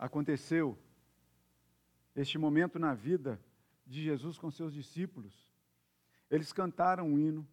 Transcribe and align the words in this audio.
aconteceu 0.00 0.78
este 2.16 2.38
momento 2.38 2.78
na 2.78 2.94
vida 2.94 3.38
de 3.86 4.02
Jesus 4.02 4.38
com 4.38 4.50
seus 4.50 4.72
discípulos. 4.72 5.46
Eles 6.30 6.52
cantaram 6.54 7.06
um 7.06 7.18
hino 7.18 7.46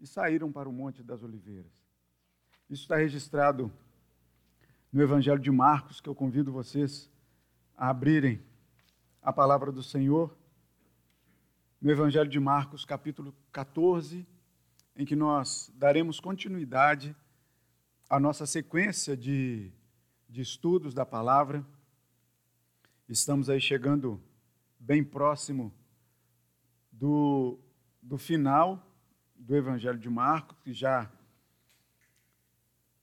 e 0.00 0.06
saíram 0.06 0.50
para 0.50 0.68
o 0.68 0.72
Monte 0.72 1.02
das 1.02 1.22
Oliveiras. 1.22 1.70
Isso 2.68 2.82
está 2.82 2.96
registrado 2.96 3.70
no 4.90 5.02
Evangelho 5.02 5.38
de 5.38 5.50
Marcos, 5.50 6.00
que 6.00 6.08
eu 6.08 6.14
convido 6.14 6.50
vocês 6.50 7.10
a 7.76 7.90
abrirem 7.90 8.42
a 9.20 9.32
palavra 9.32 9.70
do 9.70 9.82
Senhor. 9.82 10.34
No 11.78 11.90
Evangelho 11.90 12.28
de 12.28 12.40
Marcos, 12.40 12.86
capítulo 12.86 13.34
14, 13.52 14.26
em 14.96 15.04
que 15.04 15.14
nós 15.14 15.70
daremos 15.74 16.20
continuidade 16.20 17.14
à 18.08 18.18
nossa 18.18 18.46
sequência 18.46 19.14
de, 19.14 19.70
de 20.26 20.40
estudos 20.40 20.94
da 20.94 21.04
palavra. 21.04 21.62
Estamos 23.08 23.50
aí 23.50 23.60
chegando 23.60 24.22
bem 24.78 25.02
próximo 25.02 25.74
do, 26.90 27.58
do 28.00 28.16
final 28.16 28.86
do 29.34 29.56
Evangelho 29.56 29.98
de 29.98 30.08
Marcos, 30.08 30.56
que 30.62 30.72
já 30.72 31.10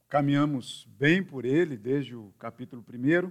caminhamos 0.08 0.88
bem 0.98 1.22
por 1.22 1.44
ele 1.44 1.76
desde 1.76 2.16
o 2.16 2.32
capítulo 2.38 2.82
1. 2.82 3.30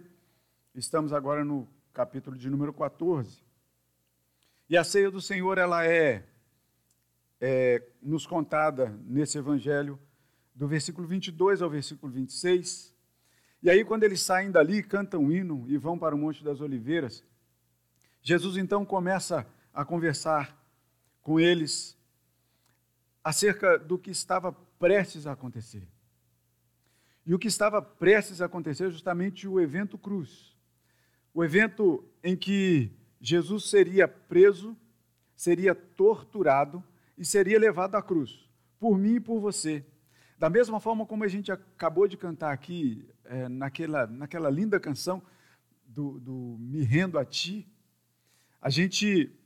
Estamos 0.75 1.11
agora 1.11 1.44
no 1.44 1.67
capítulo 1.91 2.38
de 2.38 2.49
número 2.49 2.72
14. 2.72 3.44
E 4.70 4.77
a 4.77 4.83
ceia 4.83 5.09
do 5.09 5.20
Senhor, 5.20 5.58
ela 5.58 5.86
é, 5.86 6.23
é 7.41 7.83
nos 7.99 8.27
contada 8.27 8.95
nesse 9.05 9.39
Evangelho 9.39 9.99
do 10.53 10.67
versículo 10.67 11.08
22 11.08 11.63
ao 11.63 11.70
versículo 11.70 12.13
26. 12.13 12.95
E 13.62 13.70
aí, 13.70 13.84
quando 13.84 14.04
eles 14.04 14.22
saem 14.22 14.52
dali, 14.52 14.81
cantam 14.81 15.23
um 15.23 15.31
hino 15.31 15.66
e 15.67 15.77
vão 15.77 15.98
para 16.00 16.16
o 16.16 16.17
Monte 16.17 16.44
das 16.44 16.62
Oliveiras, 16.62 17.23
Jesus 18.22 18.58
então 18.58 18.86
começa 18.86 19.45
a 19.73 19.83
conversar 19.83 20.58
com 21.22 21.39
eles 21.39 21.98
acerca 23.23 23.78
do 23.78 23.98
que 23.98 24.11
estava 24.11 24.52
prestes 24.80 25.28
a 25.28 25.33
acontecer. 25.33 25.88
E 27.25 27.33
o 27.33 27.39
que 27.39 27.48
estava 27.48 27.81
prestes 27.81 28.42
a 28.42 28.45
acontecer 28.45 28.86
é 28.86 28.89
justamente 28.89 29.48
o 29.48 29.59
evento 29.59 29.98
cruz. 29.98 30.55
O 31.33 31.44
evento 31.44 32.03
em 32.23 32.36
que 32.36 32.92
Jesus 33.22 33.66
seria 33.66 34.08
preso, 34.08 34.76
seria 35.36 35.76
torturado 35.76 36.83
e 37.17 37.26
seria 37.26 37.59
levado 37.59 37.95
à 37.95 38.02
cruz, 38.02 38.50
por 38.80 38.98
mim 38.98 39.16
e 39.16 39.20
por 39.20 39.39
você. 39.39 39.86
Da 40.40 40.50
mesma 40.50 40.80
forma 40.80 41.06
como 41.06 41.26
a 41.26 41.28
gente 41.28 41.52
acabou 41.52 42.08
de 42.08 42.16
cantar 42.16 42.54
aqui, 42.54 43.06
é, 43.26 43.50
naquela, 43.50 44.08
naquela 44.08 44.50
linda 44.50 44.80
canção 44.80 45.22
do, 45.86 46.18
do 46.18 46.56
Me 46.58 46.82
Rendo 46.82 47.20
a 47.20 47.26
Ti, 47.26 47.68
a 48.62 48.70
gente 48.70 49.38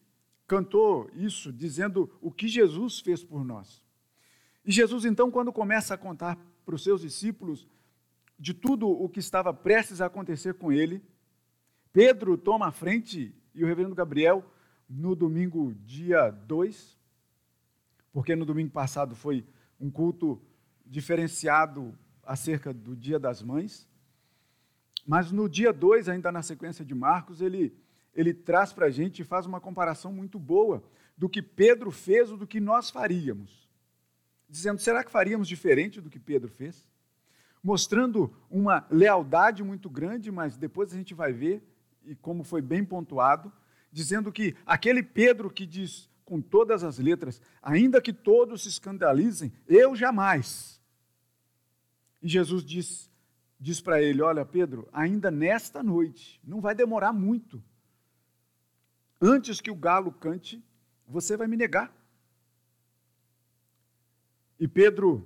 cantou 0.46 1.10
isso 1.16 1.52
dizendo 1.52 2.16
o 2.22 2.32
que 2.32 2.48
Jesus 2.48 3.00
fez 3.00 3.24
por 3.24 3.44
nós. 3.44 3.84
E 4.64 4.72
Jesus, 4.72 5.04
então, 5.04 5.32
quando 5.32 5.52
começa 5.52 5.96
a 5.96 5.98
contar 5.98 6.38
para 6.64 6.76
os 6.76 6.84
seus 6.84 7.02
discípulos 7.02 7.68
de 8.38 8.54
tudo 8.54 8.88
o 8.88 9.10
que 9.10 9.20
estava 9.20 9.52
prestes 9.52 10.00
a 10.00 10.06
acontecer 10.06 10.54
com 10.54 10.72
ele, 10.72 11.04
Pedro 11.92 12.38
toma 12.38 12.68
a 12.68 12.72
frente 12.72 13.36
e 13.56 13.64
o 13.64 13.68
reverendo 13.68 13.96
Gabriel, 13.96 14.46
no 14.88 15.16
domingo, 15.16 15.74
dia 15.74 16.30
2, 16.30 17.00
porque 18.12 18.36
no 18.36 18.46
domingo 18.46 18.70
passado 18.70 19.16
foi 19.16 19.44
um 19.80 19.90
culto 19.90 20.40
diferenciado 20.94 21.98
acerca 22.24 22.72
do 22.72 22.96
Dia 22.96 23.18
das 23.18 23.42
Mães, 23.42 23.88
mas 25.08 25.32
no 25.32 25.50
dia 25.50 25.74
2, 25.74 26.08
ainda 26.08 26.32
na 26.32 26.44
sequência 26.44 26.86
de 26.86 26.94
Marcos, 26.94 27.42
ele 27.42 27.76
ele 28.14 28.32
traz 28.32 28.72
para 28.72 28.86
a 28.86 28.90
gente 28.92 29.24
e 29.24 29.26
faz 29.26 29.48
uma 29.48 29.60
comparação 29.60 30.14
muito 30.14 30.38
boa 30.38 30.84
do 31.18 31.28
que 31.28 31.42
Pedro 31.42 31.90
fez 31.90 32.30
ou 32.30 32.38
do 32.38 32.46
que 32.46 32.60
nós 32.60 32.92
faríamos. 32.92 33.68
Dizendo, 34.48 34.80
será 34.80 35.03
que 35.03 35.09
faríamos 35.09 35.48
diferente 35.48 36.00
do 36.00 36.12
que 36.12 36.20
Pedro 36.20 36.52
fez? 36.52 36.88
Mostrando 37.64 38.32
uma 38.52 38.86
lealdade 38.88 39.64
muito 39.64 39.90
grande, 39.90 40.32
mas 40.32 40.58
depois 40.58 40.94
a 40.94 40.96
gente 40.96 41.16
vai 41.16 41.34
ver, 41.34 41.64
e 42.06 42.14
como 42.14 42.44
foi 42.44 42.62
bem 42.62 42.86
pontuado, 42.86 43.52
dizendo 43.92 44.32
que 44.32 44.56
aquele 44.64 45.02
Pedro 45.02 45.50
que 45.50 45.66
diz 45.66 46.08
com 46.24 46.40
todas 46.40 46.84
as 46.84 47.00
letras, 47.00 47.42
ainda 47.64 48.00
que 48.00 48.14
todos 48.14 48.62
se 48.62 48.70
escandalizem, 48.70 49.52
eu 49.68 49.96
jamais. 49.96 50.72
E 52.23 52.28
Jesus 52.28 52.63
diz, 52.63 53.11
diz 53.59 53.79
para 53.79 54.01
ele: 54.01 54.23
Olha, 54.23 54.44
Pedro, 54.44 54.89
ainda 54.91 55.29
nesta 55.29 55.84
noite, 55.84 56.39
não 56.44 56.59
vai 56.59 56.73
demorar 56.73 57.13
muito, 57.13 57.61
Antes 59.25 59.61
que 59.61 59.72
o 59.72 59.75
galo 59.75 60.11
cante, 60.11 60.61
você 61.07 61.38
vai 61.38 61.47
me 61.47 61.56
negar. 61.56 61.95
E 64.59 64.67
Pedro 64.67 65.25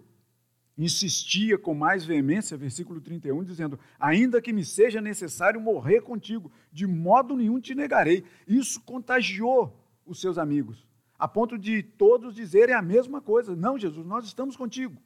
insistia 0.78 1.58
com 1.58 1.74
mais 1.74 2.06
veemência, 2.06 2.56
versículo 2.56 3.02
31, 3.02 3.44
dizendo: 3.44 3.80
Ainda 4.00 4.40
que 4.40 4.54
me 4.54 4.64
seja 4.64 5.02
necessário 5.02 5.60
morrer 5.60 6.02
contigo, 6.02 6.52
de 6.72 6.86
modo 6.86 7.36
nenhum 7.36 7.60
te 7.60 7.74
negarei. 7.74 8.24
Isso 8.48 8.80
contagiou 8.82 9.76
os 10.06 10.22
seus 10.22 10.38
amigos, 10.38 10.86
a 11.18 11.28
ponto 11.28 11.58
de 11.58 11.82
todos 11.82 12.36
dizerem 12.36 12.76
a 12.76 12.84
mesma 12.84 13.20
coisa: 13.20 13.56
Não, 13.56 13.80
Jesus, 13.80 14.06
nós 14.06 14.26
estamos 14.26 14.56
contigo. 14.56 15.02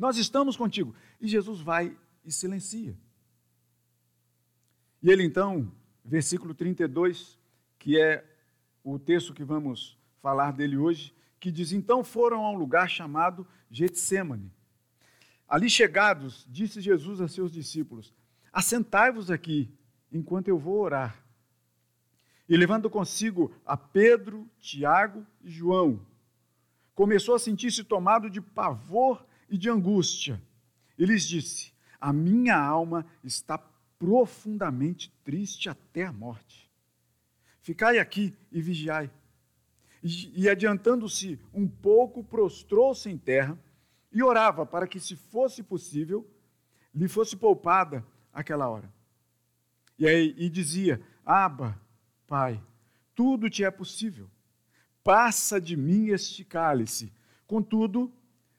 Nós 0.00 0.16
estamos 0.16 0.56
contigo. 0.56 0.94
E 1.20 1.28
Jesus 1.28 1.60
vai 1.60 1.94
e 2.24 2.32
silencia. 2.32 2.96
E 5.02 5.10
ele 5.10 5.22
então, 5.22 5.70
versículo 6.02 6.54
32, 6.54 7.38
que 7.78 8.00
é 8.00 8.24
o 8.82 8.98
texto 8.98 9.34
que 9.34 9.44
vamos 9.44 9.98
falar 10.22 10.52
dele 10.52 10.78
hoje, 10.78 11.14
que 11.38 11.52
diz: 11.52 11.72
Então 11.72 12.02
foram 12.02 12.46
a 12.46 12.50
um 12.50 12.56
lugar 12.56 12.88
chamado 12.88 13.46
Getsemane. 13.70 14.50
Ali 15.46 15.68
chegados, 15.68 16.46
disse 16.48 16.80
Jesus 16.80 17.20
a 17.20 17.28
seus 17.28 17.52
discípulos: 17.52 18.14
Assentai-vos 18.50 19.30
aqui, 19.30 19.70
enquanto 20.10 20.48
eu 20.48 20.58
vou 20.58 20.80
orar. 20.80 21.22
E 22.48 22.56
levando 22.56 22.88
consigo 22.88 23.52
a 23.66 23.76
Pedro, 23.76 24.48
Tiago 24.58 25.26
e 25.42 25.50
João, 25.50 26.00
começou 26.94 27.34
a 27.34 27.38
sentir-se 27.38 27.84
tomado 27.84 28.30
de 28.30 28.40
pavor 28.40 29.28
e 29.50 29.58
de 29.58 29.68
angústia. 29.68 30.40
E 30.96 31.04
lhes 31.04 31.24
disse: 31.24 31.72
A 32.00 32.12
minha 32.12 32.56
alma 32.56 33.04
está 33.22 33.58
profundamente 33.98 35.12
triste 35.22 35.68
até 35.68 36.04
a 36.04 36.12
morte. 36.12 36.70
Ficai 37.60 37.98
aqui 37.98 38.34
e 38.50 38.62
vigiai. 38.62 39.10
E, 40.02 40.44
e 40.44 40.48
adiantando-se 40.48 41.38
um 41.52 41.68
pouco, 41.68 42.24
prostrou-se 42.24 43.10
em 43.10 43.18
terra 43.18 43.58
e 44.10 44.22
orava 44.22 44.64
para 44.64 44.88
que, 44.88 44.98
se 44.98 45.14
fosse 45.14 45.62
possível, 45.62 46.26
lhe 46.94 47.06
fosse 47.06 47.36
poupada 47.36 48.04
aquela 48.32 48.68
hora. 48.68 48.90
E, 49.98 50.06
aí, 50.06 50.34
e 50.38 50.48
dizia: 50.48 51.00
Aba, 51.24 51.78
Pai, 52.26 52.62
tudo 53.14 53.50
te 53.50 53.62
é 53.64 53.70
possível. 53.70 54.30
Passa 55.04 55.60
de 55.60 55.76
mim 55.76 56.08
este 56.08 56.44
cálice. 56.44 57.12
Contudo, 57.46 58.12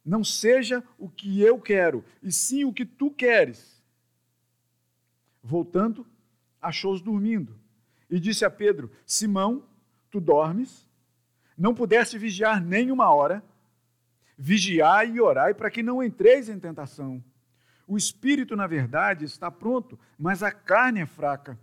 não 0.03 0.23
seja 0.23 0.84
o 0.97 1.09
que 1.09 1.41
eu 1.41 1.59
quero, 1.59 2.03
e 2.22 2.31
sim 2.31 2.63
o 2.66 2.73
que 2.73 2.85
tu 2.85 3.12
queres. 3.12 3.81
Voltando, 5.44 6.06
achou-os 6.62 7.01
dormindo 7.01 7.59
e 8.09 8.19
disse 8.19 8.44
a 8.44 8.50
Pedro: 8.50 8.91
Simão, 9.06 9.63
tu 10.09 10.19
dormes? 10.19 10.85
Não 11.57 11.73
pudeste 11.73 12.17
vigiar 12.17 12.61
nem 12.61 12.91
uma 12.91 13.09
hora? 13.13 13.44
Vigiai 14.38 15.11
e 15.11 15.22
orai 15.22 15.53
para 15.53 15.72
que 15.72 15.81
não 15.81 16.03
entreis 16.03 16.50
em 16.50 16.59
tentação. 16.59 17.23
O 17.88 17.97
espírito, 17.97 18.56
na 18.56 18.67
verdade, 18.67 19.25
está 19.25 19.51
pronto, 19.51 19.97
mas 20.17 20.44
a 20.44 20.51
carne 20.51 21.01
é 21.01 21.06
fraca. 21.06 21.59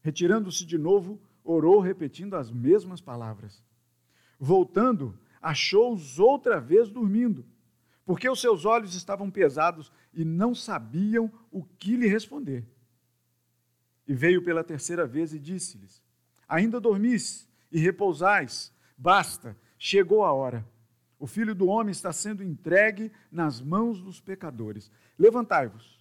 Retirando-se 0.00 0.64
de 0.64 0.78
novo, 0.78 1.20
orou, 1.44 1.80
repetindo 1.80 2.36
as 2.36 2.50
mesmas 2.50 3.00
palavras. 3.00 3.62
Voltando, 4.38 5.18
achou-os 5.48 6.18
outra 6.18 6.60
vez 6.60 6.90
dormindo, 6.90 7.46
porque 8.04 8.28
os 8.28 8.38
seus 8.38 8.66
olhos 8.66 8.94
estavam 8.94 9.30
pesados 9.30 9.90
e 10.12 10.22
não 10.22 10.54
sabiam 10.54 11.32
o 11.50 11.64
que 11.64 11.96
lhe 11.96 12.06
responder. 12.06 12.66
E 14.06 14.14
veio 14.14 14.44
pela 14.44 14.62
terceira 14.62 15.06
vez 15.06 15.32
e 15.32 15.38
disse-lhes: 15.38 16.02
Ainda 16.46 16.78
dormis 16.78 17.48
e 17.72 17.78
repousais, 17.78 18.74
basta, 18.96 19.56
chegou 19.78 20.22
a 20.22 20.32
hora. 20.32 20.66
O 21.18 21.26
filho 21.26 21.54
do 21.54 21.66
homem 21.66 21.92
está 21.92 22.12
sendo 22.12 22.44
entregue 22.44 23.10
nas 23.32 23.60
mãos 23.60 24.02
dos 24.02 24.20
pecadores. 24.20 24.90
Levantai-vos, 25.18 25.98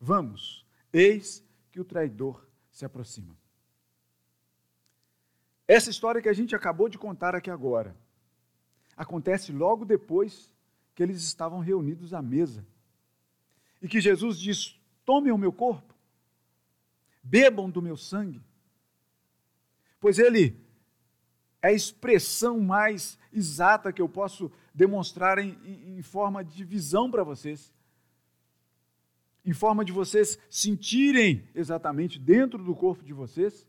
vamos, 0.00 0.66
eis 0.90 1.46
que 1.70 1.80
o 1.80 1.84
traidor 1.84 2.48
se 2.70 2.86
aproxima. 2.86 3.36
Essa 5.68 5.90
história 5.90 6.22
que 6.22 6.30
a 6.30 6.32
gente 6.32 6.56
acabou 6.56 6.88
de 6.88 6.96
contar 6.96 7.34
aqui 7.34 7.50
agora 7.50 7.94
acontece 8.96 9.52
logo 9.52 9.84
depois 9.84 10.52
que 10.94 11.02
eles 11.02 11.22
estavam 11.22 11.60
reunidos 11.60 12.14
à 12.14 12.22
mesa. 12.22 12.66
E 13.82 13.88
que 13.88 14.00
Jesus 14.00 14.38
diz: 14.38 14.80
Tome 15.04 15.30
o 15.30 15.38
meu 15.38 15.52
corpo 15.52 15.96
bebam 17.26 17.68
do 17.68 17.82
meu 17.82 17.96
sangue, 17.96 18.40
pois 20.00 20.18
ele 20.18 20.56
é 21.60 21.68
a 21.68 21.72
expressão 21.72 22.60
mais 22.60 23.18
exata 23.32 23.92
que 23.92 24.00
eu 24.00 24.08
posso 24.08 24.50
demonstrar 24.72 25.38
em, 25.38 25.58
em, 25.64 25.98
em 25.98 26.02
forma 26.02 26.44
de 26.44 26.64
visão 26.64 27.10
para 27.10 27.24
vocês, 27.24 27.74
em 29.44 29.52
forma 29.52 29.84
de 29.84 29.92
vocês 29.92 30.38
sentirem 30.48 31.48
exatamente 31.54 32.18
dentro 32.18 32.62
do 32.62 32.74
corpo 32.74 33.02
de 33.02 33.12
vocês 33.12 33.66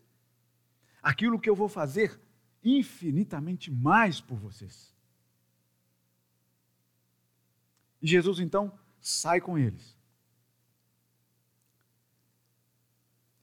aquilo 1.02 1.40
que 1.40 1.50
eu 1.50 1.56
vou 1.56 1.68
fazer 1.68 2.20
infinitamente 2.62 3.70
mais 3.70 4.20
por 4.20 4.36
vocês. 4.36 4.94
E 8.00 8.06
Jesus 8.06 8.38
então 8.38 8.72
sai 9.00 9.40
com 9.40 9.58
eles. 9.58 9.96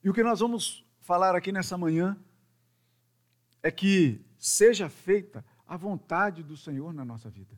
E 0.03 0.09
o 0.09 0.13
que 0.13 0.23
nós 0.23 0.39
vamos 0.39 0.85
falar 0.99 1.35
aqui 1.35 1.51
nessa 1.51 1.77
manhã 1.77 2.17
é 3.61 3.71
que 3.71 4.23
seja 4.37 4.87
feita 4.87 5.43
a 5.67 5.75
vontade 5.75 6.43
do 6.43 6.55
Senhor 6.55 6.93
na 6.93 7.03
nossa 7.03 7.29
vida. 7.29 7.57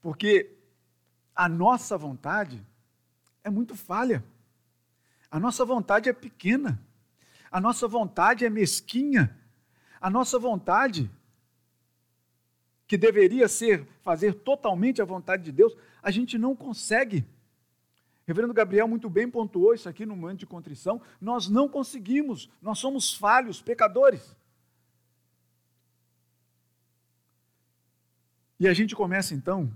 Porque 0.00 0.58
a 1.34 1.48
nossa 1.48 1.96
vontade 1.96 2.66
é 3.44 3.48
muito 3.48 3.76
falha. 3.76 4.24
A 5.30 5.38
nossa 5.38 5.64
vontade 5.64 6.08
é 6.08 6.12
pequena. 6.12 6.84
A 7.50 7.60
nossa 7.60 7.86
vontade 7.86 8.44
é 8.44 8.50
mesquinha. 8.50 9.38
A 10.00 10.10
nossa 10.10 10.38
vontade, 10.38 11.10
que 12.92 12.98
deveria 12.98 13.48
ser 13.48 13.88
fazer 14.02 14.34
totalmente 14.34 15.00
a 15.00 15.04
vontade 15.06 15.42
de 15.42 15.50
Deus, 15.50 15.74
a 16.02 16.10
gente 16.10 16.36
não 16.36 16.54
consegue. 16.54 17.24
Reverendo 18.26 18.52
Gabriel 18.52 18.86
muito 18.86 19.08
bem 19.08 19.30
pontuou 19.30 19.72
isso 19.72 19.88
aqui 19.88 20.04
no 20.04 20.14
momento 20.14 20.40
de 20.40 20.46
contrição. 20.46 21.00
Nós 21.18 21.48
não 21.48 21.70
conseguimos, 21.70 22.50
nós 22.60 22.78
somos 22.78 23.14
falhos, 23.14 23.62
pecadores. 23.62 24.36
E 28.60 28.68
a 28.68 28.74
gente 28.74 28.94
começa 28.94 29.34
então, 29.34 29.74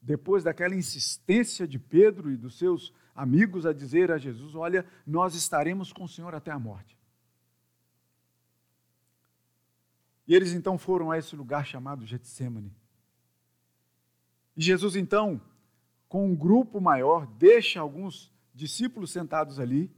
depois 0.00 0.44
daquela 0.44 0.76
insistência 0.76 1.66
de 1.66 1.80
Pedro 1.80 2.30
e 2.30 2.36
dos 2.36 2.56
seus 2.56 2.92
amigos 3.16 3.66
a 3.66 3.72
dizer 3.72 4.12
a 4.12 4.16
Jesus: 4.16 4.54
Olha, 4.54 4.86
nós 5.04 5.34
estaremos 5.34 5.92
com 5.92 6.04
o 6.04 6.08
Senhor 6.08 6.32
até 6.36 6.52
a 6.52 6.58
morte. 6.60 6.96
E 10.26 10.34
eles 10.34 10.52
então 10.52 10.78
foram 10.78 11.10
a 11.10 11.18
esse 11.18 11.36
lugar 11.36 11.66
chamado 11.66 12.06
Getsemane. 12.06 12.74
E 14.56 14.62
Jesus 14.62 14.96
então 14.96 15.40
com 16.14 16.28
um 16.28 16.36
grupo 16.36 16.80
maior, 16.80 17.26
deixa 17.26 17.80
alguns 17.80 18.32
discípulos 18.54 19.10
sentados 19.10 19.58
ali, 19.58 19.90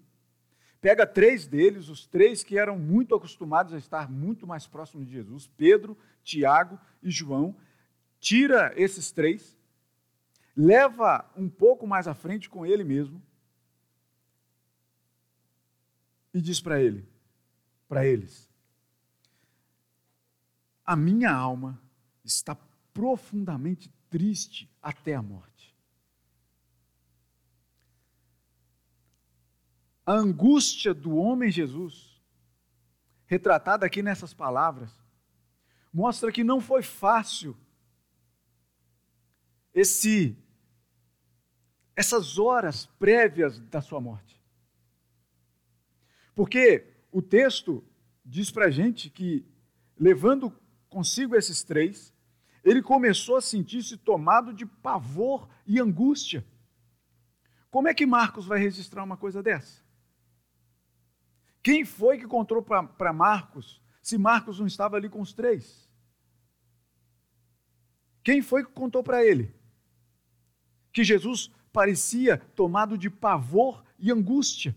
pega 0.81 1.07
três 1.07 1.47
deles, 1.47 1.91
os 1.91 2.07
três 2.07 2.43
que 2.43 2.57
eram 2.57 2.79
muito 2.79 3.15
acostumados 3.15 3.75
a 3.75 3.77
estar 3.77 4.11
muito 4.11 4.47
mais 4.47 4.67
próximos 4.67 5.07
de 5.07 5.13
Jesus, 5.13 5.47
Pedro, 5.47 5.95
Tiago 6.25 6.81
e 7.03 7.11
João, 7.11 7.55
tira 8.19 8.73
esses 8.77 9.13
três, 9.13 9.59
leva 10.57 11.31
um 11.37 11.51
pouco 11.51 11.87
mais 11.87 12.09
à 12.09 12.15
frente 12.15 12.49
com 12.49 12.65
ele 12.65 12.83
mesmo 12.83 13.23
e 16.33 16.41
diz 16.41 16.63
para 16.63 16.81
ele, 16.81 17.07
para 17.87 18.07
eles: 18.07 18.46
A 20.87 20.95
minha 20.95 21.33
alma 21.33 21.81
está 22.25 22.57
profundamente 22.95 23.93
triste 24.09 24.71
até 24.81 25.15
a 25.15 25.23
morte. 25.23 25.57
a 30.07 30.13
angústia 30.13 30.95
do 30.95 31.17
homem 31.17 31.51
Jesus, 31.51 32.23
retratada 33.27 33.85
aqui 33.85 34.03
nessas 34.03 34.33
palavras, 34.33 34.93
mostra 35.93 36.31
que 36.31 36.45
não 36.45 36.61
foi 36.61 36.81
fácil 36.81 37.57
esse 39.75 40.39
essas 41.97 42.39
horas 42.39 42.87
prévias 42.99 43.59
da 43.59 43.81
sua 43.81 44.01
morte. 44.01 44.41
Porque 46.35 46.87
o 47.11 47.23
texto 47.23 47.83
diz 48.23 48.51
para 48.51 48.67
a 48.67 48.71
gente 48.71 49.09
que, 49.09 49.47
levando 49.99 50.55
consigo 50.89 51.35
esses 51.35 51.63
três, 51.63 52.15
ele 52.65 52.83
começou 52.83 53.37
a 53.37 53.41
sentir-se 53.41 53.97
tomado 53.97 54.53
de 54.53 54.67
pavor 54.67 55.49
e 55.67 55.81
angústia. 55.81 56.45
Como 57.71 57.89
é 57.89 57.95
que 57.95 58.07
Marcos 58.07 58.47
vai 58.47 58.59
registrar 58.59 59.05
uma 59.05 59.17
coisa 59.17 59.43
dessa? 59.43 59.85
Quem 61.63 61.85
foi 61.85 62.19
que 62.19 62.27
contou 62.27 62.63
para 62.63 63.13
Marcos 63.13 63.83
se 64.03 64.17
Marcos 64.17 64.61
não 64.61 64.67
estava 64.67 64.97
ali 64.97 65.09
com 65.09 65.21
os 65.21 65.33
três? 65.33 65.89
Quem 68.23 68.43
foi 68.43 68.65
que 68.65 68.73
contou 68.73 69.03
para 69.03 69.25
ele? 69.25 69.55
Que 70.93 71.05
Jesus 71.05 71.51
parecia 71.73 72.39
tomado 72.39 72.97
de 72.97 73.11
pavor 73.11 73.85
e 73.99 74.11
angústia. 74.11 74.75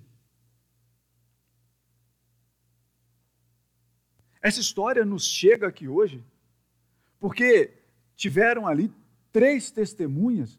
Essa 4.41 4.59
história 4.59 5.03
nos 5.06 5.25
chega 5.25 5.68
aqui 5.68 5.88
hoje 5.88 6.24
porque 7.19 7.74
tiveram 8.15 8.68
ali 8.68 8.94
três 9.31 9.71
testemunhas 9.71 10.57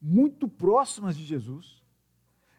muito 0.00 0.46
próximas 0.46 1.16
de 1.16 1.24
Jesus, 1.24 1.82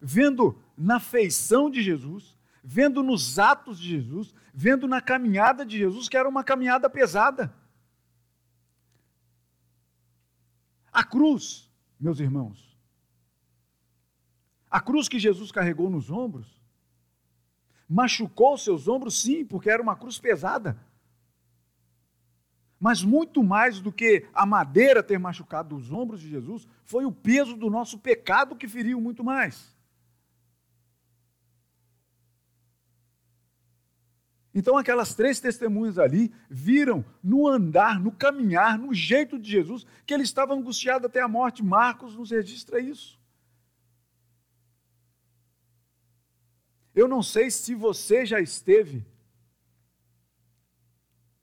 vendo 0.02 0.60
na 0.76 1.00
feição 1.00 1.70
de 1.70 1.82
Jesus, 1.82 2.36
vendo 2.64 3.04
nos 3.04 3.38
atos 3.38 3.80
de 3.80 3.88
Jesus, 3.88 4.34
vendo 4.52 4.88
na 4.88 5.00
caminhada 5.00 5.64
de 5.64 5.78
Jesus, 5.78 6.10
que 6.10 6.18
era 6.18 6.28
uma 6.28 6.44
caminhada 6.44 6.90
pesada. 6.90 7.56
A 10.92 11.04
cruz, 11.04 11.70
meus 12.00 12.20
irmãos, 12.20 12.76
a 14.70 14.82
cruz 14.82 15.08
que 15.08 15.20
Jesus 15.20 15.52
carregou 15.52 15.90
nos 15.90 16.10
ombros, 16.10 16.55
machucou 17.88 18.58
seus 18.58 18.88
ombros, 18.88 19.22
sim, 19.22 19.46
porque 19.46 19.70
era 19.70 19.82
uma 19.82 19.96
cruz 19.96 20.20
pesada. 20.20 20.80
Mas 22.80 23.04
muito 23.04 23.44
mais 23.44 23.80
do 23.80 23.92
que 23.92 24.28
a 24.34 24.46
madeira 24.46 25.02
ter 25.02 25.18
machucado 25.18 25.76
os 25.76 25.92
ombros 25.92 26.22
de 26.22 26.30
Jesus, 26.30 26.68
foi 26.84 27.06
o 27.06 27.12
peso 27.12 27.56
do 27.56 27.70
nosso 27.70 27.98
pecado 28.00 28.56
que 28.56 28.68
feriu 28.68 29.00
muito 29.00 29.24
mais. 29.24 29.74
Então, 34.54 34.77
aquelas 34.77 35.13
três 35.13 35.42
testemunhas 35.42 36.00
ali 36.00 36.34
viram 36.50 37.04
no 37.22 37.46
andar, 37.46 38.00
no 38.00 38.10
caminhar, 38.10 38.80
no 38.80 38.94
jeito 38.94 39.38
de 39.38 39.51
Jesus, 39.51 39.86
que 40.06 40.13
ele 40.13 40.24
estava 40.24 40.54
angustiado 40.54 41.08
até 41.08 41.22
a 41.22 41.27
morte. 41.27 41.62
Marcos 41.62 42.15
nos 42.15 42.32
registra 42.32 42.80
isso. 42.80 43.20
Eu 46.96 47.10
não 47.10 47.22
sei 47.22 47.52
se 47.52 47.75
você 47.75 48.25
já 48.25 48.40
esteve 48.40 49.06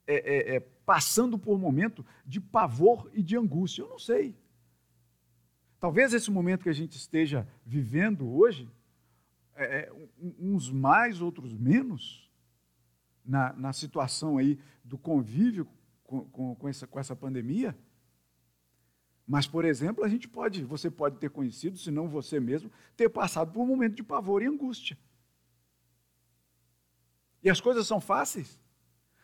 é, 0.06 0.14
é, 0.14 0.56
é, 0.56 0.61
passando 0.61 1.38
por 1.38 1.54
um 1.54 1.59
momento 1.59 2.04
de 2.25 2.40
pavor 2.40 3.11
e 3.12 3.23
de 3.23 3.37
angústia. 3.37 3.82
Eu 3.82 3.90
não 3.90 3.99
sei. 3.99 4.35
Talvez 5.78 6.14
esse 6.14 6.30
momento 6.30 6.62
que 6.62 6.71
a 6.71 6.75
gente 6.75 6.97
esteja 6.97 7.47
vivendo 7.66 8.26
hoje, 8.32 8.66
é, 9.54 9.64
é, 9.64 9.92
uns 10.38 10.71
mais, 10.71 11.21
outros 11.21 11.52
menos 11.52 12.30
na, 13.23 13.52
na 13.52 13.73
situação 13.75 14.38
aí 14.38 14.59
do 14.82 14.97
convívio 14.97 15.68
com, 16.02 16.25
com, 16.30 16.54
com, 16.54 16.68
essa, 16.68 16.87
com 16.87 16.99
essa 16.99 17.14
pandemia. 17.14 17.76
Mas, 19.26 19.47
por 19.47 19.66
exemplo, 19.66 20.02
a 20.02 20.09
gente 20.09 20.26
pode, 20.26 20.64
você 20.64 20.90
pode 20.90 21.18
ter 21.18 21.28
conhecido, 21.28 21.76
se 21.76 21.90
não 21.90 22.09
você 22.09 22.40
mesmo, 22.40 22.71
ter 22.97 23.11
passado 23.11 23.52
por 23.52 23.61
um 23.61 23.66
momento 23.66 23.94
de 23.94 24.02
pavor 24.02 24.42
e 24.42 24.47
angústia. 24.47 24.97
E 27.42 27.50
as 27.50 27.61
coisas 27.61 27.87
são 27.87 28.00
fáceis? 28.00 28.61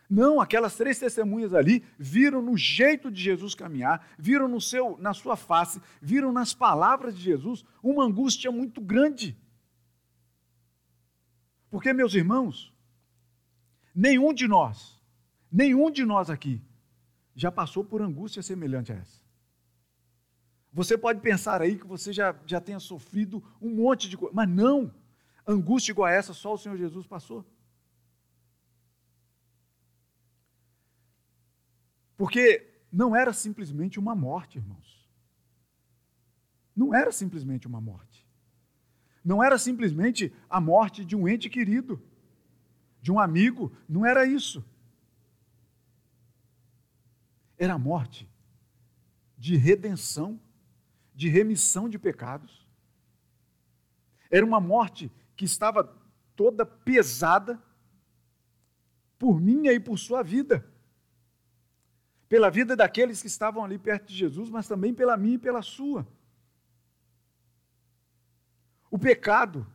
Não, 0.09 0.41
aquelas 0.41 0.75
três 0.75 0.97
testemunhas 0.97 1.53
ali 1.53 1.83
viram 1.97 2.41
no 2.41 2.57
jeito 2.57 3.11
de 3.11 3.21
Jesus 3.21 3.53
caminhar, 3.53 4.07
viram 4.17 4.47
no 4.47 4.59
seu, 4.59 4.97
na 4.97 5.13
sua 5.13 5.35
face, 5.35 5.79
viram 6.01 6.31
nas 6.31 6.53
palavras 6.53 7.15
de 7.15 7.21
Jesus 7.21 7.63
uma 7.83 8.03
angústia 8.03 8.51
muito 8.51 8.81
grande. 8.81 9.37
Porque, 11.69 11.93
meus 11.93 12.15
irmãos, 12.15 12.73
Nenhum 13.99 14.33
de 14.33 14.47
nós, 14.47 14.97
nenhum 15.51 15.91
de 15.91 16.05
nós 16.05 16.29
aqui, 16.29 16.61
já 17.35 17.51
passou 17.51 17.83
por 17.83 18.01
angústia 18.01 18.41
semelhante 18.41 18.93
a 18.93 18.95
essa. 18.95 19.19
Você 20.71 20.97
pode 20.97 21.19
pensar 21.19 21.61
aí 21.61 21.77
que 21.77 21.85
você 21.85 22.13
já, 22.13 22.33
já 22.45 22.61
tenha 22.61 22.79
sofrido 22.79 23.43
um 23.61 23.69
monte 23.69 24.07
de 24.07 24.15
coisa, 24.15 24.33
mas 24.33 24.47
não, 24.47 24.89
angústia 25.45 25.91
igual 25.91 26.07
a 26.07 26.11
essa 26.11 26.33
só 26.33 26.53
o 26.53 26.57
Senhor 26.57 26.77
Jesus 26.77 27.07
passou. 27.07 27.45
Porque 32.19 32.69
não 32.91 33.15
era 33.15 33.31
simplesmente 33.31 33.97
uma 33.97 34.13
morte, 34.13 34.57
irmãos. 34.57 35.09
Não 36.75 36.93
era 36.93 37.13
simplesmente 37.13 37.65
uma 37.65 37.79
morte. 37.79 38.27
não 39.23 39.41
era 39.43 39.57
simplesmente 39.57 40.33
a 40.49 40.59
morte 40.59 41.05
de 41.05 41.15
um 41.15 41.27
ente 41.27 41.49
querido, 41.49 42.01
de 43.01 43.11
um 43.11 43.19
amigo, 43.19 43.71
não 43.87 44.05
era 44.05 44.25
isso. 44.25 44.65
Era 47.57 47.75
a 47.75 47.79
morte 47.79 48.27
de 49.37 49.55
redenção, 49.55 50.37
de 51.15 51.29
remissão 51.29 51.87
de 51.87 51.97
pecados. 51.97 52.67
Era 54.29 54.45
uma 54.45 54.59
morte 54.59 55.09
que 55.37 55.45
estava 55.45 55.83
toda 56.35 56.65
pesada 56.65 57.61
por 59.17 59.39
minha 59.39 59.71
e 59.71 59.79
por 59.79 59.97
sua 59.97 60.21
vida. 60.21 60.68
Pela 62.29 62.49
vida 62.49 62.75
daqueles 62.75 63.21
que 63.21 63.27
estavam 63.27 63.65
ali 63.65 63.79
perto 63.79 64.07
de 64.07 64.15
Jesus, 64.15 64.49
mas 64.49 64.67
também 64.67 64.93
pela 64.93 65.17
minha 65.17 65.35
e 65.35 65.39
pela 65.39 65.63
sua. 65.63 66.07
O 68.91 68.97
pecado 68.97 69.67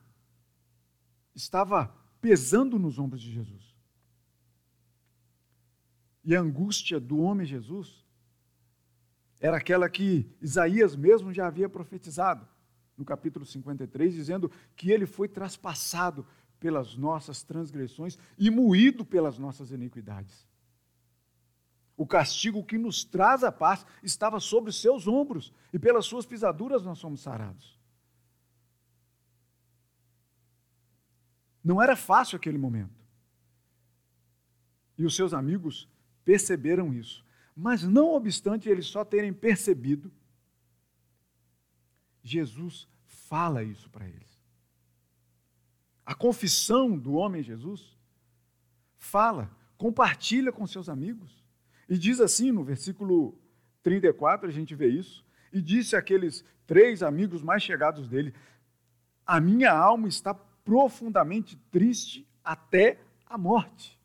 estava 1.34 1.92
pesando 2.20 2.78
nos 2.78 2.98
ombros 2.98 3.20
de 3.20 3.32
Jesus. 3.32 3.74
E 6.24 6.34
a 6.34 6.40
angústia 6.40 6.98
do 6.98 7.18
homem 7.18 7.44
Jesus 7.44 8.04
era 9.40 9.58
aquela 9.58 9.90
que 9.90 10.34
Isaías 10.40 10.96
mesmo 10.96 11.32
já 11.32 11.46
havia 11.46 11.68
profetizado 11.68 12.48
no 12.96 13.04
capítulo 13.04 13.44
53, 13.44 14.14
dizendo 14.14 14.50
que 14.76 14.90
ele 14.90 15.06
foi 15.06 15.28
traspassado 15.28 16.26
pelas 16.58 16.96
nossas 16.96 17.42
transgressões 17.42 18.16
e 18.38 18.48
moído 18.48 19.04
pelas 19.04 19.38
nossas 19.38 19.70
iniquidades. 19.70 20.48
O 21.96 22.06
castigo 22.06 22.64
que 22.64 22.76
nos 22.76 23.04
traz 23.04 23.44
a 23.44 23.52
paz 23.52 23.86
estava 24.02 24.40
sobre 24.40 24.72
seus 24.72 25.06
ombros, 25.06 25.52
e 25.72 25.78
pelas 25.78 26.06
suas 26.06 26.26
pisaduras 26.26 26.82
nós 26.82 26.98
somos 26.98 27.20
sarados. 27.20 27.78
Não 31.62 31.80
era 31.80 31.96
fácil 31.96 32.36
aquele 32.36 32.58
momento. 32.58 33.02
E 34.98 35.04
os 35.04 35.14
seus 35.16 35.32
amigos 35.32 35.88
perceberam 36.24 36.92
isso. 36.92 37.24
Mas, 37.56 37.84
não 37.84 38.12
obstante 38.14 38.68
eles 38.68 38.86
só 38.86 39.04
terem 39.04 39.32
percebido, 39.32 40.12
Jesus 42.22 42.88
fala 43.06 43.62
isso 43.62 43.88
para 43.90 44.08
eles. 44.08 44.40
A 46.04 46.14
confissão 46.14 46.98
do 46.98 47.14
homem 47.14 47.42
Jesus 47.42 47.96
fala, 48.98 49.50
compartilha 49.78 50.50
com 50.52 50.66
seus 50.66 50.88
amigos. 50.88 51.43
E 51.88 51.98
diz 51.98 52.20
assim 52.20 52.50
no 52.50 52.64
versículo 52.64 53.38
34, 53.82 54.48
a 54.48 54.52
gente 54.52 54.74
vê 54.74 54.88
isso. 54.88 55.24
E 55.52 55.60
disse 55.60 55.94
àqueles 55.94 56.44
três 56.66 57.02
amigos 57.02 57.42
mais 57.42 57.62
chegados 57.62 58.08
dele: 58.08 58.34
A 59.26 59.40
minha 59.40 59.72
alma 59.72 60.08
está 60.08 60.34
profundamente 60.34 61.56
triste 61.70 62.26
até 62.42 63.00
a 63.26 63.36
morte. 63.36 63.98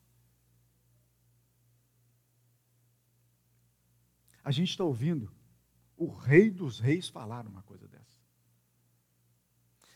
A 4.44 4.50
gente 4.50 4.70
está 4.70 4.84
ouvindo 4.84 5.30
o 5.96 6.06
Rei 6.08 6.50
dos 6.50 6.80
Reis 6.80 7.08
falar 7.08 7.46
uma 7.46 7.62
coisa 7.62 7.86
dessa. 7.86 8.18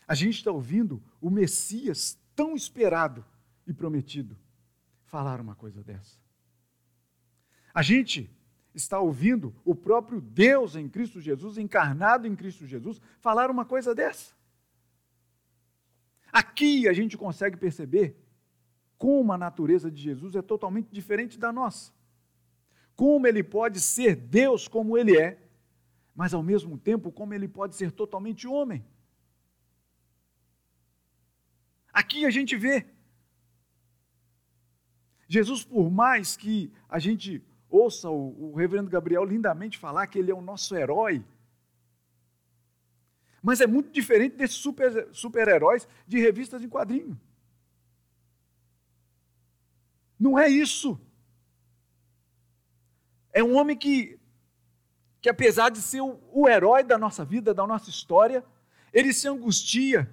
A 0.07 0.13
gente 0.13 0.35
está 0.35 0.51
ouvindo 0.51 1.01
o 1.19 1.29
Messias 1.29 2.17
tão 2.35 2.55
esperado 2.55 3.25
e 3.65 3.73
prometido 3.73 4.37
falar 5.05 5.41
uma 5.41 5.55
coisa 5.55 5.83
dessa. 5.83 6.24
A 7.75 7.81
gente 7.81 8.33
está 8.73 9.01
ouvindo 9.01 9.53
o 9.65 9.75
próprio 9.75 10.21
Deus 10.21 10.77
em 10.77 10.87
Cristo 10.87 11.19
Jesus, 11.19 11.57
encarnado 11.57 12.25
em 12.25 12.33
Cristo 12.33 12.65
Jesus, 12.65 13.01
falar 13.19 13.51
uma 13.51 13.65
coisa 13.65 13.93
dessa. 13.93 14.33
Aqui 16.31 16.87
a 16.87 16.93
gente 16.93 17.17
consegue 17.17 17.57
perceber 17.57 18.15
como 18.97 19.33
a 19.33 19.37
natureza 19.37 19.91
de 19.91 20.01
Jesus 20.01 20.37
é 20.37 20.41
totalmente 20.41 20.87
diferente 20.89 21.37
da 21.37 21.51
nossa. 21.51 21.91
Como 22.95 23.27
ele 23.27 23.43
pode 23.43 23.81
ser 23.81 24.15
Deus 24.15 24.69
como 24.69 24.97
ele 24.97 25.17
é, 25.19 25.37
mas 26.15 26.33
ao 26.33 26.41
mesmo 26.41 26.77
tempo 26.77 27.11
como 27.11 27.33
ele 27.33 27.49
pode 27.49 27.75
ser 27.75 27.91
totalmente 27.91 28.47
homem. 28.47 28.85
Aqui 31.91 32.25
a 32.25 32.29
gente 32.29 32.55
vê 32.55 32.85
Jesus, 35.27 35.65
por 35.65 35.91
mais 35.91 36.37
que 36.37 36.71
a 36.87 36.99
gente 36.99 37.43
ouça 37.69 38.09
o, 38.09 38.51
o 38.51 38.55
reverendo 38.55 38.89
Gabriel 38.89 39.23
lindamente 39.23 39.77
falar 39.77 40.07
que 40.07 40.19
ele 40.19 40.31
é 40.31 40.35
o 40.35 40.41
nosso 40.41 40.75
herói, 40.75 41.23
mas 43.41 43.61
é 43.61 43.67
muito 43.67 43.91
diferente 43.91 44.35
desses 44.35 44.57
super, 44.57 45.07
super-heróis 45.13 45.87
de 46.07 46.19
revistas 46.19 46.63
em 46.63 46.69
quadrinho. 46.69 47.19
Não 50.19 50.39
é 50.39 50.49
isso. 50.49 50.99
É 53.31 53.43
um 53.43 53.55
homem 53.55 53.77
que, 53.77 54.19
que 55.21 55.29
apesar 55.29 55.69
de 55.69 55.81
ser 55.81 56.01
o, 56.01 56.19
o 56.31 56.49
herói 56.49 56.83
da 56.83 56.97
nossa 56.97 57.23
vida, 57.23 57.53
da 57.53 57.67
nossa 57.67 57.89
história, 57.89 58.43
ele 58.91 59.13
se 59.13 59.27
angustia 59.27 60.09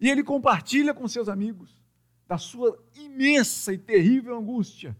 e 0.00 0.10
ele 0.10 0.24
compartilha 0.24 0.92
com 0.92 1.06
seus 1.06 1.28
amigos 1.28 1.80
da 2.26 2.36
sua 2.36 2.82
imensa 2.94 3.72
e 3.72 3.78
terrível 3.78 4.36
angústia. 4.36 4.96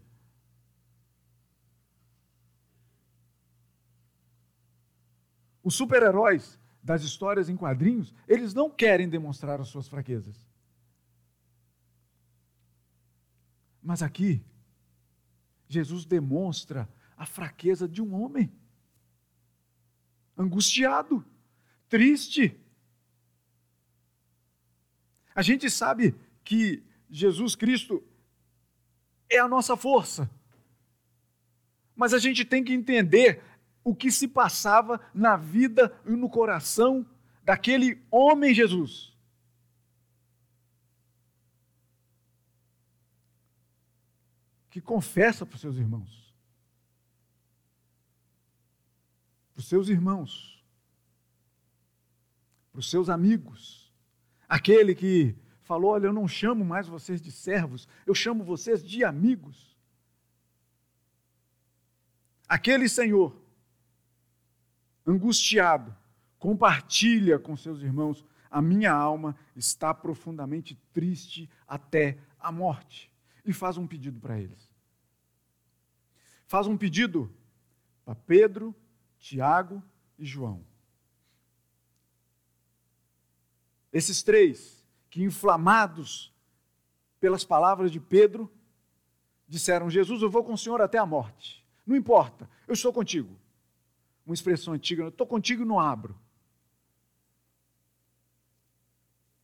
Os 5.63 5.75
super-heróis 5.75 6.59
das 6.83 7.03
histórias 7.03 7.47
em 7.47 7.55
quadrinhos, 7.55 8.13
eles 8.27 8.53
não 8.53 8.69
querem 8.69 9.07
demonstrar 9.07 9.61
as 9.61 9.69
suas 9.69 9.87
fraquezas. 9.87 10.35
Mas 13.81 14.03
aqui, 14.03 14.43
Jesus 15.67 16.05
demonstra 16.05 16.87
a 17.15 17.25
fraqueza 17.25 17.87
de 17.87 18.01
um 18.01 18.13
homem 18.13 18.51
angustiado, 20.37 21.25
triste. 21.87 22.59
A 25.33 25.41
gente 25.41 25.69
sabe 25.69 26.15
que 26.43 26.83
Jesus 27.09 27.55
Cristo 27.55 28.03
é 29.29 29.39
a 29.39 29.47
nossa 29.47 29.77
força. 29.77 30.29
Mas 31.95 32.13
a 32.13 32.19
gente 32.19 32.43
tem 32.43 32.63
que 32.63 32.73
entender 32.73 33.41
o 33.83 33.93
que 33.93 34.11
se 34.11 34.27
passava 34.27 34.99
na 35.13 35.35
vida 35.35 35.95
e 36.05 36.11
no 36.11 36.29
coração 36.29 37.05
daquele 37.43 38.01
homem 38.09 38.53
Jesus. 38.53 39.13
Que 44.69 44.81
confessa 44.81 45.45
para 45.45 45.55
os 45.55 45.61
seus 45.61 45.75
irmãos. 45.75 46.33
Para 49.53 49.59
os 49.59 49.67
seus 49.67 49.89
irmãos. 49.89 50.63
Para 52.71 52.79
os 52.79 52.89
seus 52.89 53.09
amigos. 53.09 53.93
Aquele 54.47 54.95
que 54.95 55.35
falou: 55.61 55.91
Olha, 55.91 56.07
eu 56.07 56.13
não 56.13 56.27
chamo 56.27 56.65
mais 56.65 56.87
vocês 56.87 57.21
de 57.21 57.31
servos, 57.31 57.87
eu 58.05 58.15
chamo 58.15 58.43
vocês 58.43 58.83
de 58.83 59.03
amigos. 59.03 59.77
Aquele 62.47 62.87
Senhor 62.89 63.42
angustiado, 65.05 65.95
compartilha 66.39 67.37
com 67.37 67.55
seus 67.55 67.81
irmãos: 67.81 68.25
a 68.49 68.61
minha 68.61 68.91
alma 68.91 69.35
está 69.55 69.93
profundamente 69.93 70.75
triste 70.91 71.49
até 71.67 72.17
a 72.39 72.51
morte. 72.51 73.11
E 73.45 73.51
faz 73.51 73.77
um 73.77 73.85
pedido 73.85 74.19
para 74.19 74.39
eles. 74.39 74.69
Faz 76.45 76.67
um 76.67 76.77
pedido 76.77 77.33
para 78.05 78.15
Pedro, 78.15 78.75
Tiago 79.19 79.83
e 80.17 80.25
João. 80.25 80.65
Esses 83.91 84.23
três, 84.23 84.85
que 85.09 85.21
inflamados 85.21 86.33
pelas 87.19 87.43
palavras 87.43 87.91
de 87.91 87.99
Pedro, 87.99 88.51
disseram: 89.47 89.89
Jesus, 89.89 90.21
eu 90.21 90.29
vou 90.29 90.43
com 90.43 90.53
o 90.53 90.57
Senhor 90.57 90.81
até 90.81 90.97
a 90.97 91.05
morte. 91.05 91.65
Não 91.85 91.95
importa, 91.95 92.49
eu 92.67 92.73
estou 92.73 92.93
contigo 92.93 93.42
uma 94.25 94.33
expressão 94.33 94.73
antiga, 94.73 95.03
eu 95.03 95.09
estou 95.09 95.27
contigo 95.27 95.63
e 95.63 95.65
não 95.65 95.79
abro. 95.79 96.17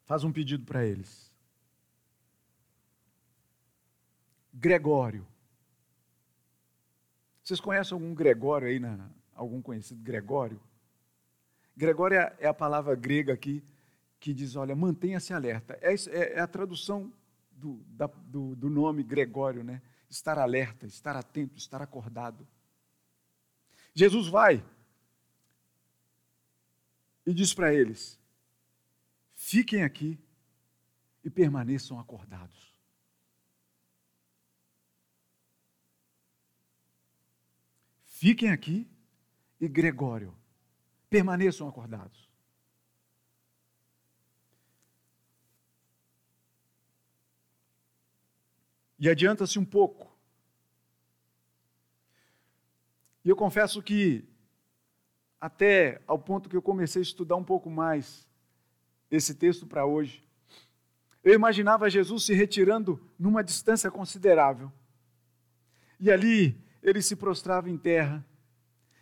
Faz 0.06 0.24
um 0.24 0.32
pedido 0.32 0.66
para 0.66 0.86
eles. 0.86 1.32
Gregório. 4.54 5.28
Vocês 7.44 7.60
conhecem 7.60 7.96
algum 7.96 8.14
Gregório 8.14 8.68
aí, 8.68 8.80
na, 8.80 9.10
algum 9.34 9.62
conhecido 9.62 10.02
Gregório? 10.02 10.60
Gregório 11.76 12.18
é, 12.18 12.36
é 12.40 12.48
a 12.48 12.54
palavra 12.54 12.96
grega 12.96 13.34
aqui 13.34 13.64
que 14.20 14.34
diz: 14.34 14.56
olha, 14.56 14.76
mantenha-se 14.76 15.34
alerta. 15.34 15.78
É, 15.82 15.94
é, 15.94 16.34
é, 16.34 16.40
a 16.40 16.48
tradução 16.48 17.12
do, 17.52 17.84
da, 17.88 18.08
do, 18.08 18.56
do 18.56 18.70
nome 18.70 19.04
Gregório, 19.04 19.64
né? 19.64 19.82
Estar 20.10 20.38
alerta, 20.38 20.86
estar 20.86 21.16
atento, 21.16 21.58
estar 21.58 21.82
acordado. 21.82 22.48
Jesus 23.94 24.28
vai 24.28 24.64
e 27.26 27.34
diz 27.34 27.54
para 27.54 27.74
eles: 27.74 28.20
fiquem 29.36 29.84
aqui 29.84 30.20
e 31.24 31.30
permaneçam 31.30 32.00
acordados. 32.00 32.74
Fiquem 38.06 38.52
aqui 38.52 38.86
e 39.62 39.68
Gregório, 39.68 40.36
permaneçam 41.10 41.68
acordados. 41.68 42.30
E 49.00 49.10
adianta-se 49.10 49.58
um 49.58 49.64
pouco. 49.64 50.09
E 53.24 53.30
eu 53.30 53.36
confesso 53.36 53.82
que, 53.82 54.24
até 55.40 56.02
ao 56.08 56.18
ponto 56.18 56.50
que 56.50 56.56
eu 56.56 56.62
comecei 56.62 57.02
a 57.02 57.04
estudar 57.04 57.36
um 57.36 57.44
pouco 57.44 57.70
mais 57.70 58.28
esse 59.12 59.34
texto 59.34 59.66
para 59.66 59.86
hoje, 59.86 60.24
eu 61.24 61.34
imaginava 61.34 61.90
Jesus 61.90 62.24
se 62.24 62.34
retirando 62.34 63.00
numa 63.18 63.44
distância 63.44 63.92
considerável. 63.92 64.72
E 66.00 66.10
ali 66.10 66.58
ele 66.82 67.02
se 67.02 67.16
prostrava 67.16 67.70
em 67.70 67.78
terra 67.78 68.26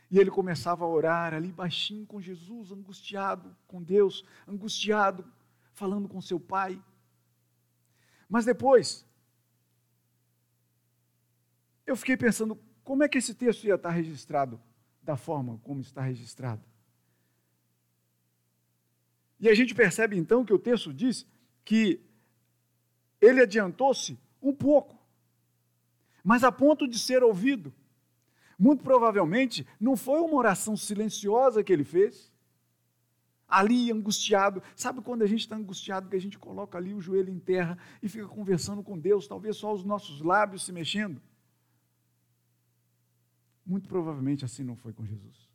e 0.09 0.17
ele 0.17 0.31
começava 0.31 0.83
a 0.83 0.87
orar 0.87 1.33
ali 1.33 1.51
baixinho 1.51 2.05
com 2.05 2.19
Jesus, 2.19 2.71
angustiado 2.71 3.55
com 3.67 3.83
Deus, 3.83 4.25
angustiado, 4.47 5.25
falando 5.73 6.07
com 6.07 6.21
seu 6.21 6.39
pai. 6.39 6.81
Mas 8.27 8.45
depois, 8.45 9.05
eu 11.85 11.95
fiquei 11.95 12.17
pensando, 12.17 12.57
como 12.87 13.03
é 13.03 13.09
que 13.09 13.17
esse 13.17 13.33
texto 13.33 13.65
ia 13.65 13.75
estar 13.75 13.89
registrado 13.89 14.57
da 15.03 15.17
forma 15.17 15.59
como 15.61 15.81
está 15.81 16.01
registrado? 16.01 16.63
E 19.37 19.49
a 19.49 19.53
gente 19.53 19.75
percebe 19.75 20.15
então 20.15 20.45
que 20.45 20.53
o 20.53 20.57
texto 20.57 20.93
diz 20.93 21.27
que 21.65 21.99
ele 23.19 23.41
adiantou-se 23.41 24.17
um 24.41 24.53
pouco, 24.53 24.97
mas 26.23 26.45
a 26.45 26.51
ponto 26.51 26.87
de 26.87 26.97
ser 26.97 27.23
ouvido. 27.23 27.73
Muito 28.57 28.85
provavelmente 28.85 29.67
não 29.77 29.97
foi 29.97 30.21
uma 30.21 30.37
oração 30.37 30.77
silenciosa 30.77 31.61
que 31.65 31.73
ele 31.73 31.83
fez, 31.83 32.31
ali 33.49 33.91
angustiado. 33.91 34.63
Sabe 34.77 35.01
quando 35.01 35.23
a 35.23 35.27
gente 35.27 35.41
está 35.41 35.57
angustiado, 35.57 36.07
que 36.07 36.15
a 36.15 36.21
gente 36.21 36.39
coloca 36.39 36.77
ali 36.77 36.93
o 36.93 37.01
joelho 37.01 37.33
em 37.33 37.37
terra 37.37 37.77
e 38.01 38.07
fica 38.07 38.29
conversando 38.29 38.81
com 38.81 38.97
Deus, 38.97 39.27
talvez 39.27 39.57
só 39.57 39.73
os 39.73 39.83
nossos 39.83 40.21
lábios 40.21 40.63
se 40.63 40.71
mexendo? 40.71 41.21
Muito 43.67 43.89
provavelmente 43.89 44.45
assim 44.45 44.63
não 44.63 44.77
foi 44.77 44.93
com 44.93 45.05
Jesus. 45.05 45.49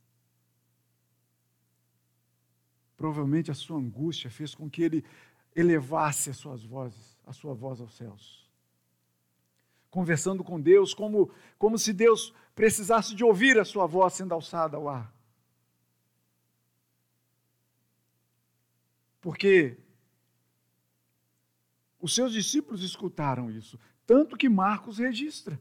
Provavelmente 2.95 3.51
a 3.51 3.55
sua 3.55 3.79
angústia 3.79 4.31
fez 4.31 4.55
com 4.55 4.69
que 4.69 4.83
ele 4.83 5.03
elevasse 5.57 6.29
as 6.29 6.37
suas 6.37 6.63
vozes, 6.63 7.19
a 7.27 7.33
sua 7.33 7.55
voz 7.55 7.81
aos 7.81 7.97
céus. 7.97 8.47
Conversando 9.91 10.45
com 10.45 10.61
Deus, 10.61 10.93
como, 10.93 11.33
como 11.59 11.79
se 11.79 11.95
Deus 11.95 12.35
precisasse 12.55 13.15
de 13.15 13.25
ouvir 13.25 13.59
a 13.59 13.65
sua 13.65 13.87
voz 13.87 14.13
sendo 14.13 14.35
alçada 14.35 14.77
ao 14.77 14.91
ar. 14.91 15.11
Porque 19.23 19.79
os 21.99 22.15
seus 22.15 22.33
discípulos 22.33 22.83
escutaram 22.83 23.51
isso, 23.51 23.81
tanto 24.07 24.37
que 24.37 24.51
Marcos 24.51 24.99
registra. 24.99 25.59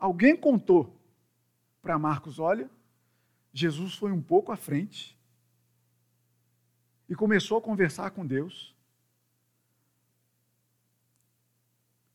Alguém 0.00 0.34
contou 0.34 0.98
para 1.82 1.98
Marcos: 1.98 2.38
olha, 2.38 2.70
Jesus 3.52 3.94
foi 3.94 4.10
um 4.10 4.22
pouco 4.22 4.50
à 4.50 4.56
frente 4.56 5.16
e 7.06 7.14
começou 7.14 7.58
a 7.58 7.62
conversar 7.62 8.10
com 8.12 8.26
Deus, 8.26 8.74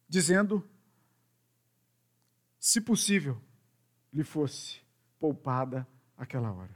dizendo 0.09 0.67
se 2.59 2.81
possível, 2.81 3.39
lhe 4.11 4.23
fosse 4.23 4.81
poupada 5.19 5.87
aquela 6.17 6.51
hora. 6.51 6.75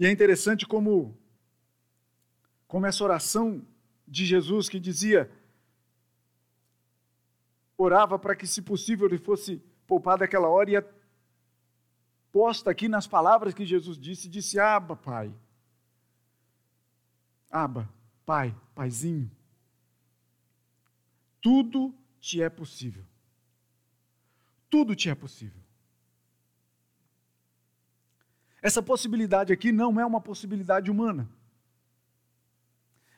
E 0.00 0.06
é 0.06 0.10
interessante 0.10 0.66
como, 0.66 1.14
como 2.66 2.86
essa 2.86 3.04
oração 3.04 3.66
de 4.06 4.26
Jesus 4.26 4.68
que 4.68 4.78
dizia, 4.80 5.30
orava 7.76 8.18
para 8.18 8.36
que, 8.36 8.46
se 8.46 8.62
possível, 8.62 9.06
lhe 9.06 9.18
fosse 9.18 9.62
poupada 9.86 10.24
aquela 10.24 10.48
hora, 10.48 10.70
e 10.70 10.76
é 10.76 10.94
posta 12.32 12.70
aqui 12.70 12.88
nas 12.88 13.06
palavras 13.06 13.54
que 13.54 13.64
Jesus 13.64 13.98
disse, 13.98 14.28
disse, 14.28 14.58
Aba, 14.58 14.96
Pai. 14.96 15.32
Aba, 17.50 17.88
Pai, 18.26 18.54
Paizinho 18.74 19.30
tudo 21.44 21.94
te 22.18 22.40
é 22.40 22.48
possível. 22.48 23.04
Tudo 24.70 24.96
te 24.96 25.10
é 25.10 25.14
possível. 25.14 25.60
Essa 28.62 28.82
possibilidade 28.82 29.52
aqui 29.52 29.70
não 29.70 30.00
é 30.00 30.06
uma 30.06 30.22
possibilidade 30.22 30.90
humana, 30.90 31.28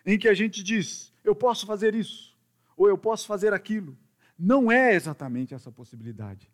em 0.07 0.17
que 0.17 0.29
a 0.29 0.35
gente 0.35 0.63
diz, 0.63 1.13
eu 1.25 1.35
posso 1.35 1.67
fazer 1.67 1.95
isso, 1.95 2.39
ou 2.77 2.89
eu 2.89 2.97
posso 2.97 3.27
fazer 3.27 3.53
aquilo. 3.53 3.99
Não 4.39 4.71
é 4.71 4.95
exatamente 4.95 5.53
essa 5.53 5.73
possibilidade. 5.73 6.49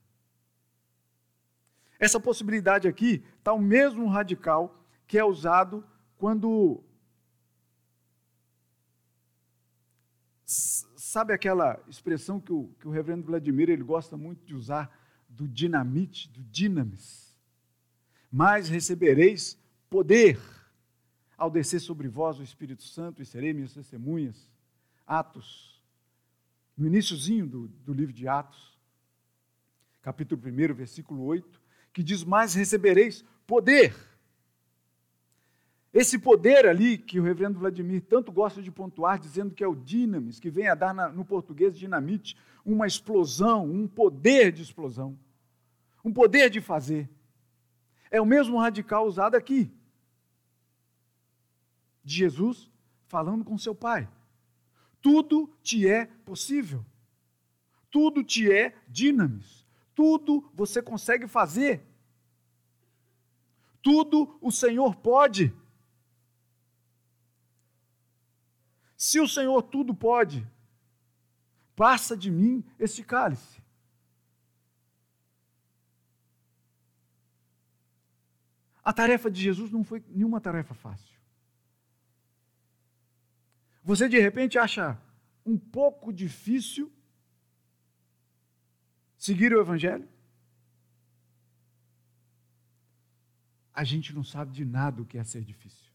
Essa 2.01 2.19
possibilidade 2.19 2.89
aqui 2.89 3.23
está 3.39 3.53
o 3.53 3.61
mesmo 3.61 4.09
radical 4.09 4.83
que 5.07 5.19
é 5.19 5.25
usado 5.25 5.85
quando 6.17 6.83
Sabe 10.45 11.33
aquela 11.33 11.79
expressão 11.89 12.41
que 12.41 12.53
o, 12.53 12.69
que 12.79 12.89
o 12.89 12.91
reverendo 12.91 13.27
Vladimir 13.27 13.69
ele 13.69 13.83
gosta 13.83 14.17
muito 14.17 14.45
de 14.45 14.55
usar, 14.55 14.91
do 15.29 15.47
dinamite, 15.49 16.29
do 16.31 16.43
dinamis? 16.45 17.37
Mas 18.31 18.69
recebereis 18.69 19.59
poder 19.91 20.39
ao 21.43 21.51
descer 21.51 21.81
sobre 21.81 22.07
vós 22.07 22.39
o 22.39 22.43
Espírito 22.45 22.85
Santo 22.85 23.21
e 23.21 23.27
serei 23.27 23.53
minhas 23.53 23.75
testemunhas. 23.75 24.49
Atos, 25.05 25.83
no 26.79 26.87
iníciozinho 26.87 27.49
do, 27.49 27.67
do 27.67 27.93
livro 27.93 28.13
de 28.13 28.29
Atos, 28.29 28.79
capítulo 30.03 30.41
1, 30.41 30.73
versículo 30.73 31.25
8, 31.25 31.61
que 31.93 32.01
diz: 32.01 32.23
Mas 32.23 32.55
recebereis 32.55 33.25
poder 33.45 33.93
esse 35.93 36.17
poder 36.17 36.65
ali, 36.65 36.97
que 36.97 37.19
o 37.19 37.25
reverendo 37.25 37.59
Vladimir 37.59 38.03
tanto 38.03 38.31
gosta 38.31 38.63
de 38.63 38.71
pontuar, 38.71 39.19
dizendo 39.19 39.53
que 39.53 39.65
é 39.65 39.67
o 39.67 39.75
dinamis, 39.75 40.39
que 40.39 40.49
vem 40.49 40.69
a 40.69 40.77
dar 40.77 40.95
na, 40.95 41.09
no 41.09 41.25
português 41.25 41.77
dinamite, 41.77 42.37
uma 42.65 42.87
explosão, 42.87 43.69
um 43.69 43.89
poder 43.89 44.53
de 44.53 44.63
explosão, 44.63 45.19
um 46.05 46.13
poder 46.13 46.49
de 46.49 46.61
fazer. 46.61 47.11
É 48.13 48.21
o 48.21 48.27
mesmo 48.27 48.59
radical 48.59 49.07
usado 49.07 49.35
aqui. 49.35 49.71
De 52.03 52.15
Jesus 52.17 52.71
falando 53.07 53.45
com 53.45 53.59
seu 53.59 53.75
Pai. 53.75 54.09
Tudo 55.01 55.53
te 55.63 55.89
é 55.89 56.07
possível. 56.07 56.85
Tudo 57.91 58.25
te 58.25 58.51
é 58.51 58.75
dinamis. 58.89 59.67
Tudo 59.95 60.51
você 60.55 60.81
consegue 60.81 61.27
fazer. 61.27 61.87
Tudo 63.83 64.39
o 64.41 64.51
Senhor 64.51 64.97
pode. 64.97 65.53
Se 68.97 69.21
o 69.21 69.29
Senhor 69.29 69.61
tudo 69.63 69.93
pode, 69.93 70.47
passa 71.75 72.17
de 72.17 72.31
mim 72.31 72.65
este 72.79 73.03
cálice. 73.03 73.61
A 78.85 78.93
tarefa 78.93 79.31
de 79.31 79.43
Jesus 79.43 79.71
não 79.71 79.85
foi 79.85 80.03
nenhuma 80.09 80.41
tarefa 80.41 80.75
fácil. 80.75 81.12
Você 83.83 84.09
de 84.09 84.19
repente 84.19 84.59
acha 84.59 85.01
um 85.45 85.59
pouco 85.59 86.13
difícil 86.13 86.93
seguir 89.17 89.53
o 89.53 89.61
Evangelho? 89.61 90.09
A 93.75 93.85
gente 93.85 94.15
não 94.15 94.23
sabe 94.23 94.53
de 94.53 94.65
nada 94.65 95.03
o 95.03 95.07
que 95.07 95.19
é 95.19 95.25
ser 95.25 95.43
difícil. 95.43 95.93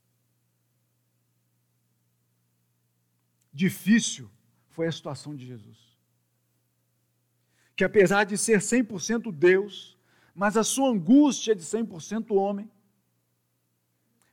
difícil 3.58 4.30
foi 4.69 4.86
a 4.86 4.91
situação 4.91 5.36
de 5.36 5.43
Jesus. 5.43 5.80
Que 7.76 7.84
apesar 7.84 8.23
de 8.23 8.38
ser 8.38 8.60
100% 8.60 9.32
Deus, 9.32 9.97
mas 10.36 10.56
a 10.56 10.63
sua 10.63 10.89
angústia 10.89 11.56
de 11.56 11.63
100% 11.63 12.36
homem, 12.36 12.69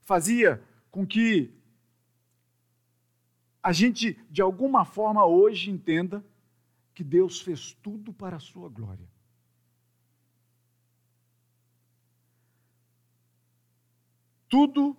fazia 0.03 0.63
com 0.91 1.07
que 1.07 1.55
a 3.65 3.73
gente, 3.73 4.17
de 4.31 4.41
alguma 4.41 4.85
forma, 4.85 5.27
hoje 5.27 5.71
entenda 5.71 6.25
que 6.95 7.03
Deus 7.03 7.41
fez 7.41 7.73
tudo 7.73 8.13
para 8.13 8.37
a 8.37 8.41
sua 8.41 8.69
glória. 8.69 9.09
tudo 14.55 14.97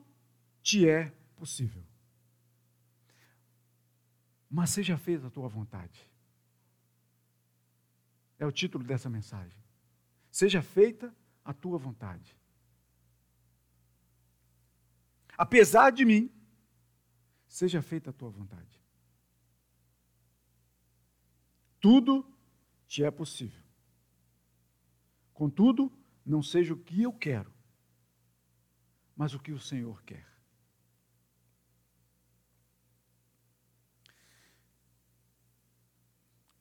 te 0.61 0.85
é 0.85 1.13
possível. 1.37 1.81
Mas 4.49 4.69
seja 4.71 4.97
feita 4.97 5.27
a 5.27 5.29
tua 5.29 5.47
vontade. 5.47 6.05
É 8.37 8.45
o 8.45 8.51
título 8.51 8.83
dessa 8.83 9.09
mensagem. 9.09 9.57
Seja 10.29 10.61
feita 10.61 11.15
a 11.41 11.53
tua 11.53 11.77
vontade. 11.77 12.35
Apesar 15.37 15.89
de 15.89 16.03
mim, 16.03 16.29
seja 17.55 17.81
feita 17.81 18.09
a 18.09 18.13
tua 18.13 18.29
vontade. 18.29 18.81
Tudo 21.79 22.29
te 22.85 23.01
é 23.01 23.09
possível. 23.09 23.63
Contudo, 25.33 25.89
não 26.25 26.43
seja 26.43 26.73
o 26.73 26.77
que 26.77 27.01
eu 27.01 27.13
quero, 27.13 27.53
mas 29.15 29.33
o 29.33 29.39
que 29.39 29.53
o 29.53 29.59
Senhor 29.59 30.03
quer. 30.03 30.27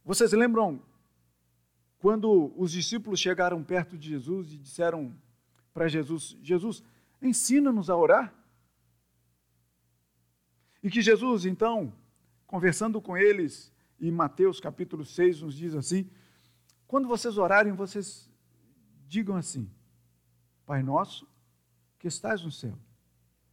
Vocês 0.05 0.31
lembram 0.33 0.81
quando 1.99 2.55
os 2.57 2.71
discípulos 2.71 3.19
chegaram 3.19 3.65
perto 3.65 3.99
de 3.99 4.11
Jesus 4.11 4.53
e 4.53 4.59
disseram 4.59 5.13
para 5.73 5.89
Jesus: 5.89 6.39
Jesus, 6.41 6.85
ensina-nos 7.21 7.91
a 7.91 7.97
orar? 7.97 8.44
E 10.85 10.91
que 10.91 11.01
Jesus, 11.01 11.47
então, 11.47 11.95
conversando 12.47 13.01
com 13.01 13.17
eles, 13.17 13.73
e 13.99 14.11
Mateus 14.11 14.61
capítulo 14.61 15.03
6 15.03 15.41
nos 15.41 15.57
diz 15.57 15.75
assim: 15.75 16.11
quando 16.87 17.09
vocês 17.09 17.39
orarem, 17.39 17.73
vocês 17.73 18.31
digam 19.09 19.35
assim: 19.35 19.71
Pai 20.67 20.83
nosso, 20.83 21.27
que 21.99 22.07
estás 22.07 22.45
no 22.45 22.51
céu, 22.51 22.79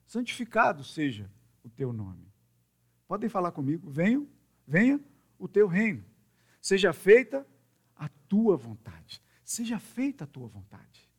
santificado 0.06 0.84
seja 0.84 1.32
o 1.63 1.70
teu 1.70 1.94
nome. 1.94 2.30
Podem 3.08 3.30
falar 3.30 3.54
comigo, 3.54 3.89
venham, 3.89 4.28
venha 4.67 5.00
o 5.39 5.48
teu 5.48 5.67
reino. 5.67 6.04
Seja 6.62 6.91
feita 6.91 7.48
a 7.96 8.10
tua 8.28 8.58
vontade. 8.58 9.22
Seja 9.41 9.80
feita 9.80 10.26
a 10.26 10.28
tua 10.28 10.50
vontade. 10.50 11.10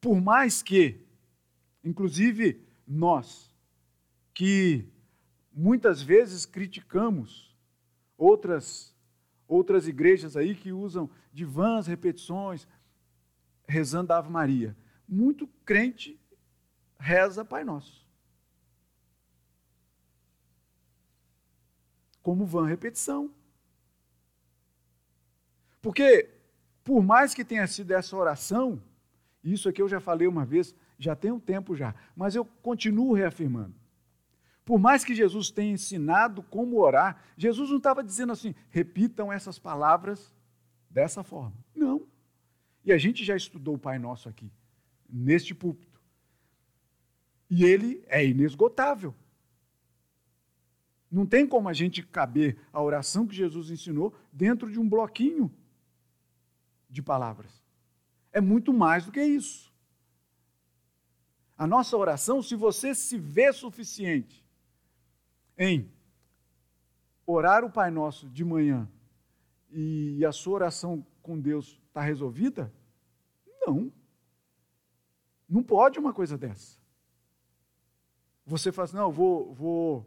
Por 0.00 0.20
mais 0.22 0.62
que, 0.62 1.06
inclusive 1.84 2.67
nós, 2.88 3.54
que 4.32 4.88
muitas 5.52 6.00
vezes 6.00 6.46
criticamos 6.46 7.54
outras 8.16 8.96
outras 9.48 9.88
igrejas 9.88 10.36
aí 10.36 10.54
que 10.54 10.72
usam 10.72 11.08
de 11.32 11.44
vãs 11.44 11.86
repetições 11.86 12.68
rezando 13.66 14.12
a 14.12 14.18
Ave 14.18 14.30
Maria. 14.30 14.76
Muito 15.08 15.46
crente 15.64 16.20
reza 16.98 17.44
Pai 17.44 17.64
Nosso. 17.64 18.06
Como 22.22 22.44
vã 22.44 22.66
repetição. 22.66 23.30
Porque, 25.80 26.28
por 26.84 27.02
mais 27.02 27.32
que 27.32 27.44
tenha 27.44 27.66
sido 27.66 27.92
essa 27.92 28.14
oração, 28.14 28.82
isso 29.42 29.68
aqui 29.68 29.80
eu 29.80 29.88
já 29.88 30.00
falei 30.00 30.26
uma 30.26 30.44
vez, 30.44 30.74
já 30.98 31.14
tem 31.14 31.30
um 31.30 31.40
tempo 31.40 31.76
já, 31.76 31.94
mas 32.16 32.34
eu 32.34 32.44
continuo 32.44 33.12
reafirmando. 33.12 33.74
Por 34.64 34.78
mais 34.78 35.04
que 35.04 35.14
Jesus 35.14 35.50
tenha 35.50 35.72
ensinado 35.72 36.42
como 36.42 36.78
orar, 36.78 37.22
Jesus 37.36 37.70
não 37.70 37.78
estava 37.78 38.04
dizendo 38.04 38.32
assim, 38.32 38.54
repitam 38.68 39.32
essas 39.32 39.58
palavras 39.58 40.34
dessa 40.90 41.22
forma. 41.22 41.56
Não. 41.74 42.06
E 42.84 42.92
a 42.92 42.98
gente 42.98 43.24
já 43.24 43.34
estudou 43.34 43.76
o 43.76 43.78
Pai 43.78 43.98
Nosso 43.98 44.28
aqui, 44.28 44.52
neste 45.08 45.54
púlpito. 45.54 45.98
E 47.48 47.64
ele 47.64 48.04
é 48.08 48.26
inesgotável. 48.26 49.14
Não 51.10 51.24
tem 51.24 51.46
como 51.46 51.68
a 51.68 51.72
gente 51.72 52.02
caber 52.02 52.58
a 52.70 52.82
oração 52.82 53.26
que 53.26 53.34
Jesus 53.34 53.70
ensinou 53.70 54.14
dentro 54.30 54.70
de 54.70 54.78
um 54.78 54.86
bloquinho 54.86 55.50
de 56.90 57.02
palavras. 57.02 57.62
É 58.30 58.40
muito 58.40 58.72
mais 58.72 59.06
do 59.06 59.12
que 59.12 59.22
isso. 59.22 59.67
A 61.58 61.66
nossa 61.66 61.96
oração, 61.96 62.40
se 62.40 62.54
você 62.54 62.94
se 62.94 63.18
vê 63.18 63.52
suficiente 63.52 64.46
em 65.58 65.90
orar 67.26 67.64
o 67.64 67.70
Pai 67.70 67.90
Nosso 67.90 68.28
de 68.28 68.44
manhã 68.44 68.88
e 69.68 70.24
a 70.24 70.30
sua 70.30 70.54
oração 70.54 71.04
com 71.20 71.36
Deus 71.36 71.82
está 71.88 72.00
resolvida? 72.00 72.72
Não. 73.60 73.92
Não 75.48 75.60
pode 75.60 75.98
uma 75.98 76.12
coisa 76.12 76.38
dessa. 76.38 76.78
Você 78.46 78.70
faz, 78.70 78.90
assim, 78.90 78.98
não, 78.98 79.10
vou, 79.10 79.52
vou 79.52 80.06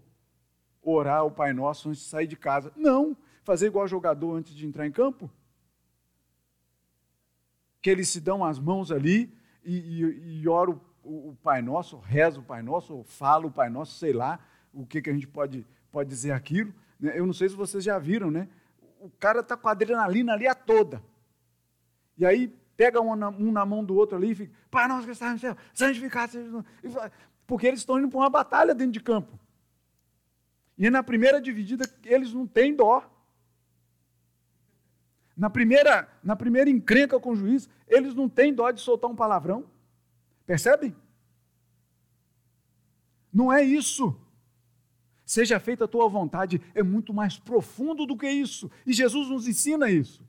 orar 0.82 1.26
o 1.26 1.32
Pai 1.32 1.52
Nosso 1.52 1.90
antes 1.90 2.02
de 2.02 2.08
sair 2.08 2.28
de 2.28 2.38
casa. 2.38 2.72
Não. 2.78 3.16
Fazer 3.44 3.68
igual 3.68 3.86
jogador 3.90 4.36
antes 4.36 4.56
de 4.56 4.66
entrar 4.66 4.88
em 4.88 4.92
campo? 4.92 5.30
Que 7.82 7.90
eles 7.90 8.08
se 8.08 8.22
dão 8.22 8.42
as 8.42 8.58
mãos 8.58 8.90
ali 8.90 9.38
e, 9.66 9.76
e, 9.76 10.42
e 10.42 10.48
ora 10.48 10.80
o, 11.04 11.36
Pai 11.44 11.62
Nosso, 11.62 11.98
reza 11.98 12.40
o 12.40 12.44
Pai 12.44 12.62
Nosso, 12.62 12.94
ou 12.96 13.04
fala 13.04 13.48
o 13.48 13.52
Pai 13.52 13.70
Nosso, 13.70 13.98
sei 13.98 14.14
lá, 14.14 14.40
o 14.74 14.86
que, 14.86 15.02
que 15.02 15.10
a 15.10 15.14
gente 15.14 15.28
pode, 15.28 15.66
pode 15.92 16.10
dizer 16.10 16.32
aquilo. 16.32 16.74
Né? 17.00 17.18
Eu 17.18 17.26
não 17.26 17.34
sei 17.34 17.50
se 17.50 17.56
vocês 17.56 17.84
já 17.84 17.98
viram, 17.98 18.30
né? 18.30 18.48
O 19.00 19.10
cara 19.10 19.40
está 19.40 19.58
com 19.58 19.68
a 19.68 19.72
adrenalina 19.72 20.34
ali 20.34 20.48
a 20.48 20.54
toda. 20.54 21.02
E 22.18 22.26
aí 22.26 22.48
pega 22.78 23.02
um 23.02 23.16
na, 23.16 23.30
um 23.30 23.52
na 23.52 23.66
mão 23.66 23.84
do 23.84 23.96
outro 23.96 24.18
ali 24.18 24.32
e 24.32 24.36
fica, 24.36 24.54
Pai 24.70 24.88
nosso 24.88 25.06
que 25.06 25.12
está 25.12 25.32
no 25.32 25.40
céu, 25.40 25.56
santificado 25.74 26.32
seja 26.32 27.12
Porque 27.48 27.68
eles 27.68 27.80
estão 27.80 28.00
indo 28.00 28.10
para 28.10 28.20
uma 28.20 28.30
batalha 28.30 28.74
dentro 28.74 28.94
de 28.94 29.00
campo. 29.00 29.40
E 30.78 30.90
na 30.90 31.04
primeira 31.04 31.42
dividida, 31.42 31.88
eles 32.04 32.34
não 32.34 32.48
têm 32.48 32.76
dó. 32.76 33.04
Na 35.36 35.50
primeira, 35.50 36.08
na 36.24 36.36
primeira 36.36 36.70
encrenca 36.70 37.20
com 37.20 37.32
o 37.32 37.36
juiz, 37.36 37.70
eles 37.88 38.14
não 38.14 38.28
têm 38.30 38.54
dó 38.54 38.70
de 38.72 38.82
soltar 38.82 39.10
um 39.10 39.16
palavrão. 39.16 39.66
Percebem? 40.52 40.94
Não 43.32 43.54
é 43.54 43.64
isso. 43.64 44.14
Seja 45.26 45.62
feita 45.62 45.86
a 45.86 45.88
tua 45.88 46.10
vontade, 46.10 46.62
é 46.76 46.84
muito 46.84 47.14
mais 47.14 47.40
profundo 47.40 48.06
do 48.06 48.18
que 48.18 48.30
isso. 48.30 48.70
E 48.86 48.92
Jesus 48.92 49.30
nos 49.30 49.48
ensina 49.48 49.90
isso. 49.90 50.22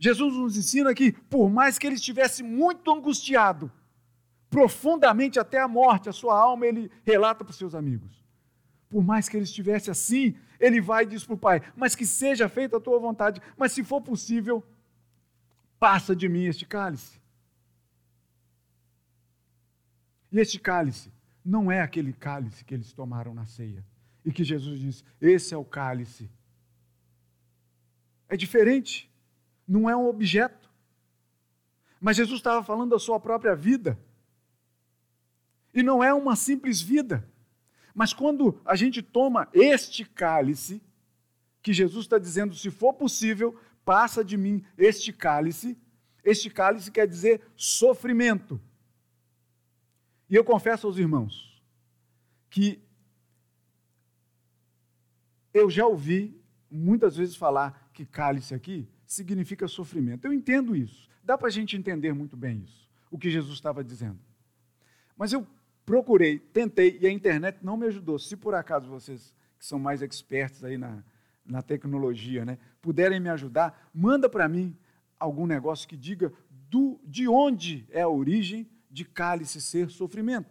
Jesus 0.00 0.34
nos 0.34 0.56
ensina 0.56 0.92
que, 0.92 1.12
por 1.12 1.48
mais 1.48 1.78
que 1.78 1.86
ele 1.86 1.94
estivesse 1.94 2.42
muito 2.42 2.90
angustiado, 2.90 3.70
profundamente 4.50 5.38
até 5.38 5.60
a 5.60 5.68
morte, 5.68 6.08
a 6.08 6.12
sua 6.12 6.36
alma, 6.36 6.66
ele 6.66 6.90
relata 7.04 7.44
para 7.44 7.52
os 7.52 7.56
seus 7.56 7.76
amigos. 7.76 8.26
Por 8.90 9.04
mais 9.04 9.28
que 9.28 9.36
ele 9.36 9.44
estivesse 9.44 9.92
assim, 9.92 10.34
ele 10.58 10.80
vai 10.80 11.04
e 11.04 11.06
diz 11.06 11.24
para 11.24 11.34
o 11.34 11.38
Pai: 11.38 11.62
Mas 11.76 11.94
que 11.94 12.04
seja 12.04 12.48
feita 12.48 12.78
a 12.78 12.80
tua 12.80 12.98
vontade, 12.98 13.40
mas 13.56 13.70
se 13.70 13.84
for 13.84 14.00
possível, 14.00 14.60
passa 15.78 16.14
de 16.14 16.28
mim 16.28 16.44
este 16.44 16.66
cálice. 16.66 17.20
E 20.32 20.38
este 20.38 20.58
cálice 20.58 21.12
não 21.44 21.70
é 21.70 21.80
aquele 21.80 22.12
cálice 22.12 22.64
que 22.64 22.74
eles 22.74 22.92
tomaram 22.92 23.32
na 23.32 23.46
ceia. 23.46 23.84
E 24.24 24.32
que 24.32 24.42
Jesus 24.42 24.80
disse: 24.80 25.04
Esse 25.20 25.54
é 25.54 25.56
o 25.56 25.64
cálice. 25.64 26.30
É 28.28 28.36
diferente. 28.36 29.10
Não 29.66 29.88
é 29.88 29.96
um 29.96 30.06
objeto. 30.06 30.68
Mas 32.00 32.16
Jesus 32.16 32.38
estava 32.38 32.62
falando 32.64 32.90
da 32.90 32.98
sua 32.98 33.20
própria 33.20 33.54
vida. 33.54 33.98
E 35.72 35.82
não 35.82 36.02
é 36.02 36.12
uma 36.12 36.34
simples 36.34 36.80
vida. 36.80 37.28
Mas 37.94 38.12
quando 38.12 38.60
a 38.64 38.74
gente 38.76 39.00
toma 39.00 39.48
este 39.52 40.04
cálice, 40.04 40.82
que 41.62 41.72
Jesus 41.72 42.04
está 42.04 42.18
dizendo: 42.18 42.54
se 42.54 42.70
for 42.70 42.92
possível, 42.94 43.58
passa 43.86 44.24
de 44.24 44.36
mim 44.36 44.62
este 44.76 45.12
cálice. 45.12 45.78
Este 46.24 46.50
cálice 46.50 46.90
quer 46.90 47.06
dizer 47.06 47.40
sofrimento. 47.54 48.60
E 50.28 50.34
eu 50.34 50.44
confesso 50.44 50.88
aos 50.88 50.98
irmãos 50.98 51.62
que 52.50 52.82
eu 55.54 55.70
já 55.70 55.86
ouvi 55.86 56.38
muitas 56.68 57.16
vezes 57.16 57.36
falar 57.36 57.88
que 57.94 58.04
cálice 58.04 58.54
aqui 58.54 58.88
significa 59.06 59.68
sofrimento. 59.68 60.24
Eu 60.24 60.32
entendo 60.32 60.74
isso. 60.74 61.08
Dá 61.22 61.38
para 61.38 61.46
a 61.46 61.50
gente 61.50 61.76
entender 61.76 62.12
muito 62.12 62.36
bem 62.36 62.62
isso, 62.64 62.88
o 63.10 63.18
que 63.18 63.30
Jesus 63.30 63.54
estava 63.54 63.82
dizendo. 63.82 64.18
Mas 65.16 65.32
eu 65.32 65.46
procurei, 65.84 66.38
tentei, 66.38 66.98
e 67.00 67.06
a 67.06 67.10
internet 67.10 67.58
não 67.62 67.76
me 67.76 67.86
ajudou. 67.86 68.18
Se 68.18 68.36
por 68.36 68.54
acaso 68.54 68.88
vocês 68.88 69.34
que 69.58 69.64
são 69.64 69.78
mais 69.78 70.02
expertos 70.02 70.64
aí 70.64 70.76
na, 70.76 71.02
na 71.46 71.62
tecnologia, 71.62 72.44
né, 72.44 72.58
puderem 72.82 73.20
me 73.20 73.28
ajudar, 73.28 73.88
manda 73.94 74.28
para 74.28 74.48
mim 74.48 74.76
algum 75.18 75.46
negócio 75.46 75.88
que 75.88 75.96
diga 75.96 76.32
do, 76.50 77.00
de 77.04 77.28
onde 77.28 77.86
é 77.90 78.02
a 78.02 78.08
origem 78.08 78.68
de 78.90 79.04
cálice 79.04 79.60
ser 79.60 79.90
sofrimento. 79.90 80.50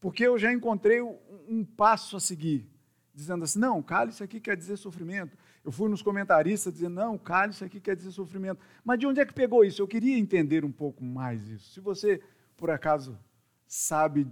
Porque 0.00 0.24
eu 0.24 0.38
já 0.38 0.52
encontrei 0.52 1.00
um, 1.00 1.16
um 1.48 1.64
passo 1.64 2.16
a 2.16 2.20
seguir, 2.20 2.68
dizendo 3.14 3.44
assim: 3.44 3.58
não, 3.58 3.82
cálice 3.82 4.22
aqui 4.22 4.40
quer 4.40 4.56
dizer 4.56 4.76
sofrimento. 4.76 5.36
Eu 5.64 5.72
fui 5.72 5.88
nos 5.88 6.00
comentaristas 6.00 6.72
dizendo, 6.72 6.94
não, 6.94 7.18
cálice 7.18 7.64
aqui 7.64 7.80
quer 7.80 7.96
dizer 7.96 8.12
sofrimento. 8.12 8.60
Mas 8.84 9.00
de 9.00 9.06
onde 9.06 9.20
é 9.20 9.26
que 9.26 9.34
pegou 9.34 9.64
isso? 9.64 9.82
Eu 9.82 9.88
queria 9.88 10.16
entender 10.16 10.64
um 10.64 10.70
pouco 10.70 11.02
mais 11.02 11.48
isso. 11.48 11.72
Se 11.72 11.80
você, 11.80 12.22
por 12.56 12.70
acaso, 12.70 13.18
sabe 13.66 14.28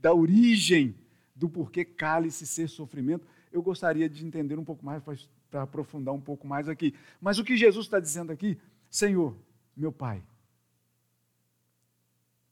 da 0.00 0.14
origem 0.14 0.94
do 1.36 1.50
porquê 1.50 1.84
cálice 1.84 2.46
ser 2.46 2.68
sofrimento, 2.68 3.26
eu 3.52 3.62
gostaria 3.62 4.08
de 4.08 4.24
entender 4.24 4.58
um 4.58 4.64
pouco 4.64 4.84
mais, 4.84 5.02
para 5.50 5.62
aprofundar 5.62 6.14
um 6.14 6.20
pouco 6.20 6.46
mais 6.46 6.68
aqui. 6.68 6.94
Mas 7.20 7.38
o 7.38 7.44
que 7.44 7.56
Jesus 7.56 7.86
está 7.86 7.98
dizendo 7.98 8.30
aqui, 8.30 8.58
Senhor, 8.88 9.36
meu 9.76 9.92
Pai, 9.92 10.22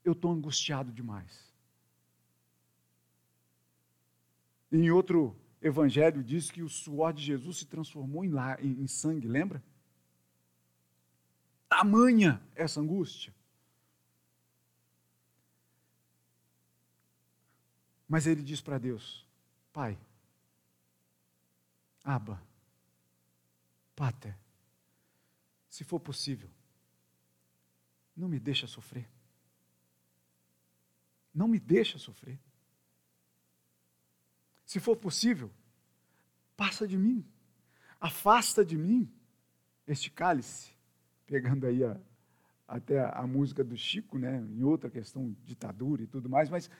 eu 0.03 0.13
estou 0.13 0.31
angustiado 0.31 0.91
demais. 0.91 1.49
Em 4.71 4.91
outro 4.91 5.35
evangelho 5.61 6.23
diz 6.23 6.51
que 6.51 6.61
o 6.61 6.69
suor 6.69 7.13
de 7.13 7.23
Jesus 7.23 7.57
se 7.57 7.65
transformou 7.65 8.23
em, 8.23 8.29
lá, 8.29 8.57
em, 8.61 8.81
em 8.83 8.87
sangue, 8.87 9.27
lembra? 9.27 9.63
Tamanha 11.67 12.41
essa 12.55 12.79
angústia. 12.79 13.33
Mas 18.07 18.25
ele 18.25 18.41
diz 18.41 18.59
para 18.59 18.79
Deus: 18.79 19.25
Pai, 19.71 19.97
Aba, 22.09 22.41
Pater, 23.95 24.35
se 25.69 25.83
for 25.83 25.99
possível, 25.99 26.49
não 28.17 28.27
me 28.27 28.39
deixa 28.39 28.65
sofrer. 28.65 29.07
Não 31.31 31.47
me 31.47 31.59
deixa 31.59 31.99
sofrer. 31.99 32.39
Se 34.65 34.79
for 34.79 34.95
possível, 34.95 35.51
passa 36.57 36.87
de 36.87 36.97
mim, 36.97 37.23
afasta 38.01 38.65
de 38.65 38.75
mim 38.75 39.07
este 39.85 40.09
cálice, 40.09 40.71
pegando 41.27 41.67
aí 41.67 41.83
a, 41.83 41.95
até 42.67 43.01
a, 43.01 43.19
a, 43.19 43.27
música 43.27 43.63
do 43.63 43.77
Chico, 43.77 44.17
né, 44.17 44.37
em 44.37 44.63
outra 44.63 44.89
questão, 44.89 45.37
ditadura 45.45 46.01
e 46.01 46.07
tudo 46.07 46.27
mais, 46.27 46.49
mas 46.49 46.71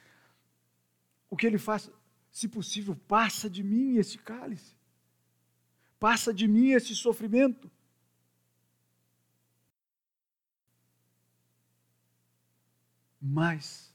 o 1.29 1.37
que 1.37 1.45
ele 1.45 1.59
faz, 1.59 1.91
se 2.31 2.47
possível, 2.47 2.95
passa 3.07 3.47
de 3.47 3.61
mim 3.61 3.97
este 3.97 4.17
cálice, 4.17 4.78
passa 5.99 6.33
de 6.33 6.47
mim 6.47 6.69
este 6.71 6.95
sofrimento. 6.95 7.69
Mas 13.21 13.93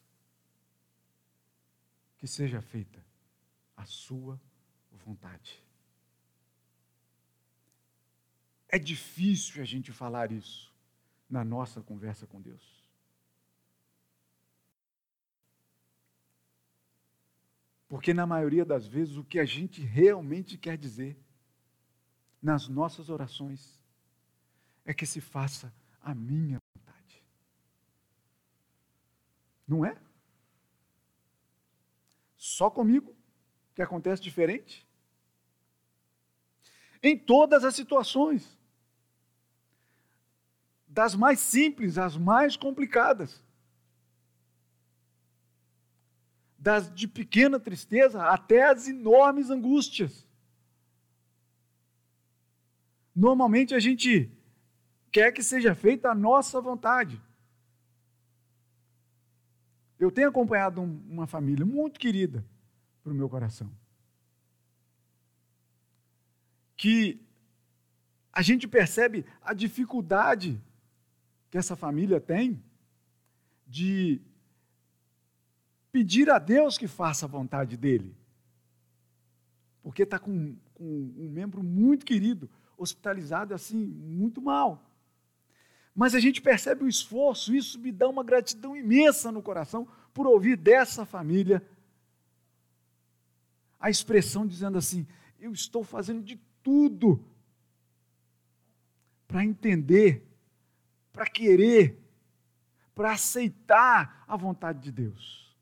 que 2.19 2.27
seja 2.27 2.61
feita 2.61 3.05
a 3.77 3.87
sua 3.87 4.41
vontade. 4.93 5.63
É 8.69 8.79
difícil 8.79 9.63
a 9.63 9.65
gente 9.65 9.93
falar 9.93 10.31
isso 10.31 10.73
na 11.29 11.45
nossa 11.45 11.81
conversa 11.81 12.27
com 12.27 12.41
Deus. 12.41 12.85
Porque 17.89 18.13
na 18.13 18.27
maioria 18.27 18.65
das 18.65 18.87
vezes 18.87 19.17
o 19.17 19.25
que 19.25 19.39
a 19.39 19.45
gente 19.45 19.81
realmente 19.81 20.59
quer 20.59 20.77
dizer 20.77 21.24
nas 22.45 22.69
nossas 22.69 23.11
orações 23.11 23.83
é 24.85 24.95
que 24.95 25.05
se 25.05 25.21
faça 25.21 25.75
a 26.01 26.15
minha 26.15 26.61
vontade. 26.77 27.25
Não 29.67 29.85
é? 29.85 29.99
Só 32.37 32.71
comigo? 32.71 33.17
que 33.75 33.83
acontece 33.83 34.23
diferente? 34.23 34.87
Em 37.03 37.19
todas 37.19 37.65
as 37.65 37.75
situações, 37.75 38.57
das 40.87 41.15
mais 41.15 41.41
simples 41.41 41.99
às 41.99 42.17
mais 42.17 42.57
complicadas, 42.57 43.43
das 46.57 46.93
de 46.95 47.07
pequena 47.07 47.61
tristeza 47.61 48.23
até 48.25 48.63
as 48.71 48.89
enormes 48.89 49.51
angústias. 49.51 50.24
Normalmente 53.15 53.75
a 53.75 53.79
gente 53.79 54.31
quer 55.13 55.31
que 55.31 55.43
seja 55.43 55.75
feita 55.75 56.11
a 56.11 56.15
nossa 56.15 56.61
vontade. 56.61 57.23
Eu 59.99 60.11
tenho 60.11 60.29
acompanhado 60.29 60.83
uma 60.83 61.27
família 61.27 61.65
muito 61.65 62.01
querida, 62.01 62.45
para 63.03 63.13
o 63.13 63.15
meu 63.15 63.29
coração. 63.29 63.71
Que 66.77 67.21
a 68.33 68.43
gente 68.43 68.67
percebe 68.67 69.25
a 69.41 69.55
dificuldade 69.55 70.61
que 71.49 71.57
essa 71.57 71.77
família 71.77 72.21
tem 72.21 72.61
de 73.65 74.21
pedir 75.93 76.29
a 76.29 76.41
Deus 76.41 76.77
que 76.77 76.89
faça 76.89 77.27
a 77.27 77.29
vontade 77.29 77.77
dele. 77.77 78.17
Porque 79.81 80.03
está 80.03 80.19
com, 80.19 80.57
com 80.75 80.85
um 80.85 81.31
membro 81.31 81.63
muito 81.63 82.05
querido, 82.05 82.51
hospitalizado 82.85 83.53
assim, 83.53 83.85
muito 83.85 84.41
mal. 84.41 84.81
Mas 85.95 86.15
a 86.15 86.21
gente 86.21 86.41
percebe 86.41 86.85
o 86.85 86.89
esforço, 86.89 87.55
isso 87.55 87.79
me 87.79 87.91
dá 87.91 88.09
uma 88.09 88.23
gratidão 88.23 88.77
imensa 88.77 89.33
no 89.33 89.43
coração 89.43 89.89
por 90.13 90.27
ouvir 90.27 90.57
dessa 90.57 91.05
família 91.05 91.67
a 93.79 93.91
expressão 93.91 94.47
dizendo 94.47 94.79
assim: 94.79 95.07
eu 95.39 95.53
estou 95.53 95.85
fazendo 95.85 96.23
de 96.23 96.41
tudo 96.63 97.23
para 99.29 99.45
entender, 99.45 100.27
para 101.13 101.27
querer, 101.27 101.99
para 102.95 103.13
aceitar 103.13 104.25
a 104.27 104.37
vontade 104.37 104.81
de 104.81 104.91
Deus. 104.91 105.55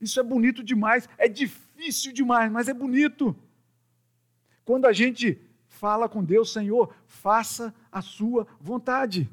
Isso 0.00 0.18
é 0.18 0.22
bonito 0.22 0.62
demais, 0.62 1.08
é 1.18 1.28
difícil 1.28 2.12
demais, 2.12 2.50
mas 2.50 2.68
é 2.68 2.74
bonito. 2.74 3.36
Quando 4.64 4.86
a 4.86 4.92
gente 4.92 5.40
fala 5.68 6.08
com 6.08 6.24
Deus, 6.24 6.52
Senhor, 6.52 6.94
faça 7.06 7.74
a 7.90 8.00
sua 8.00 8.46
vontade. 8.60 9.30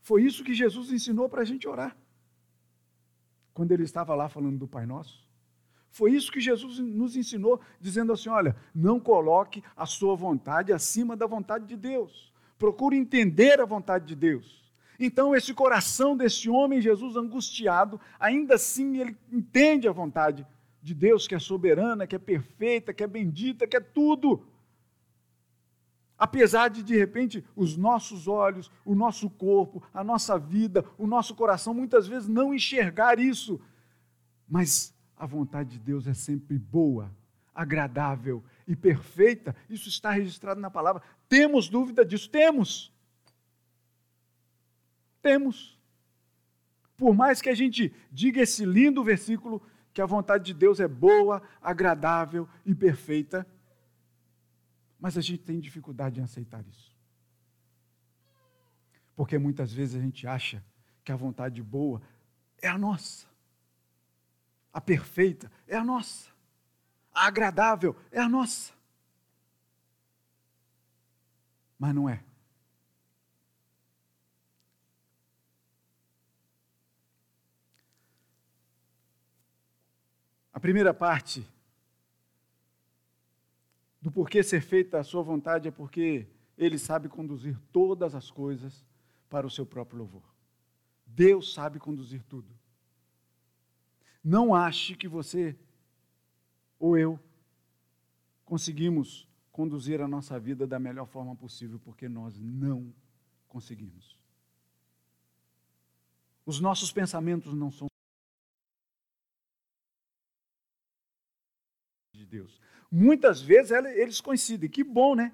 Foi 0.00 0.22
isso 0.22 0.44
que 0.44 0.54
Jesus 0.54 0.92
ensinou 0.92 1.28
para 1.28 1.42
a 1.42 1.44
gente 1.44 1.66
orar 1.66 1.96
quando 3.54 3.70
ele 3.72 3.84
estava 3.84 4.14
lá 4.14 4.28
falando 4.28 4.58
do 4.58 4.68
Pai 4.68 4.84
Nosso? 4.84 5.24
Foi 5.90 6.10
isso 6.10 6.32
que 6.32 6.40
Jesus 6.40 6.80
nos 6.80 7.16
ensinou, 7.16 7.60
dizendo 7.80 8.12
assim: 8.12 8.28
olha, 8.28 8.56
não 8.74 8.98
coloque 8.98 9.62
a 9.76 9.86
sua 9.86 10.16
vontade 10.16 10.72
acima 10.72 11.16
da 11.16 11.24
vontade 11.24 11.66
de 11.66 11.76
Deus. 11.76 12.32
Procure 12.58 12.96
entender 12.96 13.60
a 13.60 13.64
vontade 13.64 14.04
de 14.04 14.16
Deus. 14.16 14.64
Então, 14.98 15.34
esse 15.34 15.54
coração 15.54 16.16
desse 16.16 16.48
homem, 16.50 16.80
Jesus 16.80 17.16
angustiado, 17.16 18.00
ainda 18.18 18.56
assim 18.56 18.98
ele 18.98 19.16
entende 19.30 19.88
a 19.88 19.92
vontade 19.92 20.46
de 20.84 20.92
Deus, 20.92 21.26
que 21.26 21.34
é 21.34 21.38
soberana, 21.38 22.06
que 22.06 22.14
é 22.14 22.18
perfeita, 22.18 22.92
que 22.92 23.02
é 23.02 23.06
bendita, 23.06 23.66
que 23.66 23.74
é 23.74 23.80
tudo. 23.80 24.46
Apesar 26.18 26.68
de, 26.68 26.82
de 26.82 26.94
repente, 26.94 27.42
os 27.56 27.74
nossos 27.74 28.28
olhos, 28.28 28.70
o 28.84 28.94
nosso 28.94 29.30
corpo, 29.30 29.82
a 29.94 30.04
nossa 30.04 30.38
vida, 30.38 30.84
o 30.98 31.06
nosso 31.06 31.34
coração 31.34 31.72
muitas 31.72 32.06
vezes 32.06 32.28
não 32.28 32.52
enxergar 32.52 33.18
isso, 33.18 33.58
mas 34.46 34.94
a 35.16 35.24
vontade 35.24 35.70
de 35.70 35.78
Deus 35.78 36.06
é 36.06 36.12
sempre 36.12 36.58
boa, 36.58 37.10
agradável 37.54 38.44
e 38.68 38.76
perfeita. 38.76 39.56
Isso 39.70 39.88
está 39.88 40.10
registrado 40.10 40.60
na 40.60 40.70
palavra. 40.70 41.02
Temos 41.30 41.66
dúvida 41.66 42.04
disso? 42.04 42.28
Temos. 42.28 42.92
Temos. 45.22 45.78
Por 46.94 47.14
mais 47.14 47.40
que 47.40 47.48
a 47.48 47.54
gente 47.54 47.90
diga 48.12 48.42
esse 48.42 48.66
lindo 48.66 49.02
versículo, 49.02 49.62
que 49.94 50.02
a 50.02 50.06
vontade 50.06 50.44
de 50.44 50.52
Deus 50.52 50.80
é 50.80 50.88
boa, 50.88 51.40
agradável 51.62 52.48
e 52.66 52.74
perfeita, 52.74 53.46
mas 54.98 55.16
a 55.16 55.20
gente 55.20 55.44
tem 55.44 55.60
dificuldade 55.60 56.18
em 56.18 56.24
aceitar 56.24 56.66
isso. 56.66 56.92
Porque 59.14 59.38
muitas 59.38 59.72
vezes 59.72 59.94
a 59.94 60.02
gente 60.02 60.26
acha 60.26 60.64
que 61.04 61.12
a 61.12 61.16
vontade 61.16 61.62
boa 61.62 62.02
é 62.60 62.66
a 62.66 62.76
nossa. 62.76 63.28
A 64.72 64.80
perfeita 64.80 65.50
é 65.68 65.76
a 65.76 65.84
nossa. 65.84 66.28
A 67.14 67.26
agradável 67.26 67.96
é 68.10 68.20
a 68.20 68.28
nossa. 68.28 68.72
Mas 71.78 71.94
não 71.94 72.08
é. 72.08 72.24
A 80.54 80.60
primeira 80.60 80.94
parte 80.94 81.44
do 84.00 84.08
porquê 84.08 84.40
ser 84.40 84.60
feita 84.60 85.00
a 85.00 85.04
sua 85.04 85.20
vontade 85.20 85.66
é 85.66 85.72
porque 85.72 86.28
ele 86.56 86.78
sabe 86.78 87.08
conduzir 87.08 87.58
todas 87.72 88.14
as 88.14 88.30
coisas 88.30 88.86
para 89.28 89.44
o 89.44 89.50
seu 89.50 89.66
próprio 89.66 89.98
louvor. 89.98 90.22
Deus 91.04 91.52
sabe 91.52 91.80
conduzir 91.80 92.22
tudo. 92.22 92.48
Não 94.22 94.54
ache 94.54 94.94
que 94.94 95.08
você 95.08 95.58
ou 96.78 96.96
eu 96.96 97.18
conseguimos 98.44 99.28
conduzir 99.50 100.00
a 100.00 100.06
nossa 100.06 100.38
vida 100.38 100.68
da 100.68 100.78
melhor 100.78 101.06
forma 101.06 101.34
possível, 101.34 101.80
porque 101.80 102.08
nós 102.08 102.38
não 102.38 102.94
conseguimos. 103.48 104.16
Os 106.46 106.60
nossos 106.60 106.92
pensamentos 106.92 107.54
não 107.54 107.72
são 107.72 107.88
Deus. 112.38 112.60
Muitas 112.90 113.40
vezes 113.40 113.70
eles 113.70 114.20
coincidem. 114.20 114.68
Que 114.68 114.82
bom, 114.82 115.14
né? 115.14 115.32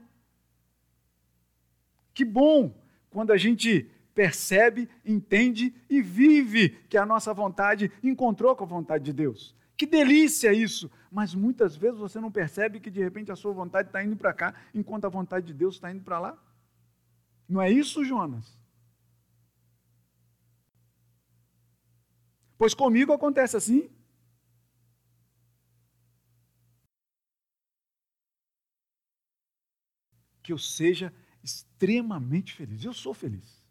Que 2.15 2.25
bom 2.25 2.75
quando 3.09 3.33
a 3.33 3.37
gente 3.37 3.91
percebe, 4.15 4.89
entende 5.05 5.75
e 5.89 6.03
vive 6.03 6.71
que 6.89 6.99
a 6.99 7.07
nossa 7.07 7.33
vontade 7.33 7.91
encontrou 8.03 8.55
com 8.55 8.65
a 8.65 8.67
vontade 8.67 9.05
de 9.05 9.13
Deus. 9.13 9.55
Que 9.77 9.87
delícia 9.87 10.53
isso! 10.53 10.91
Mas 11.11 11.35
muitas 11.35 11.75
vezes 11.75 11.99
você 11.99 12.21
não 12.21 12.31
percebe 12.31 12.81
que 12.81 12.91
de 12.91 13.03
repente 13.03 13.33
a 13.33 13.37
sua 13.37 13.53
vontade 13.53 13.89
está 13.89 14.05
indo 14.05 14.17
para 14.17 14.33
cá, 14.33 14.55
enquanto 14.75 15.07
a 15.07 15.09
vontade 15.09 15.47
de 15.47 15.55
Deus 15.55 15.77
está 15.77 15.91
indo 15.91 16.03
para 16.03 16.19
lá. 16.19 16.39
Não 17.49 17.63
é 17.63 17.71
isso, 17.71 18.05
Jonas? 18.05 18.59
Pois 22.59 22.75
comigo 22.75 23.13
acontece 23.13 23.57
assim. 23.57 23.89
Que 30.51 30.55
eu 30.55 30.59
seja 30.59 31.15
extremamente 31.45 32.55
feliz. 32.55 32.85
Eu 32.85 32.93
sou 32.93 33.15
feliz. 33.15 33.65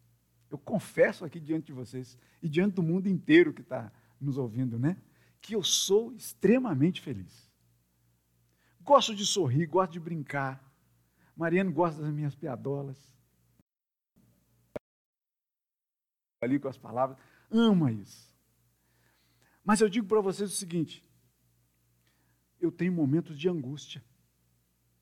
Eu 0.49 0.57
confesso 0.57 1.25
aqui 1.25 1.37
diante 1.37 1.65
de 1.65 1.73
vocês 1.73 2.17
e 2.41 2.47
diante 2.47 2.75
do 2.75 2.81
mundo 2.81 3.09
inteiro 3.09 3.53
que 3.53 3.59
está 3.59 3.91
nos 4.17 4.37
ouvindo, 4.37 4.79
né? 4.79 4.95
Que 5.41 5.55
eu 5.55 5.61
sou 5.61 6.13
extremamente 6.13 7.01
feliz. 7.01 7.51
Gosto 8.79 9.13
de 9.13 9.25
sorrir, 9.25 9.65
gosto 9.65 9.91
de 9.91 9.99
brincar. 9.99 10.63
Mariano 11.35 11.69
gosta 11.69 12.01
das 12.01 12.13
minhas 12.13 12.33
piadolas. 12.33 12.97
Ali 16.41 16.61
com 16.61 16.69
as 16.69 16.77
palavras. 16.77 17.17
Ama 17.51 17.91
isso. 17.91 18.33
Mas 19.65 19.81
eu 19.81 19.89
digo 19.89 20.07
para 20.07 20.21
vocês 20.21 20.49
o 20.49 20.55
seguinte: 20.55 21.03
eu 22.57 22.71
tenho 22.71 22.93
momentos 22.93 23.37
de 23.37 23.49
angústia 23.49 24.01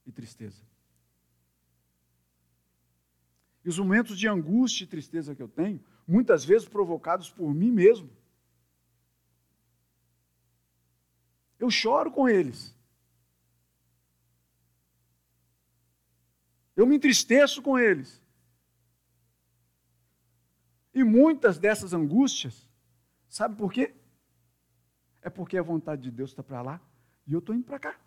e 0.07 0.11
tristeza. 0.11 0.65
E 3.67 3.69
os 3.69 3.77
momentos 3.77 4.17
de 4.17 4.29
angústia 4.29 4.85
e 4.85 4.87
tristeza 4.87 5.35
que 5.35 5.43
eu 5.43 5.49
tenho, 5.49 5.83
muitas 6.07 6.45
vezes 6.45 6.65
provocados 6.65 7.29
por 7.29 7.53
mim 7.53 7.69
mesmo. 7.69 8.09
Eu 11.59 11.69
choro 11.69 12.09
com 12.09 12.29
eles. 12.29 12.73
Eu 16.77 16.87
me 16.87 16.95
entristeço 16.95 17.61
com 17.61 17.77
eles. 17.77 18.23
E 20.93 21.03
muitas 21.03 21.59
dessas 21.59 21.93
angústias, 21.93 22.69
sabe 23.27 23.57
por 23.57 23.73
quê? 23.73 23.93
É 25.21 25.29
porque 25.29 25.57
a 25.57 25.61
vontade 25.61 26.03
de 26.03 26.11
Deus 26.11 26.29
está 26.29 26.41
para 26.41 26.61
lá 26.61 26.81
e 27.27 27.33
eu 27.33 27.39
estou 27.39 27.53
indo 27.53 27.65
para 27.65 27.79
cá, 27.79 27.99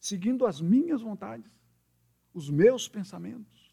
seguindo 0.00 0.44
as 0.44 0.60
minhas 0.60 1.02
vontades, 1.02 1.52
os 2.34 2.50
meus 2.50 2.88
pensamentos 2.88 3.65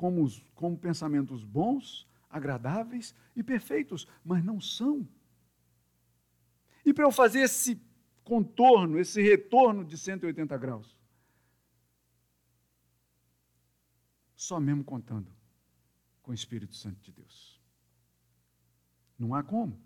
como, 0.00 0.26
como 0.54 0.78
pensamentos 0.78 1.44
bons, 1.44 2.08
agradáveis 2.30 3.14
e 3.36 3.42
perfeitos, 3.42 4.08
mas 4.24 4.42
não 4.42 4.58
são. 4.58 5.06
E 6.86 6.94
para 6.94 7.04
eu 7.04 7.12
fazer 7.12 7.40
esse 7.40 7.78
contorno, 8.24 8.98
esse 8.98 9.20
retorno 9.20 9.84
de 9.84 9.98
180 9.98 10.56
graus, 10.56 10.96
só 14.34 14.58
mesmo 14.58 14.82
contando 14.82 15.30
com 16.22 16.30
o 16.30 16.34
Espírito 16.34 16.74
Santo 16.74 16.98
de 17.02 17.12
Deus. 17.12 17.60
Não 19.18 19.34
há 19.34 19.42
como. 19.42 19.78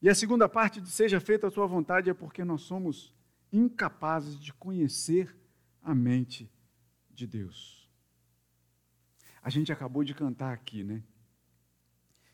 E 0.00 0.08
a 0.08 0.14
segunda 0.14 0.48
parte 0.48 0.80
de 0.80 0.90
seja 0.90 1.20
feita 1.20 1.48
a 1.48 1.50
sua 1.50 1.66
vontade 1.66 2.08
é 2.08 2.14
porque 2.14 2.46
nós 2.46 2.62
somos 2.62 3.14
incapazes 3.52 4.40
de 4.40 4.54
conhecer 4.54 5.36
a 5.82 5.94
mente 5.94 6.50
de 7.14 7.26
Deus. 7.26 7.88
A 9.42 9.50
gente 9.50 9.72
acabou 9.72 10.04
de 10.04 10.14
cantar 10.14 10.52
aqui, 10.52 10.84
né? 10.84 11.02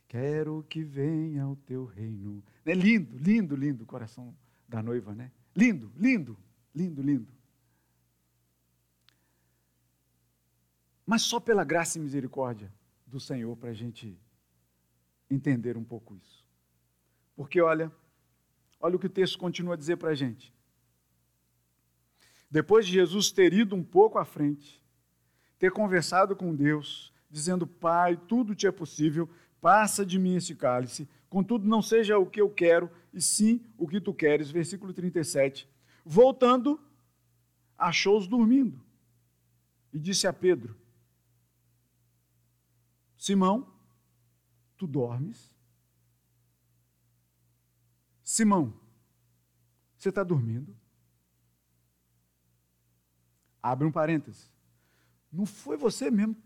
Quero 0.06 0.64
que 0.68 0.82
venha 0.82 1.46
o 1.46 1.56
teu 1.56 1.84
reino. 1.84 2.42
É 2.64 2.74
lindo, 2.74 3.16
lindo, 3.18 3.54
lindo 3.54 3.84
o 3.84 3.86
coração 3.86 4.34
da 4.66 4.82
noiva, 4.82 5.14
né? 5.14 5.30
Lindo, 5.54 5.92
lindo, 5.96 6.38
lindo, 6.74 7.02
lindo. 7.02 7.32
Mas 11.04 11.22
só 11.22 11.40
pela 11.40 11.64
graça 11.64 11.98
e 11.98 12.00
misericórdia 12.00 12.72
do 13.06 13.18
Senhor 13.18 13.56
para 13.56 13.70
a 13.70 13.74
gente 13.74 14.18
entender 15.30 15.76
um 15.76 15.84
pouco 15.84 16.14
isso. 16.14 16.44
Porque 17.34 17.60
olha, 17.60 17.90
olha 18.80 18.96
o 18.96 18.98
que 18.98 19.06
o 19.06 19.10
texto 19.10 19.38
continua 19.38 19.74
a 19.74 19.76
dizer 19.76 19.96
para 19.96 20.10
a 20.10 20.14
gente. 20.14 20.52
Depois 22.50 22.86
de 22.86 22.92
Jesus 22.92 23.30
ter 23.30 23.52
ido 23.52 23.76
um 23.76 23.84
pouco 23.84 24.18
à 24.18 24.24
frente, 24.24 24.82
ter 25.58 25.70
conversado 25.70 26.34
com 26.34 26.54
Deus, 26.54 27.12
dizendo: 27.30 27.66
Pai, 27.66 28.16
tudo 28.16 28.54
te 28.54 28.66
é 28.66 28.72
possível, 28.72 29.28
passa 29.60 30.04
de 30.04 30.18
mim 30.18 30.36
esse 30.36 30.54
cálice, 30.54 31.08
contudo 31.28 31.68
não 31.68 31.82
seja 31.82 32.18
o 32.18 32.26
que 32.26 32.40
eu 32.40 32.48
quero, 32.48 32.90
e 33.12 33.20
sim 33.20 33.60
o 33.76 33.86
que 33.86 34.00
tu 34.00 34.14
queres. 34.14 34.50
Versículo 34.50 34.92
37. 34.92 35.68
Voltando, 36.04 36.80
achou-os 37.76 38.26
dormindo 38.26 38.80
e 39.92 39.98
disse 39.98 40.26
a 40.26 40.32
Pedro: 40.32 40.74
Simão, 43.16 43.66
tu 44.76 44.86
dormes? 44.86 45.54
Simão, 48.22 48.72
você 49.96 50.10
está 50.10 50.22
dormindo? 50.22 50.74
Abre 53.62 53.86
um 53.86 53.92
parêntese. 53.92 54.50
Não 55.32 55.44
foi 55.44 55.76
você 55.76 56.10
mesmo 56.10 56.36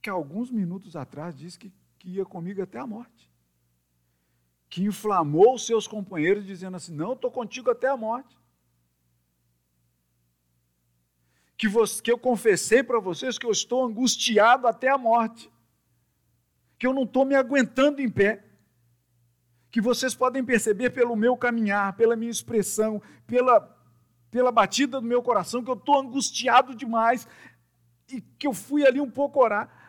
que 0.00 0.08
alguns 0.08 0.50
minutos 0.50 0.96
atrás 0.96 1.36
disse 1.36 1.58
que, 1.58 1.72
que 1.98 2.10
ia 2.10 2.24
comigo 2.24 2.62
até 2.62 2.78
a 2.78 2.86
morte. 2.86 3.30
Que 4.70 4.82
inflamou 4.82 5.54
os 5.54 5.66
seus 5.66 5.86
companheiros 5.86 6.46
dizendo 6.46 6.76
assim: 6.76 6.94
Não, 6.94 7.12
estou 7.12 7.30
contigo 7.30 7.70
até 7.70 7.88
a 7.88 7.96
morte. 7.96 8.36
Que, 11.56 11.66
você, 11.66 12.00
que 12.00 12.12
eu 12.12 12.18
confessei 12.18 12.82
para 12.82 13.00
vocês 13.00 13.36
que 13.36 13.44
eu 13.44 13.50
estou 13.50 13.84
angustiado 13.84 14.66
até 14.66 14.88
a 14.88 14.98
morte. 14.98 15.50
Que 16.78 16.86
eu 16.86 16.92
não 16.92 17.02
estou 17.02 17.24
me 17.24 17.34
aguentando 17.34 18.00
em 18.00 18.08
pé 18.08 18.44
que 19.70 19.80
vocês 19.80 20.14
podem 20.14 20.44
perceber 20.44 20.90
pelo 20.90 21.14
meu 21.14 21.36
caminhar, 21.36 21.94
pela 21.94 22.16
minha 22.16 22.30
expressão, 22.30 23.02
pela, 23.26 23.60
pela 24.30 24.52
batida 24.52 25.00
do 25.00 25.06
meu 25.06 25.22
coração, 25.22 25.62
que 25.62 25.70
eu 25.70 25.74
estou 25.74 25.98
angustiado 25.98 26.74
demais 26.74 27.26
e 28.10 28.20
que 28.20 28.46
eu 28.46 28.52
fui 28.52 28.86
ali 28.86 29.00
um 29.00 29.10
pouco 29.10 29.40
orar 29.42 29.88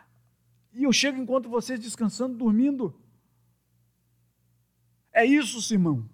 e 0.72 0.84
eu 0.84 0.92
chego 0.92 1.20
enquanto 1.20 1.48
vocês 1.48 1.80
descansando, 1.80 2.36
dormindo. 2.36 2.94
É 5.12 5.24
isso, 5.24 5.60
Simão. 5.60 6.08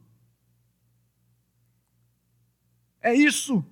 É 3.00 3.14
isso. 3.14 3.64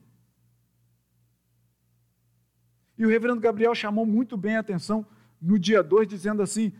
E 2.97 3.05
o 3.05 3.09
reverendo 3.09 3.41
Gabriel 3.41 3.75
chamou 3.75 4.07
muito 4.07 4.37
bem 4.37 4.57
a 4.57 4.61
atenção 4.61 5.07
no 5.41 5.59
dia 5.59 5.83
2, 5.83 6.07
dizendo 6.07 6.43
assim: 6.43 6.73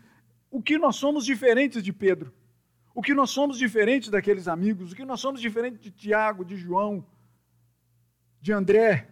o 0.49 0.61
que 0.61 0.77
nós 0.77 0.95
somos 0.95 1.25
diferentes 1.25 1.83
de 1.83 1.91
Pedro, 1.91 2.31
o 2.93 3.01
que 3.01 3.13
nós 3.13 3.31
somos 3.31 3.57
diferentes 3.57 4.09
daqueles 4.09 4.47
amigos, 4.47 4.91
o 4.91 4.95
que 4.95 5.03
nós 5.03 5.19
somos 5.19 5.41
diferentes 5.41 5.81
de 5.81 5.91
Tiago, 5.91 6.45
de 6.45 6.55
João, 6.55 7.05
de 8.45 8.53
André? 8.53 9.11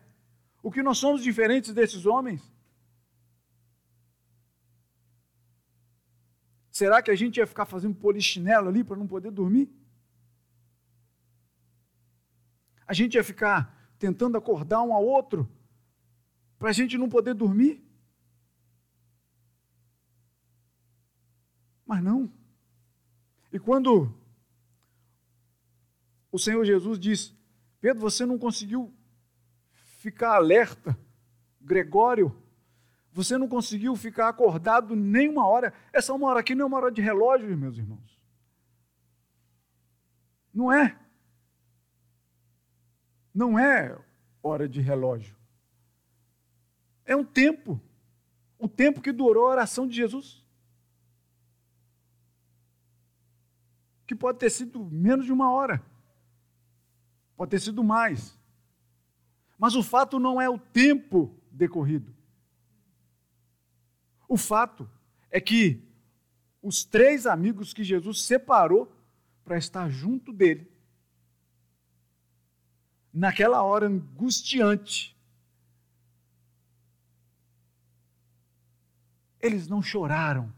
O 0.61 0.71
que 0.71 0.84
nós 0.84 0.99
somos 0.99 1.23
diferentes 1.23 1.73
desses 1.73 2.05
homens? 2.05 2.39
Será 6.69 7.01
que 7.01 7.09
a 7.09 7.15
gente 7.15 7.38
ia 7.38 7.47
ficar 7.47 7.65
fazendo 7.65 7.95
polichinelo 7.95 8.69
ali 8.69 8.84
para 8.84 8.95
não 8.95 9.07
poder 9.07 9.31
dormir? 9.31 9.73
A 12.86 12.93
gente 12.93 13.15
ia 13.15 13.23
ficar 13.23 13.91
tentando 13.97 14.38
acordar 14.38 14.84
um 14.84 14.93
ao 14.93 15.03
outro 15.03 15.51
para 16.59 16.69
a 16.69 16.73
gente 16.73 16.95
não 16.95 17.09
poder 17.09 17.34
dormir? 17.34 17.84
Mas 21.88 22.03
não. 22.03 22.31
E 23.51 23.59
quando 23.59 24.15
o 26.31 26.38
Senhor 26.38 26.63
Jesus 26.63 26.99
diz: 26.99 27.36
Pedro, 27.81 27.99
você 27.99 28.27
não 28.27 28.38
conseguiu 28.38 28.93
ficar 30.04 30.36
alerta. 30.36 30.99
Gregório, 31.62 32.36
você 33.10 33.38
não 33.38 33.47
conseguiu 33.47 33.95
ficar 33.95 34.28
acordado 34.28 34.97
nem 34.97 35.30
uma 35.30 35.47
hora. 35.47 35.74
Essa 35.93 36.14
uma 36.14 36.28
hora 36.28 36.41
aqui 36.41 36.54
não 36.54 36.66
é 36.66 36.68
uma 36.68 36.78
hora 36.78 36.91
de 36.91 37.01
relógio, 37.01 37.58
meus 37.58 37.78
irmãos. 37.78 38.22
Não 40.54 40.72
é. 40.72 40.99
Não 43.34 43.58
é 43.58 43.97
hora 44.43 44.68
de 44.68 44.82
relógio. 44.82 45.38
É 47.06 47.16
um 47.16 47.24
tempo. 47.24 47.82
O 48.60 48.68
tempo 48.68 49.01
que 49.01 49.12
durou 49.12 49.47
a 49.47 49.51
oração 49.51 49.88
de 49.88 49.95
Jesus. 49.95 50.43
Que 54.06 54.14
pode 54.14 54.38
ter 54.38 54.49
sido 54.49 54.84
menos 54.84 55.26
de 55.26 55.32
uma 55.32 55.49
hora. 55.49 55.82
Pode 57.38 57.51
ter 57.51 57.60
sido 57.60 57.84
mais. 57.84 58.38
Mas 59.64 59.76
o 59.76 59.82
fato 59.82 60.20
não 60.20 60.41
é 60.41 60.49
o 60.49 60.59
tempo 60.59 61.34
decorrido. 61.49 62.14
O 64.28 64.36
fato 64.36 64.91
é 65.32 65.39
que 65.39 65.82
os 66.61 66.84
três 66.84 67.26
amigos 67.26 67.74
que 67.74 67.82
Jesus 67.82 68.24
separou 68.24 68.93
para 69.41 69.57
estar 69.57 69.89
junto 69.89 70.34
dele, 70.34 70.70
naquela 73.14 73.64
hora 73.64 73.88
angustiante, 73.88 75.18
eles 79.39 79.66
não 79.70 79.82
choraram 79.82 80.53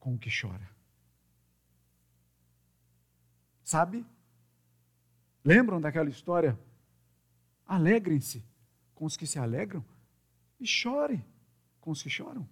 com 0.00 0.16
o 0.16 0.18
que 0.18 0.30
chora. 0.36 0.68
Sabe? 3.62 4.04
Lembram 5.44 5.80
daquela 5.80 6.10
história? 6.10 6.58
Alegrem-se 7.66 8.44
com 8.94 9.04
os 9.04 9.16
que 9.16 9.26
se 9.26 9.38
alegram 9.38 9.84
e 10.60 10.66
chorem 10.66 11.24
com 11.80 11.90
os 11.90 12.02
que 12.02 12.08
choram. 12.08 12.48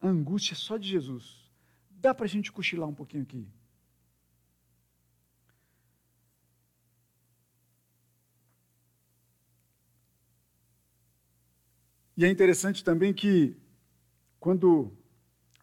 A 0.00 0.08
angústia 0.08 0.54
só 0.54 0.76
de 0.76 0.88
Jesus. 0.88 1.50
Dá 1.90 2.14
para 2.14 2.26
a 2.26 2.28
gente 2.28 2.52
cochilar 2.52 2.88
um 2.88 2.94
pouquinho 2.94 3.22
aqui. 3.22 3.48
E 12.16 12.24
é 12.24 12.30
interessante 12.30 12.84
também 12.84 13.12
que, 13.12 13.56
quando 14.38 14.92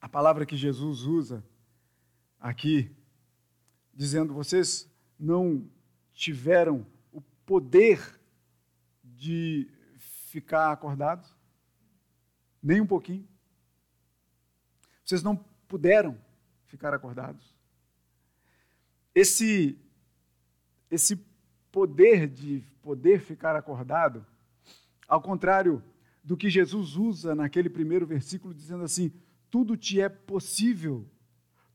a 0.02 0.10
palavra 0.10 0.46
que 0.46 0.58
Jesus 0.58 1.04
usa 1.04 1.46
aqui, 2.39 2.94
dizendo: 3.94 4.34
vocês 4.34 4.89
não 5.20 5.70
tiveram 6.14 6.86
o 7.12 7.22
poder 7.46 8.20
de 9.04 9.70
ficar 9.98 10.72
acordados, 10.72 11.36
nem 12.62 12.82
um 12.82 12.88
pouquinho. 12.88 13.28
Vocês 15.04 15.22
não 15.22 15.36
puderam 15.68 16.18
ficar 16.66 16.94
acordados. 16.94 17.56
Esse 19.14 19.78
esse 20.89 21.16
poder 21.72 22.28
de 22.28 22.66
poder 22.82 23.22
ficar 23.22 23.56
acordado, 23.56 24.26
ao 25.08 25.22
contrário 25.22 25.82
do 26.24 26.36
que 26.36 26.50
Jesus 26.50 26.96
usa 26.96 27.34
naquele 27.34 27.70
primeiro 27.70 28.06
versículo 28.06 28.54
dizendo 28.54 28.84
assim: 28.84 29.12
tudo 29.50 29.76
te 29.76 30.00
é 30.00 30.10
possível, 30.10 31.06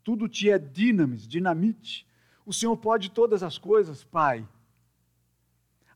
tudo 0.07 0.29
te 0.29 0.49
é 0.49 0.57
dinamis, 0.57 1.27
dinamite. 1.27 2.07
O 2.45 2.53
Senhor 2.53 2.77
pode 2.77 3.11
todas 3.11 3.43
as 3.43 3.59
coisas, 3.59 4.05
Pai. 4.05 4.49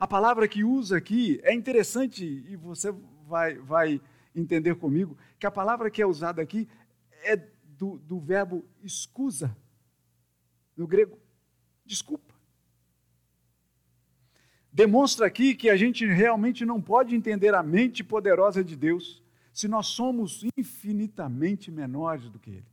A 0.01 0.05
palavra 0.05 0.49
que 0.49 0.65
usa 0.65 0.97
aqui 0.97 1.39
é 1.45 1.55
interessante 1.55 2.25
e 2.25 2.57
você 2.57 2.93
vai, 3.29 3.55
vai 3.55 4.01
entender 4.35 4.75
comigo 4.75 5.17
que 5.39 5.47
a 5.47 5.51
palavra 5.51 5.89
que 5.89 6.03
é 6.03 6.07
usada 6.07 6.43
aqui 6.43 6.69
é 7.23 7.37
do, 7.37 7.99
do 7.99 8.19
verbo 8.19 8.65
escusa, 8.83 9.57
no 10.77 10.89
grego, 10.89 11.17
desculpa. 11.87 12.35
Demonstra 14.73 15.25
aqui 15.29 15.55
que 15.55 15.71
a 15.71 15.77
gente 15.77 16.05
realmente 16.05 16.65
não 16.65 16.83
pode 16.83 17.15
entender 17.15 17.55
a 17.55 17.63
mente 17.63 18.03
poderosa 18.03 18.65
de 18.65 18.75
Deus 18.75 19.23
se 19.53 19.69
nós 19.69 19.87
somos 19.87 20.43
infinitamente 20.57 21.71
menores 21.71 22.29
do 22.29 22.41
que 22.41 22.51
Ele. 22.51 22.70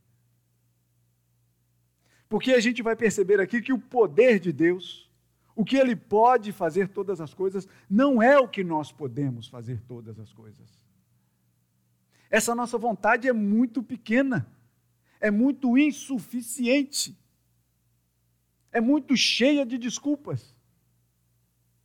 Porque 2.28 2.52
a 2.52 2.60
gente 2.60 2.82
vai 2.82 2.94
perceber 2.94 3.40
aqui 3.40 3.62
que 3.62 3.72
o 3.72 3.78
poder 3.78 4.38
de 4.38 4.52
Deus, 4.52 5.10
o 5.56 5.64
que 5.64 5.76
Ele 5.76 5.96
pode 5.96 6.52
fazer 6.52 6.88
todas 6.88 7.20
as 7.20 7.32
coisas, 7.32 7.66
não 7.88 8.22
é 8.22 8.38
o 8.38 8.46
que 8.46 8.62
nós 8.62 8.92
podemos 8.92 9.48
fazer 9.48 9.80
todas 9.82 10.18
as 10.18 10.32
coisas. 10.32 10.78
Essa 12.30 12.54
nossa 12.54 12.76
vontade 12.76 13.26
é 13.26 13.32
muito 13.32 13.82
pequena, 13.82 14.46
é 15.20 15.30
muito 15.30 15.78
insuficiente, 15.78 17.16
é 18.70 18.80
muito 18.80 19.16
cheia 19.16 19.64
de 19.64 19.78
desculpas, 19.78 20.54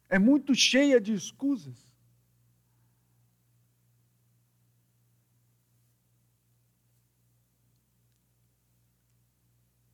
é 0.09 0.19
muito 0.19 0.53
cheia 0.53 0.99
de 0.99 1.13
escusas. 1.13 1.92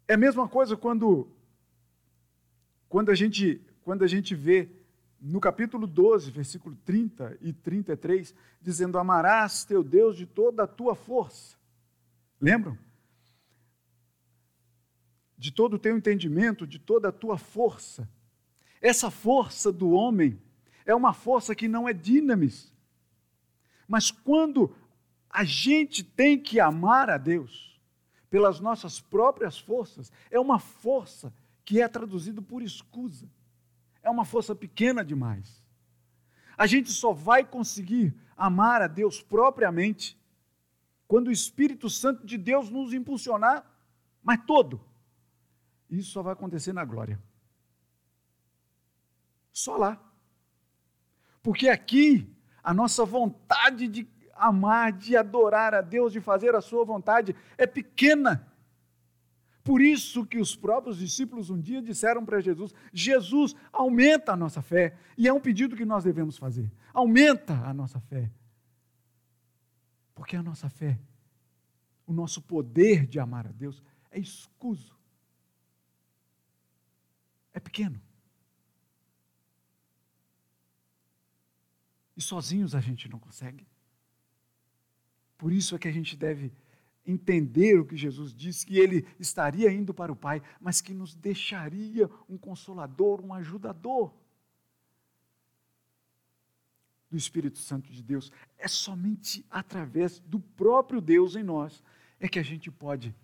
É 0.10 0.16
a 0.16 0.18
mesma 0.18 0.48
coisa 0.50 0.76
quando, 0.76 1.30
quando, 2.90 3.12
a, 3.12 3.16
gente, 3.16 3.62
quando 3.84 4.04
a 4.04 4.08
gente 4.08 4.34
vê 4.34 4.68
no 5.22 5.40
capítulo 5.40 5.86
12, 5.86 6.32
versículo 6.32 6.76
30 6.84 7.38
e 7.40 7.54
33, 7.54 8.34
dizendo: 8.60 8.98
Amarás 8.98 9.64
teu 9.64 9.84
Deus 9.84 10.18
de 10.18 10.26
toda 10.26 10.64
a 10.64 10.68
tua 10.68 10.96
força. 10.96 11.56
Lembram? 12.42 12.76
De 15.38 15.52
todo 15.52 15.76
o 15.76 15.80
teu 15.80 15.96
entendimento, 15.96 16.66
de 16.66 16.80
toda 16.80 17.10
a 17.10 17.12
tua 17.12 17.38
força. 17.38 18.10
Essa 18.82 19.12
força 19.12 19.72
do 19.72 19.92
homem 19.92 20.42
é 20.88 20.96
uma 20.96 21.14
força 21.14 21.54
que 21.54 21.68
não 21.68 21.88
é 21.88 21.94
dinamis. 21.94 22.74
Mas 23.88 24.10
quando 24.10 24.76
a 25.30 25.44
gente 25.44 26.04
tem 26.04 26.36
que 26.42 26.60
amar 26.60 27.12
a 27.12 27.18
Deus, 27.20 27.69
pelas 28.30 28.60
nossas 28.60 29.00
próprias 29.00 29.58
forças, 29.58 30.12
é 30.30 30.40
uma 30.40 30.60
força 30.60 31.34
que 31.66 31.82
é 31.82 31.88
traduzida 31.88 32.42
por 32.42 32.62
escusa. 32.62 33.30
É 34.02 34.10
uma 34.10 34.26
força 34.26 34.56
pequena 34.56 35.04
demais. 35.04 35.64
A 36.58 36.68
gente 36.68 36.92
só 36.92 37.12
vai 37.14 37.44
conseguir 37.44 38.14
amar 38.36 38.82
a 38.82 38.88
Deus 38.88 39.22
propriamente 39.22 40.18
quando 41.08 41.28
o 41.28 41.32
Espírito 41.32 41.90
Santo 41.90 42.26
de 42.26 42.38
Deus 42.38 42.70
nos 42.70 42.94
impulsionar, 42.94 43.66
mas 44.24 44.44
todo. 44.46 44.80
Isso 45.90 46.12
só 46.12 46.22
vai 46.22 46.34
acontecer 46.34 46.72
na 46.72 46.86
glória. 46.86 47.20
Só 49.52 49.76
lá. 49.76 50.00
Porque 51.42 51.68
aqui 51.68 52.32
a 52.64 52.74
nossa 52.74 53.06
vontade 53.06 53.88
de 53.88 54.08
amar, 54.40 54.92
de 54.92 55.16
adorar 55.16 55.74
a 55.74 55.82
Deus, 55.82 56.14
de 56.14 56.22
fazer 56.22 56.56
a 56.56 56.62
sua 56.62 56.84
vontade, 56.86 57.36
é 57.58 57.68
pequena. 57.68 58.48
Por 59.64 59.82
isso 59.82 60.26
que 60.26 60.40
os 60.40 60.56
próprios 60.56 60.98
discípulos 60.98 61.50
um 61.50 61.60
dia 61.60 61.82
disseram 61.82 62.26
para 62.26 62.42
Jesus: 62.42 62.74
Jesus, 62.92 63.56
aumenta 63.72 64.32
a 64.32 64.36
nossa 64.36 64.62
fé. 64.62 64.98
E 65.18 65.28
é 65.28 65.34
um 65.34 65.40
pedido 65.40 65.76
que 65.76 65.86
nós 65.86 66.04
devemos 66.04 66.38
fazer. 66.38 66.72
Aumenta 66.94 67.54
a 67.54 67.74
nossa 67.74 68.00
fé. 68.00 68.32
Porque 70.16 70.36
a 70.36 70.44
nossa 70.44 70.70
fé, 70.70 71.00
o 72.06 72.12
nosso 72.12 72.42
poder 72.42 73.06
de 73.06 73.20
amar 73.20 73.46
a 73.46 73.52
Deus 73.52 73.84
é 74.10 74.20
escuso. 74.20 74.98
É 77.54 77.60
pequeno. 77.60 78.02
E 82.18 82.22
sozinhos 82.22 82.76
a 82.76 82.82
gente 82.82 83.08
não 83.08 83.20
consegue. 83.20 83.66
Por 85.40 85.54
isso 85.54 85.74
é 85.74 85.80
que 85.80 85.88
a 85.88 85.92
gente 85.92 86.18
deve 86.18 86.52
entender 87.08 87.80
o 87.80 87.86
que 87.86 87.96
Jesus 87.96 88.36
disse, 88.36 88.66
que 88.66 88.78
ele 88.78 89.08
estaria 89.18 89.72
indo 89.72 89.94
para 89.94 90.12
o 90.12 90.16
Pai, 90.16 90.44
mas 90.60 90.82
que 90.82 90.94
nos 90.94 91.16
deixaria 91.16 92.10
um 92.28 92.38
consolador, 92.38 93.22
um 93.22 93.34
ajudador 93.34 94.14
do 97.10 97.16
Espírito 97.16 97.58
Santo 97.58 97.90
de 97.90 98.04
Deus. 98.04 98.32
É 98.58 98.68
somente 98.68 99.44
através 99.50 100.20
do 100.20 100.42
próprio 100.42 101.00
Deus 101.00 101.38
em 101.38 101.42
nós 101.42 101.82
é 102.20 102.28
que 102.28 102.38
a 102.38 102.44
gente 102.44 102.70
pode 102.70 103.16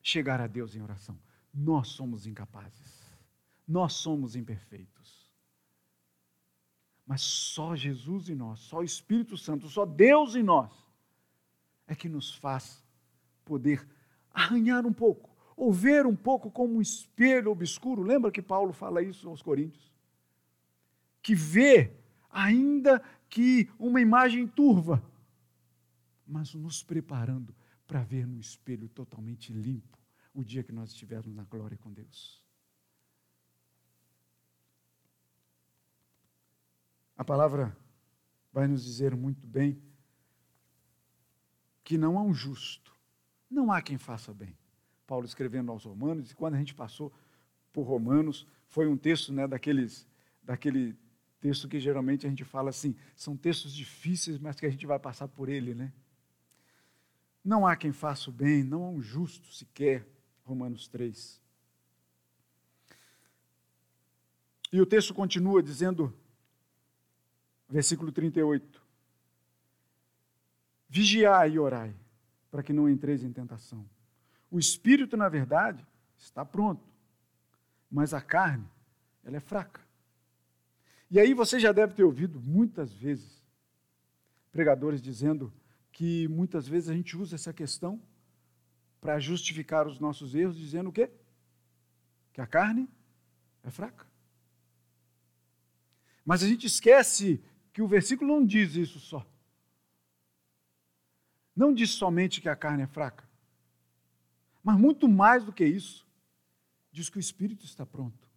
chegar 0.00 0.40
a 0.40 0.46
Deus 0.46 0.76
em 0.76 0.80
oração. 0.80 1.18
Nós 1.52 1.88
somos 1.88 2.28
incapazes. 2.28 3.00
Nós 3.66 3.94
somos 3.94 4.36
imperfeitos. 4.36 4.99
Mas 7.10 7.22
só 7.22 7.74
Jesus 7.74 8.28
em 8.28 8.36
nós, 8.36 8.60
só 8.60 8.78
o 8.78 8.84
Espírito 8.84 9.36
Santo, 9.36 9.68
só 9.68 9.84
Deus 9.84 10.36
em 10.36 10.44
nós 10.44 10.70
é 11.88 11.92
que 11.92 12.08
nos 12.08 12.36
faz 12.36 12.84
poder 13.44 13.84
arranhar 14.32 14.86
um 14.86 14.92
pouco, 14.92 15.36
ou 15.56 15.72
ver 15.72 16.06
um 16.06 16.14
pouco 16.14 16.52
como 16.52 16.74
um 16.76 16.80
espelho 16.80 17.50
obscuro. 17.50 18.04
Lembra 18.04 18.30
que 18.30 18.40
Paulo 18.40 18.72
fala 18.72 19.02
isso 19.02 19.28
aos 19.28 19.42
Coríntios? 19.42 19.92
Que 21.20 21.34
vê, 21.34 21.92
ainda 22.30 23.02
que 23.28 23.68
uma 23.76 24.00
imagem 24.00 24.46
turva, 24.46 25.02
mas 26.24 26.54
nos 26.54 26.80
preparando 26.80 27.52
para 27.88 28.04
ver 28.04 28.24
no 28.24 28.38
espelho 28.38 28.88
totalmente 28.88 29.52
limpo, 29.52 29.98
o 30.32 30.44
dia 30.44 30.62
que 30.62 30.70
nós 30.70 30.90
estivermos 30.90 31.34
na 31.34 31.42
glória 31.42 31.76
com 31.76 31.92
Deus. 31.92 32.39
A 37.20 37.24
palavra 37.24 37.76
vai 38.50 38.66
nos 38.66 38.82
dizer 38.82 39.14
muito 39.14 39.46
bem 39.46 39.78
que 41.84 41.98
não 41.98 42.18
há 42.18 42.22
um 42.22 42.32
justo, 42.32 42.96
não 43.50 43.70
há 43.70 43.82
quem 43.82 43.98
faça 43.98 44.32
bem. 44.32 44.56
Paulo 45.06 45.26
escrevendo 45.26 45.70
aos 45.70 45.84
Romanos, 45.84 46.30
e 46.30 46.34
quando 46.34 46.54
a 46.54 46.58
gente 46.58 46.74
passou 46.74 47.12
por 47.74 47.82
Romanos, 47.82 48.46
foi 48.68 48.88
um 48.88 48.96
texto 48.96 49.34
né, 49.34 49.46
daqueles, 49.46 50.08
daquele 50.42 50.96
texto 51.38 51.68
que 51.68 51.78
geralmente 51.78 52.26
a 52.26 52.30
gente 52.30 52.42
fala 52.42 52.70
assim, 52.70 52.96
são 53.14 53.36
textos 53.36 53.74
difíceis, 53.74 54.38
mas 54.38 54.58
que 54.58 54.64
a 54.64 54.70
gente 54.70 54.86
vai 54.86 54.98
passar 54.98 55.28
por 55.28 55.50
ele, 55.50 55.74
né? 55.74 55.92
Não 57.44 57.66
há 57.66 57.76
quem 57.76 57.92
faça 57.92 58.30
o 58.30 58.32
bem, 58.32 58.64
não 58.64 58.82
há 58.82 58.88
um 58.88 59.02
justo 59.02 59.52
sequer. 59.52 60.08
Romanos 60.42 60.88
3. 60.88 61.38
E 64.72 64.80
o 64.80 64.86
texto 64.86 65.12
continua 65.12 65.62
dizendo, 65.62 66.18
versículo 67.70 68.10
38, 68.10 68.82
Vigiai 70.88 71.52
e 71.52 71.58
orai, 71.58 71.94
para 72.50 72.62
que 72.64 72.72
não 72.72 72.88
entreis 72.88 73.22
em 73.22 73.32
tentação. 73.32 73.88
O 74.50 74.58
espírito, 74.58 75.16
na 75.16 75.28
verdade, 75.28 75.86
está 76.18 76.44
pronto, 76.44 76.84
mas 77.88 78.12
a 78.12 78.20
carne, 78.20 78.68
ela 79.24 79.36
é 79.36 79.40
fraca. 79.40 79.80
E 81.08 81.20
aí 81.20 81.32
você 81.32 81.60
já 81.60 81.70
deve 81.70 81.94
ter 81.94 82.02
ouvido 82.02 82.40
muitas 82.40 82.92
vezes 82.92 83.40
pregadores 84.50 85.00
dizendo 85.00 85.52
que 85.92 86.26
muitas 86.28 86.66
vezes 86.66 86.88
a 86.88 86.94
gente 86.94 87.16
usa 87.16 87.36
essa 87.36 87.52
questão 87.52 88.00
para 89.00 89.18
justificar 89.20 89.86
os 89.86 90.00
nossos 90.00 90.34
erros, 90.34 90.56
dizendo 90.56 90.90
o 90.90 90.92
quê? 90.92 91.10
Que 92.32 92.40
a 92.40 92.46
carne 92.46 92.88
é 93.62 93.70
fraca. 93.70 94.06
Mas 96.24 96.42
a 96.42 96.48
gente 96.48 96.66
esquece 96.66 97.42
que 97.72 97.82
o 97.82 97.88
versículo 97.88 98.34
não 98.34 98.44
diz 98.44 98.74
isso 98.74 98.98
só. 98.98 99.26
Não 101.54 101.72
diz 101.72 101.90
somente 101.90 102.40
que 102.40 102.48
a 102.48 102.56
carne 102.56 102.84
é 102.84 102.86
fraca, 102.86 103.28
mas 104.62 104.78
muito 104.78 105.08
mais 105.08 105.44
do 105.44 105.52
que 105.52 105.64
isso, 105.64 106.06
diz 106.92 107.08
que 107.08 107.18
o 107.18 107.20
espírito 107.20 107.64
está 107.64 107.84
pronto. 107.84 108.28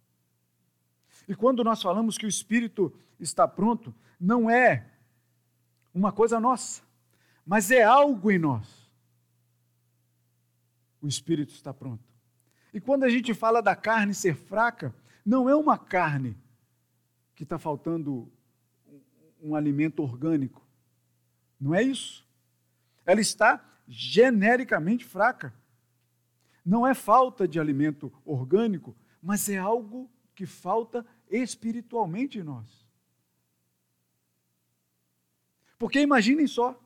E 1.26 1.34
quando 1.34 1.64
nós 1.64 1.80
falamos 1.80 2.18
que 2.18 2.26
o 2.26 2.28
espírito 2.28 2.92
está 3.18 3.46
pronto, 3.48 3.94
não 4.20 4.50
é 4.50 4.86
uma 5.92 6.12
coisa 6.12 6.40
nossa, 6.40 6.82
mas 7.46 7.70
é 7.70 7.82
algo 7.82 8.30
em 8.30 8.38
nós. 8.38 8.90
O 11.00 11.06
espírito 11.06 11.52
está 11.52 11.72
pronto. 11.72 12.02
E 12.72 12.80
quando 12.80 13.04
a 13.04 13.08
gente 13.08 13.32
fala 13.32 13.62
da 13.62 13.76
carne 13.76 14.12
ser 14.12 14.34
fraca, 14.34 14.94
não 15.24 15.48
é 15.48 15.54
uma 15.54 15.78
carne 15.78 16.36
que 17.34 17.44
está 17.44 17.58
faltando 17.58 18.32
um 19.44 19.54
alimento 19.54 20.02
orgânico. 20.02 20.66
Não 21.60 21.74
é 21.74 21.82
isso 21.82 22.24
ela 23.04 23.20
está 23.20 23.62
genericamente 23.86 25.04
fraca. 25.04 25.54
Não 26.64 26.86
é 26.86 26.94
falta 26.94 27.46
de 27.46 27.60
alimento 27.60 28.12
orgânico, 28.24 28.96
mas 29.22 29.48
é 29.48 29.58
algo 29.58 30.10
que 30.34 30.46
falta 30.46 31.04
espiritualmente 31.28 32.38
em 32.38 32.42
nós. 32.42 32.84
Porque 35.78 36.00
imaginem 36.00 36.46
só, 36.46 36.80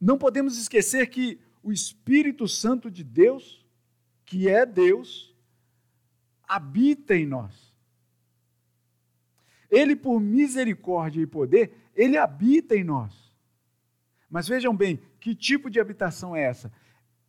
não 0.00 0.16
podemos 0.16 0.56
esquecer 0.56 1.08
que 1.08 1.40
o 1.62 1.72
Espírito 1.72 2.46
Santo 2.46 2.90
de 2.90 3.02
Deus, 3.02 3.64
que 4.24 4.48
é 4.48 4.64
Deus, 4.64 5.34
habita 6.46 7.16
em 7.16 7.26
nós. 7.26 7.71
Ele, 9.72 9.96
por 9.96 10.20
misericórdia 10.20 11.22
e 11.22 11.26
poder, 11.26 11.88
ele 11.96 12.18
habita 12.18 12.76
em 12.76 12.84
nós. 12.84 13.32
Mas 14.28 14.46
vejam 14.46 14.76
bem, 14.76 15.00
que 15.18 15.34
tipo 15.34 15.70
de 15.70 15.80
habitação 15.80 16.36
é 16.36 16.42
essa? 16.42 16.70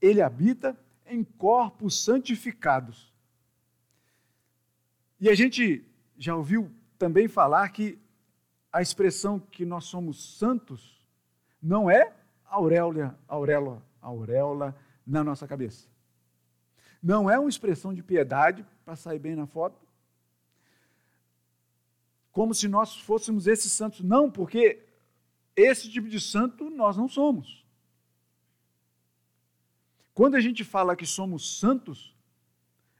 Ele 0.01 0.21
habita 0.21 0.77
em 1.05 1.23
corpos 1.23 2.03
santificados. 2.03 3.13
E 5.21 5.29
a 5.29 5.35
gente 5.35 5.85
já 6.17 6.35
ouviu 6.35 6.69
também 6.97 7.29
falar 7.29 7.69
que 7.69 7.97
a 8.73 8.81
expressão 8.81 9.39
que 9.39 9.65
nós 9.65 9.85
somos 9.85 10.37
santos 10.37 11.01
não 11.61 11.89
é 11.89 12.13
auréola, 12.43 13.17
auréola, 13.25 13.81
auréola 14.01 14.75
na 15.07 15.23
nossa 15.23 15.47
cabeça. 15.47 15.87
Não 17.01 17.29
é 17.29 17.39
uma 17.39 17.49
expressão 17.49 17.93
de 17.93 18.03
piedade 18.03 18.65
para 18.83 18.97
sair 18.97 19.19
bem 19.19 19.35
na 19.35 19.45
foto. 19.47 19.79
Como 22.34 22.53
se 22.53 22.67
nós 22.67 22.97
fôssemos 22.97 23.47
esses 23.47 23.71
santos. 23.71 24.01
Não, 24.01 24.29
porque 24.29 24.84
esse 25.55 25.89
tipo 25.89 26.09
de 26.09 26.19
santo 26.19 26.69
nós 26.69 26.97
não 26.97 27.07
somos. 27.07 27.63
Quando 30.13 30.36
a 30.36 30.41
gente 30.41 30.63
fala 30.63 30.95
que 30.95 31.05
somos 31.05 31.59
santos, 31.59 32.13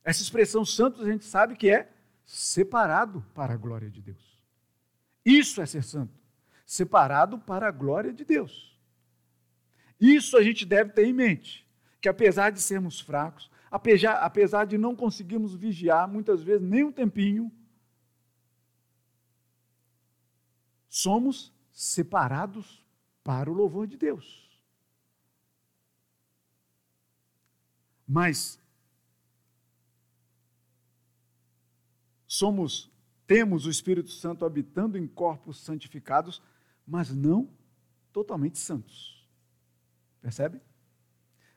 essa 0.04 0.22
expressão 0.22 0.64
santos 0.64 1.02
a 1.02 1.12
gente 1.12 1.26
sabe 1.26 1.56
que 1.56 1.70
é 1.70 1.92
separado 2.26 3.26
para 3.34 3.54
a 3.54 3.58
glória 3.58 3.90
de 3.90 4.02
Deus. 4.02 4.40
Isso 5.26 5.62
é 5.62 5.66
ser 5.66 5.84
santo, 5.84 6.14
separado 6.66 7.38
para 7.40 7.68
a 7.68 7.72
glória 7.72 8.14
de 8.14 8.24
Deus. 8.24 8.80
Isso 10.00 10.38
a 10.38 10.44
gente 10.44 10.66
deve 10.66 10.92
ter 10.92 11.06
em 11.06 11.14
mente, 11.14 11.68
que 12.00 12.10
apesar 12.10 12.52
de 12.52 12.62
sermos 12.62 13.00
fracos, 13.00 13.50
apesar, 13.72 14.16
apesar 14.16 14.66
de 14.66 14.78
não 14.78 14.96
conseguirmos 14.96 15.56
vigiar 15.56 16.08
muitas 16.08 16.44
vezes 16.44 16.68
nem 16.68 16.84
um 16.84 16.92
tempinho, 16.92 17.52
somos 20.96 21.52
separados 21.72 22.86
para 23.24 23.50
o 23.50 23.54
louvor 23.54 23.88
de 23.88 23.98
Deus. 23.98 24.48
Mas 28.08 28.60
somos 32.28 32.92
temos 33.26 33.66
o 33.66 33.72
Espírito 33.72 34.12
Santo 34.12 34.46
habitando 34.46 34.96
em 34.96 35.08
corpos 35.08 35.62
santificados, 35.62 36.44
mas 36.86 37.10
não 37.10 37.50
totalmente 38.12 38.60
santos. 38.60 39.28
Percebe? 40.22 40.62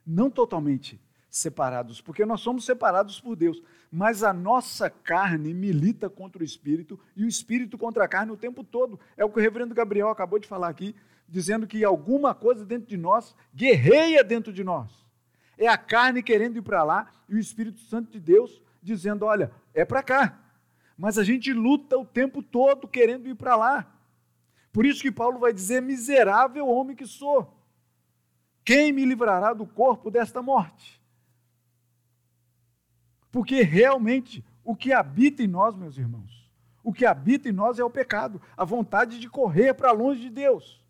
Não 0.06 0.30
totalmente 0.30 0.98
separados, 1.28 2.00
porque 2.00 2.24
nós 2.24 2.40
somos 2.40 2.64
separados 2.64 3.20
por 3.20 3.36
Deus, 3.36 3.62
mas 3.96 4.22
a 4.22 4.30
nossa 4.30 4.90
carne 4.90 5.54
milita 5.54 6.10
contra 6.10 6.42
o 6.42 6.44
espírito 6.44 7.00
e 7.16 7.24
o 7.24 7.26
espírito 7.26 7.78
contra 7.78 8.04
a 8.04 8.08
carne 8.08 8.30
o 8.30 8.36
tempo 8.36 8.62
todo. 8.62 9.00
É 9.16 9.24
o 9.24 9.30
que 9.30 9.38
o 9.38 9.42
reverendo 9.42 9.74
Gabriel 9.74 10.10
acabou 10.10 10.38
de 10.38 10.46
falar 10.46 10.68
aqui, 10.68 10.94
dizendo 11.26 11.66
que 11.66 11.82
alguma 11.82 12.34
coisa 12.34 12.62
dentro 12.62 12.86
de 12.86 12.98
nós 12.98 13.34
guerreia 13.54 14.22
dentro 14.22 14.52
de 14.52 14.62
nós. 14.62 14.90
É 15.56 15.66
a 15.66 15.78
carne 15.78 16.22
querendo 16.22 16.58
ir 16.58 16.60
para 16.60 16.84
lá 16.84 17.10
e 17.26 17.36
o 17.36 17.38
Espírito 17.38 17.80
Santo 17.80 18.12
de 18.12 18.20
Deus 18.20 18.60
dizendo: 18.82 19.24
olha, 19.24 19.50
é 19.72 19.82
para 19.82 20.02
cá. 20.02 20.38
Mas 20.94 21.16
a 21.16 21.24
gente 21.24 21.50
luta 21.54 21.96
o 21.96 22.04
tempo 22.04 22.42
todo 22.42 22.86
querendo 22.86 23.26
ir 23.26 23.34
para 23.34 23.56
lá. 23.56 23.90
Por 24.74 24.84
isso 24.84 25.00
que 25.00 25.10
Paulo 25.10 25.38
vai 25.38 25.54
dizer: 25.54 25.80
miserável 25.80 26.68
homem 26.68 26.94
que 26.94 27.06
sou. 27.06 27.50
Quem 28.62 28.92
me 28.92 29.06
livrará 29.06 29.54
do 29.54 29.66
corpo 29.66 30.10
desta 30.10 30.42
morte? 30.42 31.00
Porque 33.36 33.60
realmente 33.60 34.42
o 34.64 34.74
que 34.74 34.94
habita 34.94 35.42
em 35.42 35.46
nós, 35.46 35.76
meus 35.76 35.98
irmãos, 35.98 36.50
o 36.82 36.90
que 36.90 37.04
habita 37.04 37.50
em 37.50 37.52
nós 37.52 37.78
é 37.78 37.84
o 37.84 37.90
pecado, 37.90 38.40
a 38.56 38.64
vontade 38.64 39.20
de 39.20 39.28
correr 39.28 39.74
para 39.74 39.92
longe 39.92 40.22
de 40.22 40.30
Deus. 40.30 40.82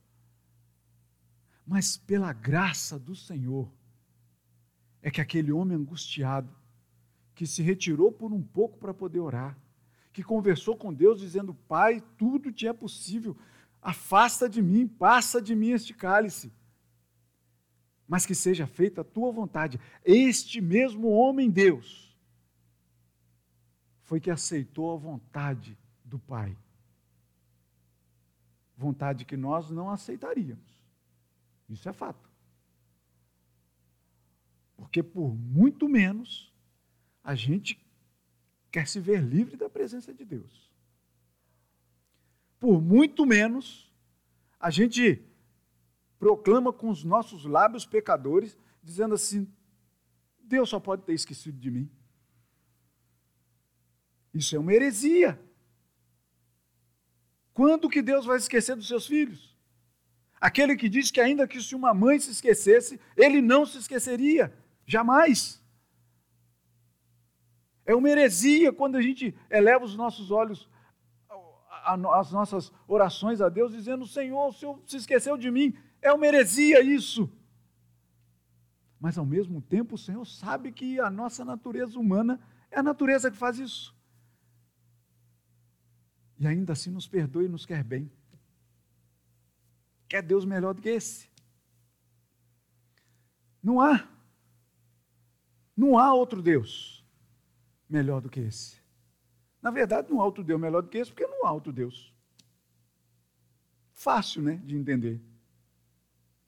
Mas 1.67 1.97
pela 1.97 2.33
graça 2.33 3.01
do 3.01 3.17
Senhor, 3.17 3.69
é 5.03 5.11
que 5.11 5.21
aquele 5.21 5.51
homem 5.51 5.77
angustiado, 5.77 6.49
que 7.35 7.49
se 7.49 7.65
retirou 7.65 8.13
por 8.13 8.33
um 8.33 8.41
pouco 8.41 8.79
para 8.79 8.95
poder 8.95 9.19
orar, 9.19 9.59
que 10.13 10.23
conversou 10.23 10.77
com 10.77 10.95
Deus 10.95 11.19
dizendo: 11.19 11.53
Pai, 11.53 12.01
tudo 12.17 12.53
te 12.53 12.69
é 12.69 12.73
possível, 12.73 13.37
afasta 13.83 14.49
de 14.49 14.63
mim, 14.63 14.87
passa 14.87 15.43
de 15.43 15.57
mim 15.57 15.71
este 15.71 15.93
cálice, 15.93 16.53
mas 18.07 18.25
que 18.25 18.37
seja 18.37 18.69
feita 18.69 19.01
a 19.01 19.05
tua 19.05 19.33
vontade. 19.33 19.81
Este 20.05 20.61
mesmo 20.61 21.09
homem, 21.09 21.51
Deus, 21.51 22.06
foi 24.07 24.21
que 24.21 24.31
aceitou 24.31 24.93
a 24.95 24.97
vontade 24.97 25.77
do 26.05 26.17
Pai. 26.17 26.57
Vontade 28.77 29.25
que 29.25 29.37
nós 29.37 29.69
não 29.69 29.91
aceitaríamos. 29.91 30.81
Isso 31.69 31.89
é 31.89 31.93
fato. 31.93 32.31
Porque 34.77 35.03
por 35.03 35.35
muito 35.35 35.89
menos 35.89 36.53
a 37.23 37.35
gente 37.35 37.85
quer 38.71 38.87
se 38.87 39.01
ver 39.01 39.21
livre 39.21 39.57
da 39.57 39.69
presença 39.69 40.15
de 40.15 40.25
Deus. 40.25 40.71
Por 42.61 42.81
muito 42.81 43.27
menos 43.27 43.93
a 44.61 44.71
gente 44.71 45.21
proclama 46.17 46.73
com 46.73 46.91
os 46.91 47.03
nossos 47.03 47.45
lábios 47.45 47.85
pecadores, 47.85 48.57
dizendo 48.81 49.15
assim: 49.15 49.53
Deus 50.39 50.69
só 50.69 50.79
pode 50.79 51.03
ter 51.03 51.15
esquecido 51.15 51.59
de 51.59 51.73
mim. 51.73 51.91
Isso 54.37 54.55
é 54.55 54.59
uma 54.59 54.73
heresia. 54.73 55.41
Quando 57.55 57.89
que 57.89 58.03
Deus 58.03 58.27
vai 58.27 58.37
esquecer 58.37 58.77
dos 58.77 58.87
seus 58.87 59.07
filhos? 59.07 59.57
Aquele 60.39 60.77
que 60.77 60.91
diz 60.91 61.11
que 61.11 61.21
ainda 61.21 61.49
que 61.49 61.61
se 61.63 61.75
uma 61.75 61.95
mãe 61.95 62.19
se 62.19 62.31
esquecesse, 62.31 63.01
ele 63.17 63.41
não 63.41 63.65
se 63.65 63.79
esqueceria, 63.79 64.53
jamais. 64.85 65.65
É 67.87 67.95
uma 67.95 68.11
heresia 68.11 68.71
quando 68.73 68.97
a 68.97 69.03
gente 69.03 69.35
eleva 69.49 69.87
os 69.87 69.97
nossos 69.97 70.31
olhos, 70.31 70.69
as 72.13 72.31
nossas 72.31 72.71
orações 72.87 73.41
a 73.41 73.49
Deus, 73.49 73.73
dizendo: 73.73 74.07
Senhor, 74.07 74.49
o 74.49 74.53
Senhor 74.53 74.83
se 74.85 74.99
esqueceu 74.99 75.39
de 75.39 75.51
mim. 75.51 75.75
É 76.03 76.13
uma 76.13 76.27
heresia 76.27 76.83
isso. 76.83 77.33
Mas 79.01 79.17
ao 79.17 79.25
mesmo 79.25 79.63
tempo, 79.63 79.95
o 79.95 79.99
Senhor 79.99 80.27
sabe 80.27 80.73
que 80.73 81.01
a 81.01 81.09
nossa 81.09 81.43
natureza 81.43 81.99
humana 81.99 82.39
é 82.71 82.79
a 82.79 82.83
natureza 82.83 83.31
que 83.31 83.37
faz 83.37 83.59
isso. 83.59 83.96
E 86.39 86.47
ainda 86.47 86.73
assim 86.73 86.91
nos 86.91 87.07
perdoa 87.07 87.45
e 87.45 87.49
nos 87.49 87.65
quer 87.65 87.83
bem. 87.83 88.11
Quer 90.09 90.23
Deus 90.23 90.45
melhor 90.45 90.75
do 90.75 90.83
que 90.83 90.89
esse? 90.89 91.29
Não 93.63 93.81
há. 93.81 94.09
Não 95.77 95.99
há 95.99 96.15
outro 96.15 96.41
Deus 96.41 97.05
melhor 97.89 98.21
do 98.21 98.31
que 98.31 98.41
esse. 98.41 98.81
Na 99.61 99.71
verdade, 99.71 100.11
não 100.11 100.21
há 100.21 100.25
outro 100.25 100.45
Deus 100.45 100.61
melhor 100.61 100.83
do 100.83 100.89
que 100.89 100.99
esse, 100.99 101.11
porque 101.11 101.27
não 101.27 101.45
há 101.47 101.53
outro 101.53 101.73
Deus. 101.73 102.15
Fácil, 103.93 104.43
né, 104.43 104.57
de 104.65 104.77
entender. 104.77 105.21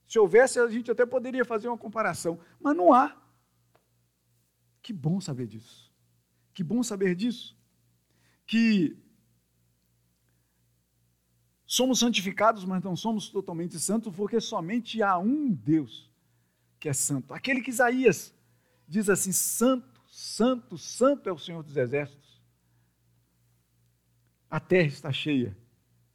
Se 0.07 0.19
houvesse, 0.19 0.59
a 0.59 0.69
gente 0.69 0.91
até 0.91 1.05
poderia 1.05 1.45
fazer 1.45 1.69
uma 1.69 1.77
comparação, 1.77 2.39
mas 2.61 2.77
não 2.77 2.93
há. 2.93 3.17
Que 4.81 4.93
bom 4.93 5.21
saber 5.21 5.47
disso. 5.47 5.93
Que 6.55 6.63
bom 6.63 6.83
saber 6.83 7.15
disso. 7.15 7.57
Que 8.47 8.97
somos 11.69 11.99
santificados, 11.99 12.65
mas 12.65 12.83
não 12.83 12.97
somos 12.97 13.29
totalmente 13.29 13.79
santos, 13.79 14.17
porque 14.17 14.41
somente 14.41 15.03
há 15.03 15.19
um 15.19 15.53
Deus 15.53 16.11
que 16.81 16.89
é 16.89 16.95
santo. 16.95 17.35
Aquele 17.35 17.61
que 17.61 17.69
Isaías 17.69 18.35
diz 18.89 19.11
assim: 19.11 19.31
Santo, 19.33 20.01
Santo, 20.09 20.79
Santo 20.79 21.29
é 21.29 21.33
o 21.33 21.39
Senhor 21.39 21.63
dos 21.63 21.77
Exércitos. 21.77 22.43
A 24.51 24.59
terra 24.59 24.87
está 24.87 25.13
cheia 25.13 25.55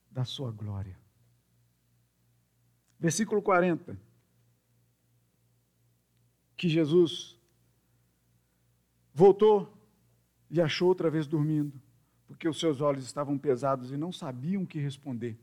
da 0.10 0.26
sua 0.26 0.52
glória. 0.52 0.98
Versículo 3.00 3.40
40. 3.40 3.96
Que 6.58 6.68
Jesus 6.68 7.38
voltou 9.14 9.72
e 10.50 10.60
achou 10.60 10.88
outra 10.88 11.12
vez 11.12 11.28
dormindo, 11.28 11.80
porque 12.26 12.50
os 12.50 12.60
seus 12.60 12.82
olhos 12.82 13.06
estavam 13.06 13.38
pesados 13.38 13.92
e 13.92 13.98
não 13.98 14.12
sabiam 14.12 14.64
o 14.64 14.68
que 14.68 14.80
responder. 14.80 15.38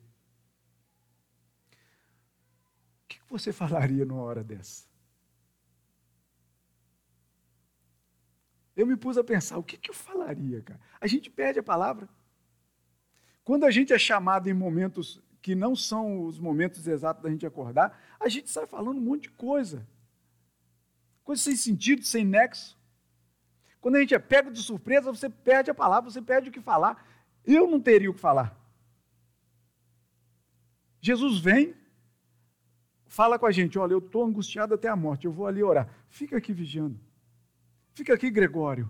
O 3.00 3.00
que 3.19 3.29
você 3.29 3.53
falaria 3.53 4.05
numa 4.05 4.23
hora 4.23 4.45
dessa? 4.45 4.89
Eu 8.77 8.87
me 8.87 8.97
pus 8.97 9.19
a 9.19 9.25
pensar, 9.25 9.59
o 9.59 9.63
que, 9.63 9.77
que 9.77 9.91
eu 9.91 9.95
falaria, 9.95 10.63
cara? 10.63 10.81
A 11.01 11.07
gente 11.07 11.29
perde 11.31 11.59
a 11.59 11.63
palavra. 11.63 12.09
Quando 13.45 13.65
a 13.65 13.71
gente 13.71 13.93
é 13.93 13.99
chamado 13.99 14.49
em 14.49 14.55
momentos 14.55 15.21
que 15.43 15.55
não 15.55 15.75
são 15.75 16.25
os 16.25 16.39
momentos 16.39 16.87
exatos 16.87 17.23
da 17.23 17.31
gente 17.31 17.45
acordar, 17.45 17.99
a 18.19 18.29
gente 18.29 18.49
sai 18.49 18.67
falando 18.67 18.99
um 18.99 19.03
monte 19.03 19.23
de 19.23 19.31
coisa. 19.31 19.87
Coisa 21.25 21.43
sem 21.43 21.57
sentido, 21.57 22.05
sem 22.05 22.25
nexo. 22.25 22.79
Quando 23.81 23.97
a 23.97 24.01
gente 24.01 24.15
é 24.15 24.19
pego 24.19 24.51
de 24.51 24.63
surpresa, 24.63 25.13
você 25.13 25.29
perde 25.29 25.71
a 25.71 25.75
palavra, 25.75 26.11
você 26.11 26.23
perde 26.23 26.51
o 26.51 26.53
que 26.53 26.61
falar. 26.61 27.07
Eu 27.45 27.67
não 27.67 27.81
teria 27.81 28.11
o 28.11 28.15
que 28.15 28.21
falar. 28.21 28.57
Jesus 31.01 31.39
vem, 31.41 31.75
fala 33.11 33.39
com 33.39 33.45
a 33.45 33.51
gente: 33.51 33.79
olha, 33.79 33.93
eu 33.93 33.99
estou 33.99 34.25
angustiado 34.25 34.73
até 34.73 34.89
a 34.89 34.97
morte, 34.97 35.27
eu 35.27 35.33
vou 35.33 35.47
ali 35.47 35.63
orar. 35.63 35.93
Fica 36.09 36.39
aqui 36.39 36.55
vigiando. 36.55 36.99
Fica 37.93 38.15
aqui, 38.15 38.31
Gregório. 38.31 38.89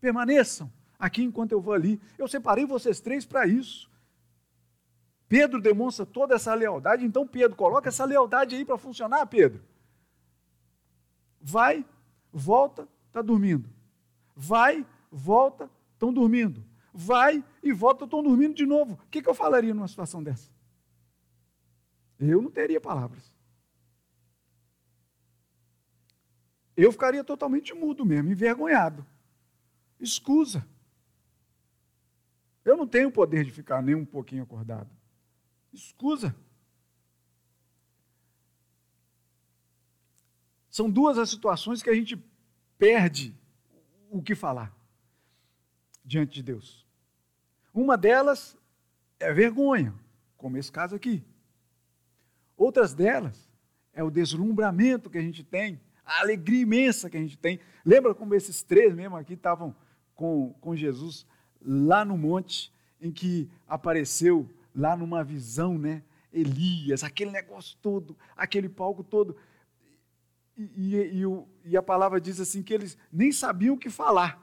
Permaneçam 0.00 0.70
aqui 0.98 1.22
enquanto 1.24 1.52
eu 1.52 1.60
vou 1.60 1.74
ali. 1.74 2.00
Eu 2.16 2.28
separei 2.28 2.66
vocês 2.66 3.00
três 3.00 3.24
para 3.24 3.46
isso. 3.46 3.90
Pedro 5.28 5.60
demonstra 5.60 6.04
toda 6.04 6.34
essa 6.34 6.54
lealdade, 6.54 7.06
então 7.06 7.26
Pedro, 7.26 7.56
coloca 7.56 7.88
essa 7.88 8.04
lealdade 8.04 8.54
aí 8.54 8.64
para 8.64 8.76
funcionar, 8.76 9.26
Pedro. 9.26 9.62
Vai, 11.40 11.84
volta, 12.30 12.86
está 13.08 13.22
dormindo. 13.22 13.68
Vai, 14.36 14.86
volta, 15.10 15.70
estão 15.94 16.12
dormindo. 16.12 16.62
Vai 16.92 17.42
e 17.62 17.72
volta, 17.72 18.04
estão 18.04 18.22
dormindo 18.22 18.54
de 18.54 18.66
novo. 18.66 19.00
O 19.02 19.10
que, 19.10 19.22
que 19.22 19.28
eu 19.28 19.34
falaria 19.34 19.72
numa 19.72 19.88
situação 19.88 20.22
dessa? 20.22 20.50
Eu 22.20 22.42
não 22.42 22.50
teria 22.50 22.80
palavras. 22.80 23.31
Eu 26.82 26.90
ficaria 26.90 27.22
totalmente 27.22 27.72
mudo 27.72 28.04
mesmo, 28.04 28.32
envergonhado. 28.32 29.06
Escusa. 30.00 30.66
Eu 32.64 32.76
não 32.76 32.88
tenho 32.88 33.08
o 33.08 33.12
poder 33.12 33.44
de 33.44 33.52
ficar 33.52 33.80
nem 33.80 33.94
um 33.94 34.04
pouquinho 34.04 34.42
acordado. 34.42 34.90
Escusa. 35.72 36.34
São 40.68 40.90
duas 40.90 41.18
as 41.18 41.30
situações 41.30 41.84
que 41.84 41.88
a 41.88 41.94
gente 41.94 42.20
perde 42.76 43.32
o 44.10 44.20
que 44.20 44.34
falar 44.34 44.76
diante 46.04 46.34
de 46.34 46.42
Deus. 46.42 46.84
Uma 47.72 47.96
delas 47.96 48.58
é 49.20 49.32
vergonha, 49.32 49.94
como 50.36 50.56
esse 50.56 50.72
caso 50.72 50.96
aqui. 50.96 51.24
Outras 52.56 52.92
delas 52.92 53.48
é 53.92 54.02
o 54.02 54.10
deslumbramento 54.10 55.08
que 55.08 55.18
a 55.18 55.22
gente 55.22 55.44
tem, 55.44 55.80
a 56.04 56.20
alegria 56.20 56.62
imensa 56.62 57.08
que 57.08 57.16
a 57.16 57.20
gente 57.20 57.38
tem. 57.38 57.60
Lembra 57.84 58.14
como 58.14 58.34
esses 58.34 58.62
três 58.62 58.94
mesmo 58.94 59.16
aqui 59.16 59.34
estavam 59.34 59.74
com, 60.14 60.54
com 60.60 60.76
Jesus 60.76 61.26
lá 61.60 62.04
no 62.04 62.16
monte, 62.16 62.72
em 63.00 63.10
que 63.10 63.48
apareceu 63.66 64.48
lá 64.74 64.96
numa 64.96 65.22
visão, 65.22 65.78
né? 65.78 66.02
Elias, 66.32 67.04
aquele 67.04 67.30
negócio 67.30 67.76
todo, 67.82 68.16
aquele 68.36 68.68
palco 68.68 69.04
todo. 69.04 69.36
E, 70.56 70.62
e, 70.62 71.22
e, 71.22 71.70
e, 71.70 71.76
a 71.76 71.82
palavra 71.82 72.20
diz 72.20 72.40
assim 72.40 72.62
que 72.62 72.72
eles 72.72 72.96
nem 73.12 73.30
sabiam 73.30 73.74
o 73.74 73.78
que 73.78 73.90
falar, 73.90 74.40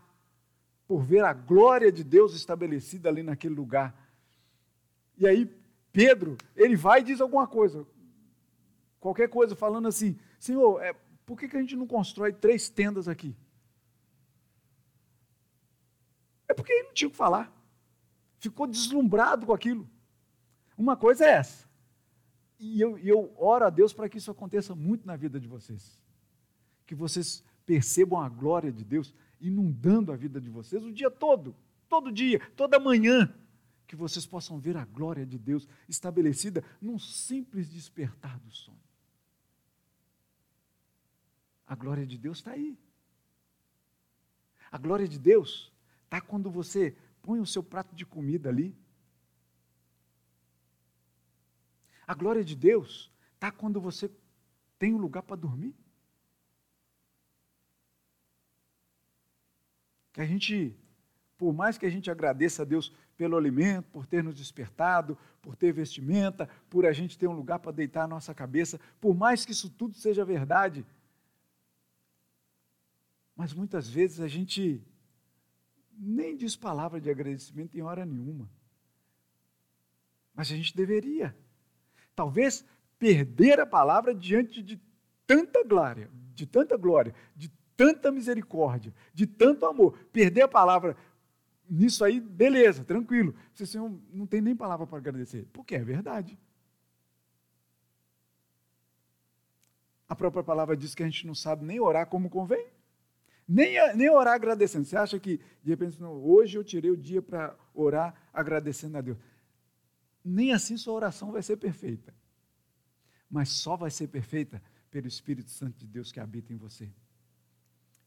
por 0.88 1.04
ver 1.04 1.24
a 1.24 1.34
glória 1.34 1.92
de 1.92 2.04
Deus 2.04 2.36
estabelecida 2.36 3.10
ali 3.10 3.24
naquele 3.24 3.56
lugar. 3.56 3.96
E 5.18 5.28
aí, 5.28 5.52
Pedro, 5.92 6.38
ele 6.56 6.76
vai 6.76 7.02
e 7.02 7.04
diz 7.04 7.22
alguma 7.22 7.48
coisa, 7.48 7.86
qualquer 9.00 9.30
coisa, 9.30 9.56
falando 9.56 9.88
assim: 9.88 10.18
Senhor, 10.40 10.82
é, 10.82 10.96
por 11.30 11.38
que, 11.38 11.48
que 11.48 11.56
a 11.56 11.62
gente 11.62 11.76
não 11.76 11.86
constrói 11.86 12.34
três 12.34 12.72
tendas 12.72 13.08
aqui? 13.08 13.36
É 16.48 16.56
porque 16.56 16.74
ele 16.74 16.88
não 16.88 16.94
tinha 16.96 17.08
o 17.08 17.12
que 17.12 17.16
falar, 17.16 17.56
ficou 18.40 18.66
deslumbrado 18.66 19.46
com 19.46 19.54
aquilo. 19.54 19.88
Uma 20.76 20.98
coisa 20.98 21.26
é 21.26 21.34
essa. 21.34 21.70
E 22.58 22.82
eu, 22.82 22.98
eu 22.98 23.32
oro 23.38 23.64
a 23.64 23.70
Deus 23.70 23.94
para 23.94 24.10
que 24.10 24.18
isso 24.18 24.32
aconteça 24.32 24.74
muito 24.74 25.06
na 25.06 25.16
vida 25.16 25.40
de 25.40 25.48
vocês. 25.48 26.02
Que 26.88 26.96
vocês 26.96 27.44
percebam 27.64 28.20
a 28.20 28.28
glória 28.28 28.72
de 28.72 28.84
Deus 28.84 29.14
inundando 29.40 30.12
a 30.12 30.16
vida 30.16 30.42
de 30.42 30.50
vocês 30.50 30.84
o 30.84 30.92
dia 30.92 31.12
todo, 31.12 31.56
todo 31.88 32.12
dia, 32.12 32.40
toda 32.56 32.80
manhã. 32.80 33.32
Que 33.86 33.96
vocês 33.96 34.26
possam 34.26 34.60
ver 34.60 34.76
a 34.76 34.84
glória 34.84 35.28
de 35.28 35.38
Deus 35.38 35.68
estabelecida 35.88 36.64
num 36.82 36.98
simples 36.98 37.70
despertar 37.70 38.40
do 38.40 38.50
sono. 38.50 38.89
A 41.70 41.76
glória 41.76 42.06
de 42.06 42.18
Deus 42.18 42.40
está 42.40 42.52
aí. 42.52 42.78
A 44.70 44.78
glória 44.78 45.08
de 45.08 45.18
Deus 45.18 45.72
está 46.04 46.20
quando 46.20 46.52
você 46.52 46.94
põe 47.22 47.40
o 47.40 47.46
seu 47.46 47.64
prato 47.64 47.96
de 47.96 48.06
comida 48.06 48.50
ali 48.50 48.76
A 52.10 52.16
glória 52.16 52.44
de 52.44 52.56
Deus 52.56 53.14
está 53.36 53.52
quando 53.52 53.80
você 53.80 54.10
tem 54.80 54.96
um 54.96 54.98
lugar 54.98 55.22
para 55.22 55.36
dormir. 55.36 55.76
Que 60.12 60.20
a 60.20 60.26
gente, 60.26 60.76
por 61.38 61.54
mais 61.54 61.78
que 61.78 61.86
a 61.86 61.90
gente 61.92 62.10
agradeça 62.10 62.64
a 62.64 62.66
Deus 62.66 62.92
pelo 63.16 63.38
alimento, 63.38 63.92
por 63.92 64.08
ter 64.08 64.24
nos 64.24 64.34
despertado, 64.34 65.16
por 65.40 65.56
ter 65.56 65.72
vestimenta, 65.72 66.50
por 66.68 66.84
a 66.84 66.92
gente 66.92 67.16
ter 67.16 67.28
um 67.28 67.34
lugar 67.34 67.60
para 67.60 67.72
deitar 67.72 68.06
a 68.06 68.08
nossa 68.08 68.34
cabeça, 68.34 68.80
por 69.00 69.14
mais 69.14 69.46
que 69.46 69.52
isso 69.52 69.70
tudo 69.70 69.94
seja 69.94 70.26
verdade, 70.26 70.84
mas 73.40 73.54
muitas 73.54 73.88
vezes 73.88 74.20
a 74.20 74.28
gente 74.28 74.86
nem 75.98 76.36
diz 76.36 76.58
palavra 76.58 77.00
de 77.00 77.10
agradecimento 77.10 77.78
em 77.78 77.82
hora 77.82 78.06
nenhuma. 78.06 78.52
Mas 80.36 80.52
a 80.52 80.58
gente 80.58 80.76
deveria 80.76 81.34
talvez 82.14 82.66
perder 82.98 83.62
a 83.62 83.66
palavra 83.66 84.14
diante 84.14 84.62
de 84.62 84.78
tanta 85.26 85.64
glória, 85.64 86.12
de 86.36 86.46
tanta 86.46 86.76
glória, 86.76 87.16
de 87.34 87.48
tanta 87.78 88.12
misericórdia, 88.12 88.94
de 89.14 89.26
tanto 89.26 89.66
amor, 89.66 89.98
perder 90.12 90.42
a 90.42 90.48
palavra 90.50 90.98
nisso 91.70 92.04
aí, 92.04 92.20
beleza, 92.20 92.84
tranquilo. 92.84 93.34
Você 93.54 93.66
Senhor, 93.66 93.90
não 94.12 94.28
tem 94.28 94.42
nem 94.42 94.54
palavra 94.54 94.86
para 94.86 94.98
agradecer. 94.98 95.48
Porque 95.54 95.76
é 95.76 95.82
verdade. 95.82 96.38
A 100.10 100.14
própria 100.14 100.44
palavra 100.44 100.76
diz 100.76 100.94
que 100.94 101.04
a 101.04 101.06
gente 101.06 101.26
não 101.26 101.34
sabe 101.34 101.64
nem 101.64 101.80
orar 101.80 102.06
como 102.06 102.30
convém. 102.30 102.68
Nem, 103.52 103.96
nem 103.96 104.08
orar 104.12 104.36
agradecendo. 104.36 104.86
Você 104.86 104.96
acha 104.96 105.20
que, 105.20 105.40
de 105.64 105.72
repente, 105.72 106.00
não, 106.00 106.14
hoje 106.14 106.56
eu 106.56 106.64
tirei 106.64 106.92
o 106.92 106.96
dia 106.96 107.20
para 107.20 107.58
orar 107.74 108.30
agradecendo 108.32 108.96
a 108.96 109.02
Deus. 109.02 109.18
Nem 110.24 110.54
assim 110.54 110.78
sua 110.78 110.94
oração 110.94 111.32
vai 111.32 111.42
ser 111.42 111.58
perfeita. 111.58 112.14
Mas 113.28 113.50
só 113.50 113.76
vai 113.76 113.90
ser 113.90 114.08
perfeita 114.08 114.62
pelo 114.92 115.08
Espírito 115.08 115.50
Santo 115.50 115.80
de 115.80 115.88
Deus 115.88 116.12
que 116.12 116.20
habita 116.20 116.54
em 116.54 116.58
você. 116.58 116.92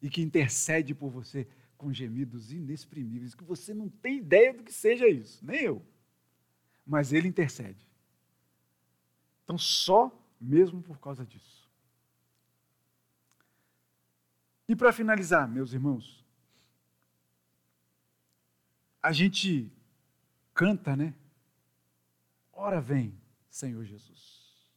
E 0.00 0.08
que 0.08 0.22
intercede 0.22 0.94
por 0.94 1.10
você 1.10 1.48
com 1.76 1.92
gemidos 1.92 2.52
inexprimíveis, 2.52 3.34
que 3.34 3.42
você 3.42 3.74
não 3.74 3.88
tem 3.88 4.18
ideia 4.18 4.54
do 4.54 4.62
que 4.62 4.72
seja 4.72 5.08
isso, 5.08 5.44
nem 5.44 5.62
eu. 5.62 5.82
Mas 6.86 7.12
ele 7.12 7.26
intercede. 7.26 7.84
Então, 9.42 9.58
só 9.58 10.16
mesmo 10.40 10.80
por 10.80 11.00
causa 11.00 11.26
disso. 11.26 11.61
E 14.68 14.76
para 14.76 14.92
finalizar, 14.92 15.48
meus 15.48 15.72
irmãos, 15.72 16.24
a 19.02 19.12
gente 19.12 19.70
canta, 20.54 20.94
né? 20.94 21.14
Ora 22.52 22.80
vem, 22.80 23.18
Senhor 23.50 23.84
Jesus. 23.84 24.70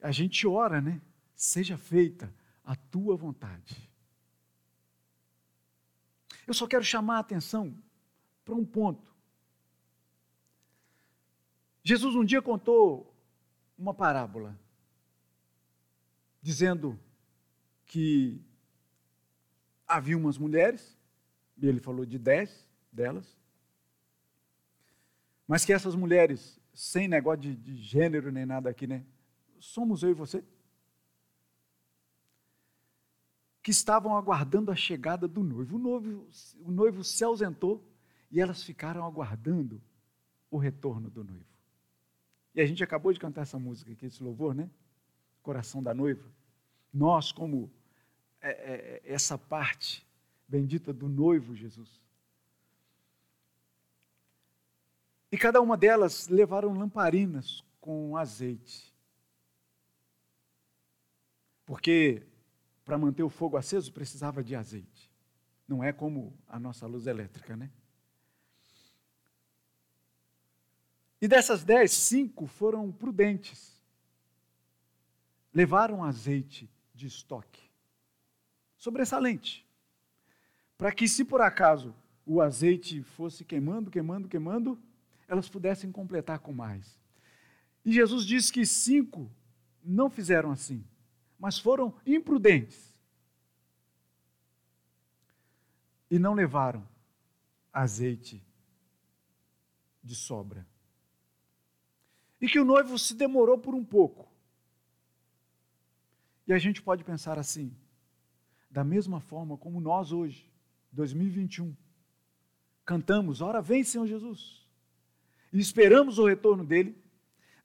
A 0.00 0.10
gente 0.10 0.46
ora, 0.46 0.80
né? 0.80 1.00
Seja 1.34 1.76
feita 1.76 2.32
a 2.64 2.74
tua 2.74 3.16
vontade. 3.16 3.88
Eu 6.46 6.54
só 6.54 6.66
quero 6.66 6.82
chamar 6.82 7.16
a 7.16 7.20
atenção 7.20 7.76
para 8.44 8.54
um 8.54 8.64
ponto. 8.64 9.14
Jesus 11.82 12.14
um 12.14 12.24
dia 12.24 12.40
contou 12.40 13.14
uma 13.76 13.92
parábola, 13.92 14.58
dizendo 16.40 16.98
que 17.88 18.40
havia 19.86 20.16
umas 20.16 20.38
mulheres, 20.38 20.96
e 21.56 21.66
ele 21.66 21.80
falou 21.80 22.06
de 22.06 22.18
dez 22.18 22.64
delas, 22.92 23.36
mas 25.48 25.64
que 25.64 25.72
essas 25.72 25.96
mulheres, 25.96 26.60
sem 26.72 27.08
negócio 27.08 27.40
de, 27.40 27.56
de 27.56 27.76
gênero 27.76 28.30
nem 28.30 28.46
nada 28.46 28.70
aqui, 28.70 28.86
né? 28.86 29.04
Somos 29.58 30.04
eu 30.04 30.10
e 30.10 30.14
você. 30.14 30.44
que 33.68 33.72
estavam 33.72 34.16
aguardando 34.16 34.70
a 34.70 34.74
chegada 34.74 35.28
do 35.28 35.42
noivo. 35.42 35.76
O 35.76 35.78
noivo, 35.78 36.26
o 36.64 36.70
noivo 36.70 37.04
se 37.04 37.22
ausentou 37.22 37.86
e 38.30 38.40
elas 38.40 38.62
ficaram 38.62 39.04
aguardando 39.04 39.78
o 40.50 40.56
retorno 40.56 41.10
do 41.10 41.22
noivo. 41.22 41.44
E 42.54 42.62
a 42.62 42.66
gente 42.66 42.82
acabou 42.82 43.12
de 43.12 43.20
cantar 43.20 43.42
essa 43.42 43.58
música 43.58 43.92
aqui, 43.92 44.06
esse 44.06 44.22
louvor, 44.22 44.54
né? 44.54 44.70
Coração 45.42 45.82
da 45.82 45.92
noiva. 45.92 46.24
Nós, 46.90 47.30
como 47.30 47.70
é, 48.40 48.50
é, 48.50 49.02
essa 49.04 49.36
parte 49.36 50.06
bendita 50.46 50.92
do 50.92 51.08
noivo 51.08 51.54
Jesus. 51.54 52.00
E 55.30 55.36
cada 55.36 55.60
uma 55.60 55.76
delas 55.76 56.28
levaram 56.28 56.72
lamparinas 56.72 57.62
com 57.80 58.16
azeite. 58.16 58.94
Porque 61.66 62.26
para 62.84 62.96
manter 62.96 63.22
o 63.22 63.28
fogo 63.28 63.58
aceso 63.58 63.92
precisava 63.92 64.42
de 64.42 64.56
azeite. 64.56 65.12
Não 65.66 65.84
é 65.84 65.92
como 65.92 66.34
a 66.48 66.58
nossa 66.58 66.86
luz 66.86 67.06
elétrica, 67.06 67.54
né? 67.54 67.70
E 71.20 71.28
dessas 71.28 71.64
dez, 71.64 71.92
cinco 71.92 72.46
foram 72.46 72.90
prudentes. 72.90 73.78
Levaram 75.52 76.02
azeite 76.02 76.70
de 76.94 77.06
estoque. 77.06 77.67
Sobressalente. 78.78 79.66
Para 80.78 80.90
que, 80.90 81.06
se 81.06 81.22
por 81.22 81.42
acaso 81.42 81.94
o 82.24 82.40
azeite 82.40 83.02
fosse 83.02 83.44
queimando, 83.44 83.90
queimando, 83.90 84.28
queimando, 84.28 84.78
elas 85.26 85.50
pudessem 85.50 85.92
completar 85.92 86.38
com 86.38 86.52
mais. 86.52 86.98
E 87.84 87.92
Jesus 87.92 88.24
disse 88.24 88.50
que 88.50 88.64
cinco 88.64 89.30
não 89.84 90.08
fizeram 90.08 90.50
assim 90.50 90.82
mas 91.38 91.58
foram 91.58 91.94
imprudentes 92.04 92.92
e 96.10 96.18
não 96.18 96.34
levaram 96.34 96.86
azeite 97.72 98.44
de 100.02 100.14
sobra. 100.14 100.66
E 102.40 102.48
que 102.48 102.58
o 102.58 102.64
noivo 102.64 102.98
se 102.98 103.14
demorou 103.14 103.58
por 103.58 103.74
um 103.74 103.84
pouco. 103.84 104.28
E 106.46 106.52
a 106.52 106.58
gente 106.58 106.82
pode 106.82 107.04
pensar 107.04 107.38
assim, 107.38 107.76
da 108.70 108.84
mesma 108.84 109.20
forma 109.20 109.56
como 109.56 109.80
nós 109.80 110.12
hoje, 110.12 110.50
2021, 110.92 111.74
cantamos, 112.84 113.40
ora 113.40 113.60
vem 113.60 113.84
Senhor 113.84 114.06
Jesus, 114.06 114.66
e 115.52 115.58
esperamos 115.58 116.18
o 116.18 116.26
retorno 116.26 116.64
dele, 116.64 116.96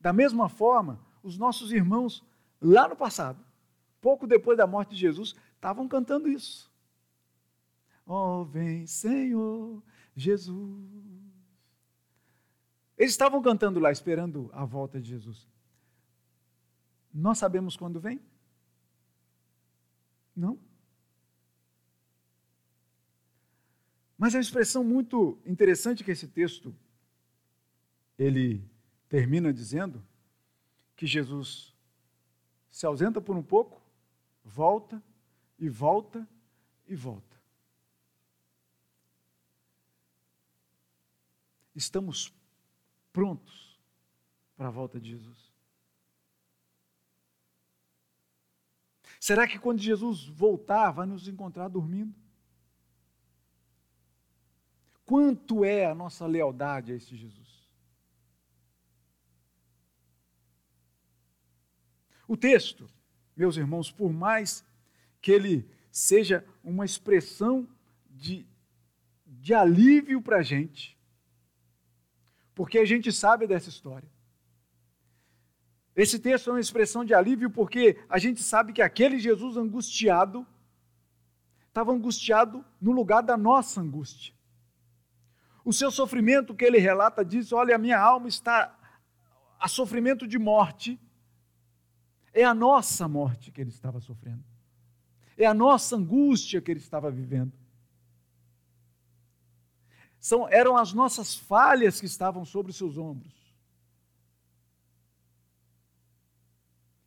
da 0.00 0.12
mesma 0.12 0.48
forma, 0.48 1.00
os 1.22 1.38
nossos 1.38 1.72
irmãos 1.72 2.22
lá 2.60 2.88
no 2.88 2.96
passado 2.96 3.44
pouco 4.04 4.26
depois 4.26 4.58
da 4.58 4.66
morte 4.66 4.90
de 4.90 4.96
Jesus, 4.96 5.34
estavam 5.54 5.88
cantando 5.88 6.28
isso. 6.28 6.70
Oh, 8.04 8.44
vem, 8.44 8.86
Senhor 8.86 9.82
Jesus. 10.14 10.90
Eles 12.98 13.12
estavam 13.12 13.40
cantando 13.40 13.80
lá, 13.80 13.90
esperando 13.90 14.50
a 14.52 14.62
volta 14.66 15.00
de 15.00 15.08
Jesus. 15.08 15.48
Nós 17.10 17.38
sabemos 17.38 17.78
quando 17.78 17.98
vem? 17.98 18.20
Não. 20.36 20.58
Mas 24.24 24.34
é 24.34 24.38
uma 24.38 24.42
expressão 24.42 24.82
muito 24.82 25.38
interessante 25.44 26.02
que 26.02 26.10
esse 26.10 26.26
texto 26.26 26.74
ele 28.18 28.66
termina 29.06 29.52
dizendo 29.52 30.02
que 30.96 31.06
Jesus 31.06 31.74
se 32.70 32.86
ausenta 32.86 33.20
por 33.20 33.36
um 33.36 33.42
pouco, 33.42 33.82
volta 34.42 35.02
e 35.58 35.68
volta 35.68 36.26
e 36.88 36.96
volta. 36.96 37.38
Estamos 41.74 42.32
prontos 43.12 43.78
para 44.56 44.68
a 44.68 44.70
volta 44.70 44.98
de 44.98 45.10
Jesus. 45.10 45.52
Será 49.20 49.46
que 49.46 49.58
quando 49.58 49.82
Jesus 49.82 50.24
voltar, 50.24 50.92
vai 50.92 51.04
nos 51.04 51.28
encontrar 51.28 51.68
dormindo? 51.68 52.23
Quanto 55.04 55.64
é 55.64 55.86
a 55.86 55.94
nossa 55.94 56.26
lealdade 56.26 56.92
a 56.92 56.96
esse 56.96 57.16
Jesus? 57.16 57.68
O 62.26 62.36
texto 62.36 62.88
meus 63.36 63.56
irmãos, 63.56 63.90
por 63.90 64.12
mais 64.12 64.64
que 65.20 65.32
ele 65.32 65.68
seja 65.90 66.44
uma 66.62 66.84
expressão 66.84 67.68
de, 68.08 68.46
de 69.26 69.54
alívio 69.54 70.20
para 70.22 70.38
a 70.38 70.42
gente, 70.42 70.96
porque 72.54 72.78
a 72.78 72.84
gente 72.84 73.12
sabe 73.12 73.46
dessa 73.46 73.68
história. 73.68 74.08
Esse 75.96 76.18
texto 76.18 76.50
é 76.50 76.52
uma 76.52 76.60
expressão 76.60 77.04
de 77.04 77.14
alívio 77.14 77.50
porque 77.50 77.98
a 78.08 78.18
gente 78.18 78.42
sabe 78.42 78.72
que 78.72 78.82
aquele 78.82 79.18
Jesus 79.18 79.56
angustiado 79.56 80.46
estava 81.68 81.92
angustiado 81.92 82.64
no 82.80 82.92
lugar 82.92 83.22
da 83.22 83.36
nossa 83.36 83.80
angústia. 83.80 84.33
O 85.64 85.72
seu 85.72 85.90
sofrimento 85.90 86.54
que 86.54 86.64
ele 86.64 86.78
relata 86.78 87.24
diz: 87.24 87.52
Olha, 87.52 87.74
a 87.74 87.78
minha 87.78 87.98
alma 87.98 88.28
está 88.28 88.78
a 89.58 89.66
sofrimento 89.66 90.26
de 90.26 90.38
morte, 90.38 91.00
é 92.32 92.44
a 92.44 92.52
nossa 92.52 93.08
morte 93.08 93.50
que 93.50 93.60
ele 93.60 93.70
estava 93.70 94.00
sofrendo. 94.00 94.44
É 95.36 95.46
a 95.46 95.54
nossa 95.54 95.96
angústia 95.96 96.60
que 96.60 96.70
ele 96.70 96.80
estava 96.80 97.10
vivendo. 97.10 97.52
São, 100.20 100.48
eram 100.48 100.76
as 100.76 100.92
nossas 100.92 101.34
falhas 101.34 102.00
que 102.00 102.06
estavam 102.06 102.44
sobre 102.44 102.70
os 102.70 102.76
seus 102.76 102.96
ombros. 102.96 103.34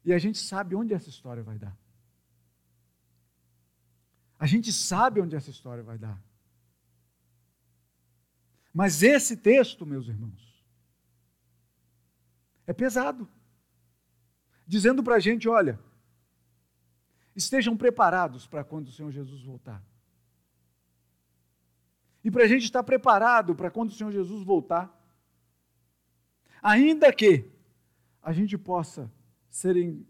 E 0.03 0.14
a 0.14 0.18
gente 0.18 0.38
sabe 0.38 0.76
onde 0.76 0.93
essa 0.93 1.10
história 1.10 1.43
vai 1.43 1.58
dar. 1.58 1.78
A 4.39 4.45
gente 4.45 4.72
sabe 4.72 5.20
onde 5.20 5.36
essa 5.36 5.49
história 5.49 5.84
vai 5.84 5.97
dar. 5.97 6.22
Mas 8.78 9.01
esse 9.01 9.36
texto, 9.36 9.88
meus 9.88 10.07
irmãos, 10.07 10.63
é 12.67 12.71
pesado 12.71 13.28
dizendo 14.67 15.01
para 15.01 15.15
a 15.15 15.19
gente: 15.19 15.49
olha, 15.49 15.80
estejam 17.36 17.75
preparados 17.75 18.45
para 18.45 18.63
quando 18.63 18.89
o 18.89 18.91
Senhor 18.91 19.11
Jesus 19.11 19.41
voltar. 19.41 19.84
E 22.23 22.30
para 22.30 22.43
a 22.43 22.47
gente 22.47 22.65
estar 22.65 22.84
preparado 22.84 23.55
para 23.55 23.71
quando 23.71 23.89
o 23.89 23.93
Senhor 23.93 24.11
Jesus 24.11 24.43
voltar, 24.43 24.95
ainda 26.61 27.11
que 27.11 27.49
a 28.21 28.32
gente 28.32 28.59
possa 28.59 29.11
ser 29.49 29.75
em, 29.75 30.05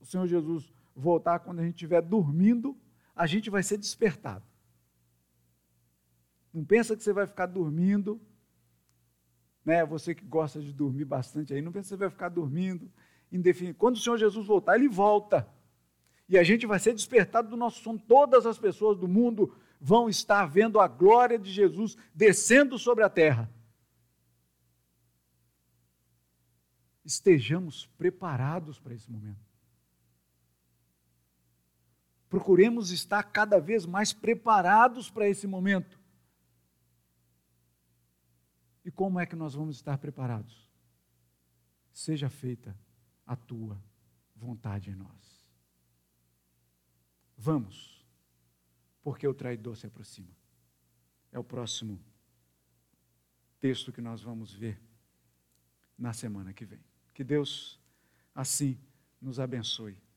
o 0.00 0.06
Senhor 0.06 0.26
Jesus 0.26 0.72
voltar 0.94 1.40
quando 1.40 1.58
a 1.58 1.64
gente 1.64 1.74
estiver 1.74 2.00
dormindo, 2.00 2.74
a 3.14 3.26
gente 3.26 3.50
vai 3.50 3.62
ser 3.62 3.76
despertado. 3.76 4.55
Não 6.56 6.64
pensa 6.64 6.96
que 6.96 7.02
você 7.02 7.12
vai 7.12 7.26
ficar 7.26 7.44
dormindo, 7.44 8.18
né? 9.62 9.84
Você 9.84 10.14
que 10.14 10.24
gosta 10.24 10.58
de 10.58 10.72
dormir 10.72 11.04
bastante 11.04 11.52
aí, 11.52 11.60
não 11.60 11.70
pensa 11.70 11.88
que 11.88 11.88
você 11.90 11.96
vai 11.98 12.08
ficar 12.08 12.30
dormindo 12.30 12.90
indefinido. 13.30 13.76
Quando 13.76 13.96
o 13.96 13.98
Senhor 13.98 14.16
Jesus 14.16 14.46
voltar, 14.46 14.76
ele 14.76 14.88
volta. 14.88 15.46
E 16.26 16.38
a 16.38 16.42
gente 16.42 16.64
vai 16.64 16.78
ser 16.78 16.94
despertado 16.94 17.50
do 17.50 17.58
nosso 17.58 17.82
sono. 17.82 17.98
Todas 17.98 18.46
as 18.46 18.58
pessoas 18.58 18.96
do 18.96 19.06
mundo 19.06 19.54
vão 19.78 20.08
estar 20.08 20.46
vendo 20.46 20.80
a 20.80 20.88
glória 20.88 21.38
de 21.38 21.52
Jesus 21.52 21.94
descendo 22.14 22.78
sobre 22.78 23.04
a 23.04 23.10
terra. 23.10 23.52
Estejamos 27.04 27.84
preparados 27.98 28.78
para 28.78 28.94
esse 28.94 29.10
momento. 29.10 29.44
Procuremos 32.30 32.90
estar 32.90 33.22
cada 33.24 33.60
vez 33.60 33.84
mais 33.84 34.14
preparados 34.14 35.10
para 35.10 35.28
esse 35.28 35.46
momento. 35.46 36.05
E 38.86 38.90
como 38.92 39.18
é 39.18 39.26
que 39.26 39.34
nós 39.34 39.52
vamos 39.52 39.74
estar 39.74 39.98
preparados? 39.98 40.70
Seja 41.92 42.30
feita 42.30 42.78
a 43.26 43.34
tua 43.34 43.82
vontade 44.32 44.90
em 44.90 44.94
nós. 44.94 45.44
Vamos, 47.36 48.06
porque 49.02 49.26
o 49.26 49.34
traidor 49.34 49.76
se 49.76 49.88
aproxima. 49.88 50.32
É 51.32 51.38
o 51.38 51.42
próximo 51.42 52.00
texto 53.58 53.92
que 53.92 54.00
nós 54.00 54.22
vamos 54.22 54.54
ver 54.54 54.80
na 55.98 56.12
semana 56.12 56.54
que 56.54 56.64
vem. 56.64 56.84
Que 57.12 57.24
Deus, 57.24 57.80
assim, 58.32 58.78
nos 59.20 59.40
abençoe 59.40 60.00